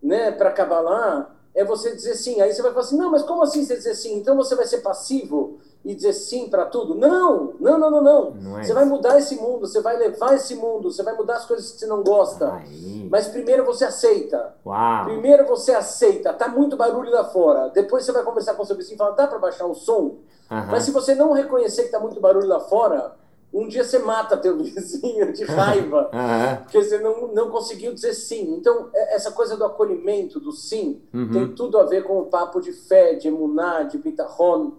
né, 0.03 0.29
para 0.29 0.51
Kabbalah 0.51 1.35
é 1.55 1.65
você 1.65 1.95
dizer 1.95 2.13
sim. 2.13 2.41
Aí 2.41 2.53
você 2.53 2.61
vai 2.61 2.71
falar 2.73 2.85
assim, 2.85 2.97
não, 2.97 3.09
mas 3.09 3.23
como 3.23 3.41
assim 3.41 3.65
você 3.65 3.75
dizer 3.75 3.95
sim? 3.95 4.19
Então 4.19 4.35
você 4.35 4.53
vai 4.53 4.67
ser 4.67 4.81
passivo 4.81 5.57
e 5.83 5.93
dizer 5.93 6.13
sim 6.13 6.49
para 6.49 6.65
tudo? 6.65 6.95
Não, 6.95 7.53
não, 7.59 7.77
não, 7.77 7.91
não, 7.91 8.01
não. 8.01 8.31
não 8.31 8.59
é 8.59 8.63
você 8.63 8.73
vai 8.73 8.85
mudar 8.85 9.19
esse 9.19 9.35
mundo, 9.35 9.67
você 9.67 9.81
vai 9.81 9.97
levar 9.97 10.33
esse 10.35 10.55
mundo, 10.55 10.89
você 10.91 11.03
vai 11.03 11.15
mudar 11.15 11.35
as 11.35 11.45
coisas 11.45 11.71
que 11.71 11.79
você 11.79 11.85
não 11.87 12.01
gosta. 12.03 12.53
Aí. 12.53 13.07
Mas 13.11 13.27
primeiro 13.27 13.65
você 13.65 13.83
aceita. 13.83 14.55
Uau. 14.65 15.05
Primeiro 15.05 15.45
você 15.45 15.73
aceita. 15.73 16.33
Tá 16.33 16.47
muito 16.47 16.77
barulho 16.77 17.11
lá 17.11 17.25
fora. 17.25 17.69
Depois 17.69 18.05
você 18.05 18.11
vai 18.11 18.23
conversar 18.23 18.53
com 18.53 18.63
o 18.63 18.65
seu 18.65 18.77
vizinho 18.77 18.95
e 18.95 18.97
falar, 18.97 19.11
dá 19.11 19.27
para 19.27 19.39
baixar 19.39 19.65
o 19.65 19.75
som? 19.75 20.19
Uhum. 20.49 20.67
Mas 20.71 20.83
se 20.83 20.91
você 20.91 21.15
não 21.15 21.33
reconhecer 21.33 21.83
que 21.83 21.91
tá 21.91 21.99
muito 21.99 22.21
barulho 22.21 22.47
lá 22.47 22.61
fora, 22.61 23.15
um 23.53 23.67
dia 23.67 23.83
você 23.83 23.99
mata 23.99 24.37
teu 24.37 24.57
vizinho 24.63 25.31
de 25.31 25.43
raiva, 25.43 26.09
uhum. 26.13 26.63
porque 26.63 26.81
você 26.81 26.97
não, 26.99 27.27
não 27.27 27.49
conseguiu 27.49 27.93
dizer 27.93 28.13
sim. 28.13 28.55
Então, 28.55 28.89
é, 28.93 29.15
essa 29.15 29.31
coisa 29.31 29.55
do 29.55 29.63
acolhimento, 29.63 30.39
do 30.39 30.51
sim, 30.51 31.01
uhum. 31.13 31.31
tem 31.31 31.47
tudo 31.49 31.77
a 31.77 31.83
ver 31.83 32.03
com 32.03 32.19
o 32.19 32.25
papo 32.25 32.59
de 32.59 32.71
fé, 32.71 33.13
de 33.13 33.27
emuná, 33.27 33.83
de 33.83 33.97
bitachon. 33.97 34.73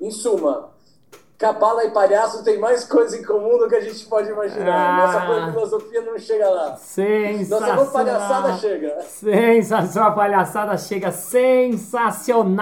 Em 0.00 0.10
suma, 0.10 0.72
Cabala 1.42 1.84
e 1.84 1.90
palhaço 1.90 2.44
tem 2.44 2.56
mais 2.56 2.84
coisa 2.84 3.18
em 3.18 3.24
comum 3.24 3.58
do 3.58 3.68
que 3.68 3.74
a 3.74 3.80
gente 3.80 4.06
pode 4.06 4.30
imaginar. 4.30 4.72
Ah. 4.72 4.96
Nossa 5.06 5.50
filosofia 5.50 6.00
não 6.02 6.16
chega 6.16 6.48
lá. 6.48 6.76
Sensacional. 6.76 7.74
Nossa 7.74 7.90
palhaçada 7.90 8.52
chega. 8.58 9.00
Sensacional, 9.00 10.14
palhaçada 10.14 10.78
chega 10.78 11.10
sensacional. 11.10 12.54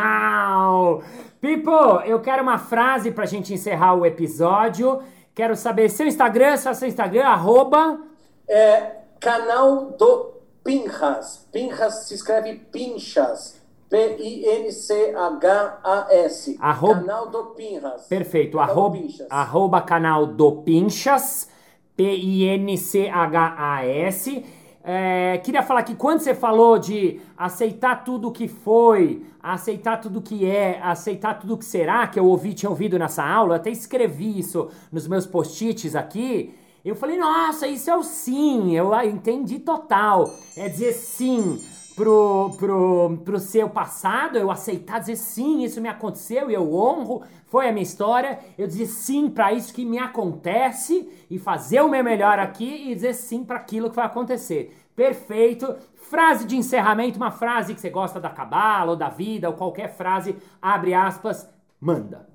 People, 1.43 2.09
eu 2.09 2.21
quero 2.23 2.43
uma 2.43 2.57
frase 2.57 3.11
pra 3.11 3.27
gente 3.27 3.53
encerrar 3.53 3.93
o 3.97 4.07
episódio. 4.07 5.03
Quero 5.35 5.55
saber 5.55 5.91
seu 5.91 6.07
Instagram, 6.07 6.57
seu 6.57 6.89
Instagram, 6.89 7.27
arroba. 7.27 8.01
É 8.49 8.93
canal 9.21 9.91
do 9.91 10.33
Pinchas. 10.65 11.47
Pinchas 11.53 12.07
se 12.07 12.15
escreve 12.15 12.55
Pinchas. 12.73 13.60
P-I-N-C-H-A-S. 13.91 16.57
Arroba- 16.61 17.01
Canal 17.01 17.29
do 17.29 17.45
Pinchas. 17.47 18.07
Perfeito, 18.09 18.57
Canal 18.57 18.75
do 18.75 18.81
arroba, 18.81 18.97
Pinchas. 18.99 19.27
arroba 19.29 19.81
canal 19.83 20.27
do 20.27 20.53
Pinchas, 20.63 21.49
P-I-N-C-H-A-S. 21.97 24.45
É, 24.83 25.37
queria 25.45 25.63
falar 25.63 25.83
que 25.83 25.95
quando 25.95 26.21
você 26.21 26.35
falou 26.35 26.79
de 26.79 27.21
aceitar 27.37 28.03
tudo 28.03 28.33
que 28.33 28.49
foi, 28.49 29.27
aceitar 29.43 29.99
tudo 30.01 30.23
que 30.23 30.47
é, 30.47 30.81
aceitar 30.83 31.39
tudo 31.39 31.59
que 31.59 31.67
será, 31.67 32.07
que 32.07 32.19
eu 32.19 32.25
ouvi, 32.25 32.55
tinha 32.55 32.71
ouvido 32.71 32.99
nessa 32.99 33.23
aula, 33.23 33.53
eu 33.53 33.57
até 33.57 33.69
escrevi 33.71 34.39
isso 34.39 34.71
nos 34.91 35.07
meus 35.07 35.27
post-its 35.27 35.95
aqui. 35.95 36.55
Eu 36.83 36.97
falei, 36.97 37.19
nossa, 37.19 37.67
isso 37.67 37.91
é 37.91 37.97
o 37.97 38.03
sim, 38.03 38.75
eu 38.75 38.95
ah, 38.95 39.05
entendi 39.05 39.59
total. 39.59 40.25
É 40.57 40.67
dizer 40.67 40.95
sim 40.95 41.61
pro, 42.01 42.51
pro, 42.57 43.19
pro 43.27 43.39
seu 43.39 43.69
passado, 43.69 44.39
eu 44.39 44.51
aceitar 44.51 45.01
dizer 45.01 45.17
sim, 45.17 45.63
isso 45.65 45.83
me 45.83 45.89
aconteceu 45.89 46.51
e 46.51 46.55
eu 46.55 46.73
honro, 46.73 47.23
foi 47.45 47.69
a 47.69 47.73
minha 47.73 47.83
história. 47.83 48.39
Eu 48.57 48.67
dizer 48.67 48.87
sim 48.87 49.29
para 49.29 49.53
isso 49.53 49.75
que 49.75 49.85
me 49.85 49.99
acontece 49.99 51.07
e 51.31 51.39
fazer 51.39 51.83
o 51.83 51.91
meu 51.91 52.03
melhor 52.03 52.39
aqui 52.39 52.91
e 52.91 52.95
dizer 52.95 53.13
sim 53.13 53.45
para 53.45 53.57
aquilo 53.57 53.91
que 53.91 53.97
vai 53.97 54.07
acontecer. 54.07 54.75
Perfeito. 54.97 55.77
Frase 55.95 56.47
de 56.47 56.57
encerramento, 56.57 57.19
uma 57.19 57.31
frase 57.31 57.75
que 57.75 57.81
você 57.83 57.91
gosta 57.91 58.19
da 58.19 58.31
cabala 58.31 58.93
ou 58.93 58.97
da 58.97 59.11
vida 59.11 59.51
ou 59.51 59.55
qualquer 59.55 59.95
frase, 59.95 60.35
abre 60.61 60.95
aspas, 60.95 61.47
manda. 61.79 62.27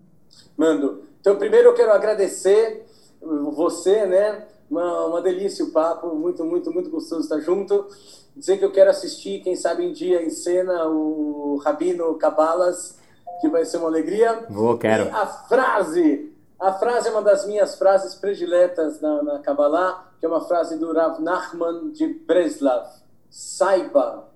Mando. 0.56 1.02
Então, 1.20 1.38
primeiro 1.38 1.70
eu 1.70 1.74
quero 1.74 1.92
agradecer 1.92 2.86
você, 3.20 4.06
né? 4.06 4.46
Uma, 4.70 5.06
uma 5.06 5.22
delícia 5.22 5.64
o 5.64 5.72
papo, 5.72 6.16
muito, 6.16 6.44
muito, 6.44 6.72
muito 6.72 6.90
gostoso 6.90 7.22
estar 7.22 7.40
junto. 7.40 7.88
Dizer 8.36 8.58
que 8.58 8.66
eu 8.66 8.72
quero 8.72 8.90
assistir, 8.90 9.42
quem 9.42 9.56
sabe 9.56 9.86
um 9.86 9.94
dia 9.94 10.22
em 10.24 10.30
cena, 10.30 10.88
o 10.88 11.58
Rabino 11.64 12.16
Cabalas, 12.16 12.98
que 13.40 13.48
vai 13.48 13.64
ser 13.66 13.78
uma 13.78 13.88
alegria. 13.88 14.46
Vou, 14.50 14.78
quero. 14.78 15.06
E 15.06 15.10
a 15.10 15.26
frase, 15.26 16.34
a 16.60 16.74
frase 16.74 17.08
é 17.08 17.12
uma 17.12 17.22
das 17.22 17.46
minhas 17.46 17.78
frases 17.78 18.16
prediletas 18.16 19.00
na, 19.00 19.24
na 19.24 19.40
Kabbalah, 19.40 20.12
que 20.20 20.26
é 20.26 20.30
uma 20.30 20.42
frase 20.42 20.78
do 20.78 20.92
Rav 20.92 21.22
Nachman 21.22 21.92
de 21.92 22.08
Breslav. 22.08 22.88
Saiba, 23.30 24.28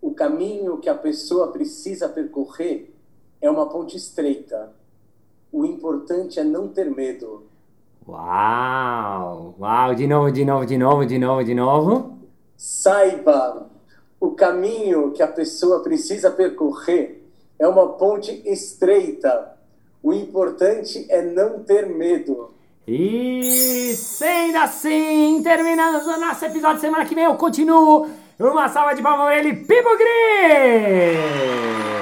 o 0.00 0.12
caminho 0.14 0.78
que 0.78 0.88
a 0.88 0.94
pessoa 0.94 1.52
precisa 1.52 2.08
percorrer 2.08 2.94
é 3.40 3.50
uma 3.50 3.68
ponte 3.68 3.96
estreita. 3.96 4.72
O 5.52 5.64
importante 5.64 6.40
é 6.40 6.44
não 6.44 6.68
ter 6.68 6.90
medo. 6.90 7.45
Uau! 8.08 9.54
Uau! 9.58 9.94
De 9.94 10.06
novo, 10.06 10.30
de 10.30 10.44
novo, 10.44 10.64
de 10.64 10.78
novo, 10.78 11.06
de 11.06 11.18
novo, 11.18 11.44
de 11.44 11.54
novo. 11.54 12.18
Saiba, 12.56 13.66
o 14.20 14.30
caminho 14.30 15.10
que 15.12 15.22
a 15.22 15.28
pessoa 15.28 15.82
precisa 15.82 16.30
percorrer 16.30 17.22
é 17.58 17.66
uma 17.66 17.88
ponte 17.88 18.42
estreita. 18.46 19.56
O 20.02 20.12
importante 20.12 21.04
é 21.08 21.20
não 21.20 21.64
ter 21.64 21.86
medo. 21.86 22.54
E 22.86 23.92
sendo 23.96 24.58
assim, 24.58 25.42
terminamos 25.42 26.06
o 26.06 26.20
nosso 26.20 26.44
episódio. 26.44 26.80
Semana 26.80 27.04
que 27.04 27.14
vem 27.14 27.24
eu 27.24 27.34
continuo. 27.34 28.06
Uma 28.38 28.68
salva 28.68 28.94
de 28.94 29.02
palmas 29.02 29.26
para 29.26 29.38
ele, 29.38 29.54
Pipo 29.54 29.88
Gris! 29.98 31.95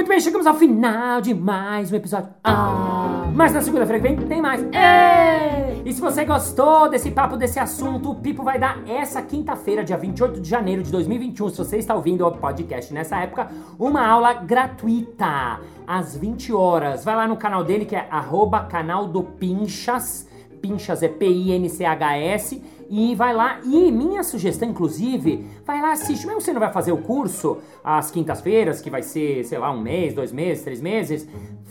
Muito 0.00 0.08
bem. 0.08 0.18
Chegamos 0.18 0.46
ao 0.46 0.54
final 0.54 1.20
de 1.20 1.34
mais 1.34 1.92
um 1.92 1.96
episódio. 1.96 2.30
Ah, 2.42 3.30
mas 3.34 3.52
na 3.52 3.60
segunda-feira 3.60 4.00
que 4.00 4.08
vem 4.08 4.16
tem 4.26 4.40
mais. 4.40 4.62
Ei! 4.62 5.82
E 5.84 5.92
se 5.92 6.00
você 6.00 6.24
gostou 6.24 6.88
desse 6.88 7.10
papo, 7.10 7.36
desse 7.36 7.58
assunto, 7.58 8.10
o 8.10 8.14
Pipo 8.14 8.42
vai 8.42 8.58
dar 8.58 8.82
essa 8.88 9.20
quinta-feira, 9.20 9.84
dia 9.84 9.98
28 9.98 10.40
de 10.40 10.48
janeiro 10.48 10.82
de 10.82 10.90
2021, 10.90 11.50
se 11.50 11.58
você 11.58 11.76
está 11.76 11.94
ouvindo 11.94 12.26
o 12.26 12.32
podcast 12.32 12.94
nessa 12.94 13.18
época, 13.18 13.50
uma 13.78 14.06
aula 14.06 14.32
gratuita 14.32 15.60
às 15.86 16.16
20 16.16 16.50
horas. 16.54 17.04
Vai 17.04 17.14
lá 17.14 17.28
no 17.28 17.36
canal 17.36 17.62
dele 17.62 17.84
que 17.84 17.94
é 17.94 18.08
arroba 18.10 18.64
canal 18.64 19.06
do 19.06 19.22
Pinchas. 19.22 20.26
Pinchas 20.62 21.02
é 21.02 21.08
P-I-N-C-H-S. 21.08 22.62
E 22.92 23.14
vai 23.14 23.32
lá, 23.32 23.60
e 23.62 23.92
minha 23.92 24.24
sugestão, 24.24 24.68
inclusive, 24.68 25.46
vai 25.64 25.80
lá, 25.80 25.92
assiste. 25.92 26.26
Mesmo 26.26 26.40
você 26.40 26.52
não 26.52 26.58
vai 26.58 26.72
fazer 26.72 26.90
o 26.90 26.96
curso 26.98 27.58
às 27.84 28.10
quintas-feiras, 28.10 28.80
que 28.80 28.90
vai 28.90 29.00
ser, 29.00 29.44
sei 29.44 29.58
lá, 29.58 29.70
um 29.70 29.80
mês, 29.80 30.12
dois 30.12 30.32
meses, 30.32 30.64
três 30.64 30.80
meses, 30.80 31.28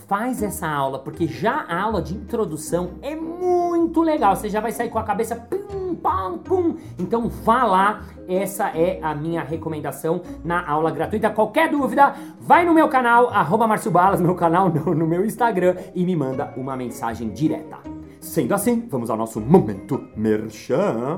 faz 0.07 0.41
essa 0.41 0.65
aula, 0.65 0.97
porque 0.97 1.27
já 1.27 1.65
a 1.67 1.81
aula 1.81 2.01
de 2.01 2.15
introdução 2.15 2.91
é 3.01 3.17
muito 3.17 4.01
legal. 4.01 4.33
Você 4.33 4.47
já 4.47 4.61
vai 4.61 4.71
sair 4.71 4.89
com 4.89 4.97
a 4.97 5.03
cabeça 5.03 5.35
pum, 5.35 5.93
pam, 5.93 6.37
pum. 6.37 6.77
Então 6.97 7.27
vá 7.27 7.65
lá, 7.65 8.01
essa 8.25 8.69
é 8.69 8.99
a 9.01 9.13
minha 9.13 9.43
recomendação 9.43 10.21
na 10.41 10.65
aula 10.65 10.89
gratuita. 10.89 11.29
Qualquer 11.29 11.69
dúvida, 11.69 12.15
vai 12.39 12.63
no 12.63 12.73
meu 12.73 12.87
canal, 12.87 13.27
arroba 13.29 13.67
Balas, 13.91 14.21
meu 14.21 14.35
canal, 14.35 14.69
no 14.71 15.05
meu 15.05 15.25
Instagram, 15.25 15.75
e 15.93 16.05
me 16.05 16.15
manda 16.15 16.53
uma 16.55 16.77
mensagem 16.77 17.29
direta. 17.29 17.98
Sendo 18.19 18.53
assim, 18.53 18.85
vamos 18.89 19.09
ao 19.09 19.17
nosso 19.17 19.39
momento 19.39 20.07
merchan. 20.15 21.17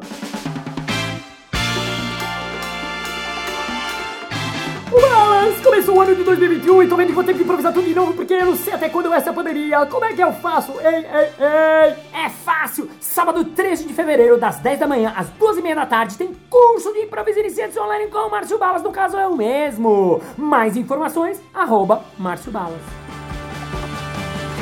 Balas! 4.91 5.59
Começou 5.61 5.95
o 5.95 6.01
ano 6.01 6.15
de 6.15 6.23
2021 6.23 6.83
e 6.83 6.87
tô 6.87 6.95
vendo 6.95 7.07
que 7.07 7.13
vou 7.13 7.23
ter 7.23 7.33
que 7.33 7.41
improvisar 7.41 7.73
tudo 7.73 7.87
de 7.87 7.95
novo 7.95 8.13
porque 8.13 8.33
eu 8.33 8.45
não 8.45 8.55
sei 8.55 8.73
até 8.73 8.87
quando 8.87 9.11
essa 9.11 9.33
pandemia. 9.33 9.85
Como 9.87 10.05
é 10.05 10.13
que 10.13 10.21
eu 10.21 10.31
faço? 10.31 10.73
Ei, 10.79 11.05
ei, 11.05 11.29
ei! 11.39 12.23
É 12.25 12.29
fácil! 12.29 12.87
Sábado 12.99 13.43
13 13.45 13.87
de 13.87 13.93
fevereiro, 13.93 14.37
das 14.37 14.59
10 14.59 14.79
da 14.79 14.87
manhã 14.87 15.13
às 15.15 15.27
2 15.29 15.57
e 15.57 15.61
meia 15.61 15.75
da 15.75 15.85
tarde, 15.85 16.17
tem 16.17 16.35
curso 16.49 16.93
de 16.93 16.99
improviso 16.99 17.39
iniciantes 17.39 17.77
online 17.77 18.07
com 18.11 18.19
o 18.19 18.31
Márcio 18.31 18.59
Balas, 18.59 18.83
no 18.83 18.91
caso 18.91 19.17
é 19.17 19.27
o 19.27 19.35
mesmo. 19.35 20.21
Mais 20.37 20.77
informações, 20.77 21.41
arroba 21.53 22.03
Márcio 22.17 22.51
Balas. 22.51 22.81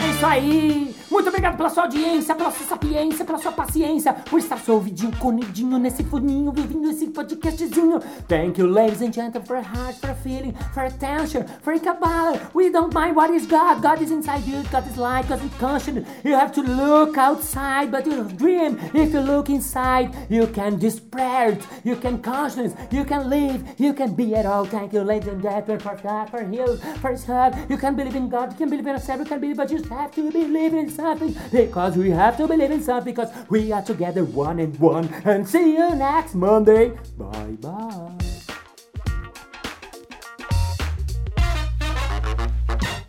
É 0.03 0.11
isso 0.11 0.25
aí! 0.25 0.98
Muito 1.11 1.27
obrigado 1.27 1.57
pela 1.57 1.69
sua 1.69 1.83
audiência, 1.83 2.35
pela 2.35 2.51
sua 2.51 2.67
sapiência, 2.67 3.25
pela 3.25 3.39
sua 3.39 3.51
paciência, 3.51 4.13
por 4.13 4.37
estar 4.37 4.59
seu 4.59 4.75
ouvidinho 4.75 5.11
conidinho 5.17 5.79
nesse 5.79 6.03
funinho, 6.03 6.51
vivendo 6.51 6.89
esse 6.89 7.07
podcastzinho. 7.07 7.99
Thank 8.27 8.59
you, 8.59 8.67
ladies 8.67 9.01
and 9.01 9.11
gentlemen, 9.11 9.43
for 9.45 9.57
heart, 9.57 9.97
for 9.99 10.13
feeling, 10.23 10.53
for 10.71 10.83
attention, 10.83 11.45
for 11.63 11.77
Kabbalah. 11.79 12.39
We 12.53 12.69
don't 12.69 12.93
mind 12.93 13.15
what 13.15 13.33
is 13.33 13.47
God. 13.47 13.81
God 13.81 14.01
is 14.01 14.11
inside 14.11 14.45
you, 14.45 14.61
God 14.71 14.87
is 14.87 14.97
light, 14.97 15.27
God 15.27 15.43
is 15.43 15.51
conscious. 15.59 16.05
You 16.23 16.35
have 16.35 16.51
to 16.53 16.61
look 16.61 17.17
outside, 17.17 17.91
but 17.91 18.05
you 18.05 18.23
dream. 18.25 18.77
If 18.93 19.11
you 19.11 19.21
look 19.21 19.49
inside, 19.49 20.13
you 20.29 20.45
can 20.47 20.77
despair, 20.77 21.57
you 21.83 21.95
can 21.95 22.21
conscience, 22.21 22.75
you 22.91 23.03
can 23.03 23.29
live, 23.29 23.63
you 23.79 23.93
can 23.93 24.13
be 24.13 24.35
at 24.35 24.45
all. 24.45 24.65
Thank 24.65 24.93
you, 24.93 25.01
ladies 25.01 25.29
and 25.29 25.41
gentlemen, 25.41 25.79
for 25.79 25.95
God, 26.03 26.29
for 26.29 26.43
heal, 26.45 26.77
for 27.01 27.15
help. 27.15 27.55
You 27.67 27.77
can 27.77 27.95
believe 27.95 28.15
in 28.15 28.29
God, 28.29 28.51
you 28.51 28.57
can 28.57 28.69
believe 28.69 28.85
in 28.85 28.93
yourself, 28.93 29.19
you 29.19 29.25
can 29.25 29.39
believe, 29.39 29.57
but 29.57 29.71
you 29.71 29.81
have 29.83 30.11
to 30.13 30.31
believe 30.31 30.73
in 30.73 30.98
something 30.99 31.35
because 31.51 31.97
we 31.97 32.09
have 32.11 32.37
to 32.37 32.47
believe 32.47 32.71
in 32.71 32.81
something 32.81 33.13
because 33.13 33.31
we 33.49 33.71
are 33.71 33.81
together 33.81 34.23
one 34.23 34.59
and 34.59 34.77
one. 34.79 35.07
And 35.25 35.47
see 35.47 35.73
you 35.73 35.95
next 35.95 36.35
Monday. 36.35 36.91
Bye 37.17 37.57
bye. 37.61 38.17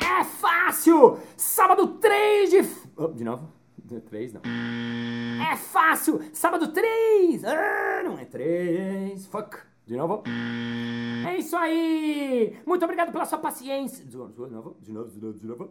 É 0.00 0.24
fácil! 0.24 1.18
Sábado 1.36 1.86
3 2.00 2.50
de. 2.50 2.68
Oh, 2.96 3.08
de 3.08 3.24
novo? 3.24 3.48
3 4.08 4.34
não. 4.34 4.42
É 5.50 5.56
fácil! 5.56 6.20
Sábado 6.32 6.68
3! 6.68 7.44
Ah, 7.44 8.02
não 8.04 8.18
é 8.18 8.24
3. 8.24 9.26
Fuck. 9.26 9.56
De 9.84 9.96
novo. 9.96 10.22
É 11.26 11.36
isso 11.36 11.56
aí! 11.56 12.56
Muito 12.64 12.84
obrigado 12.84 13.10
pela 13.10 13.24
sua 13.24 13.38
paciência. 13.38 14.04
De 14.04 14.16
novo, 14.16 14.32
de 14.32 14.52
novo, 14.52 14.76
de 14.80 14.92
novo, 14.92 15.10
de 15.10 15.20
novo. 15.20 15.38
De 15.38 15.46
novo. 15.46 15.70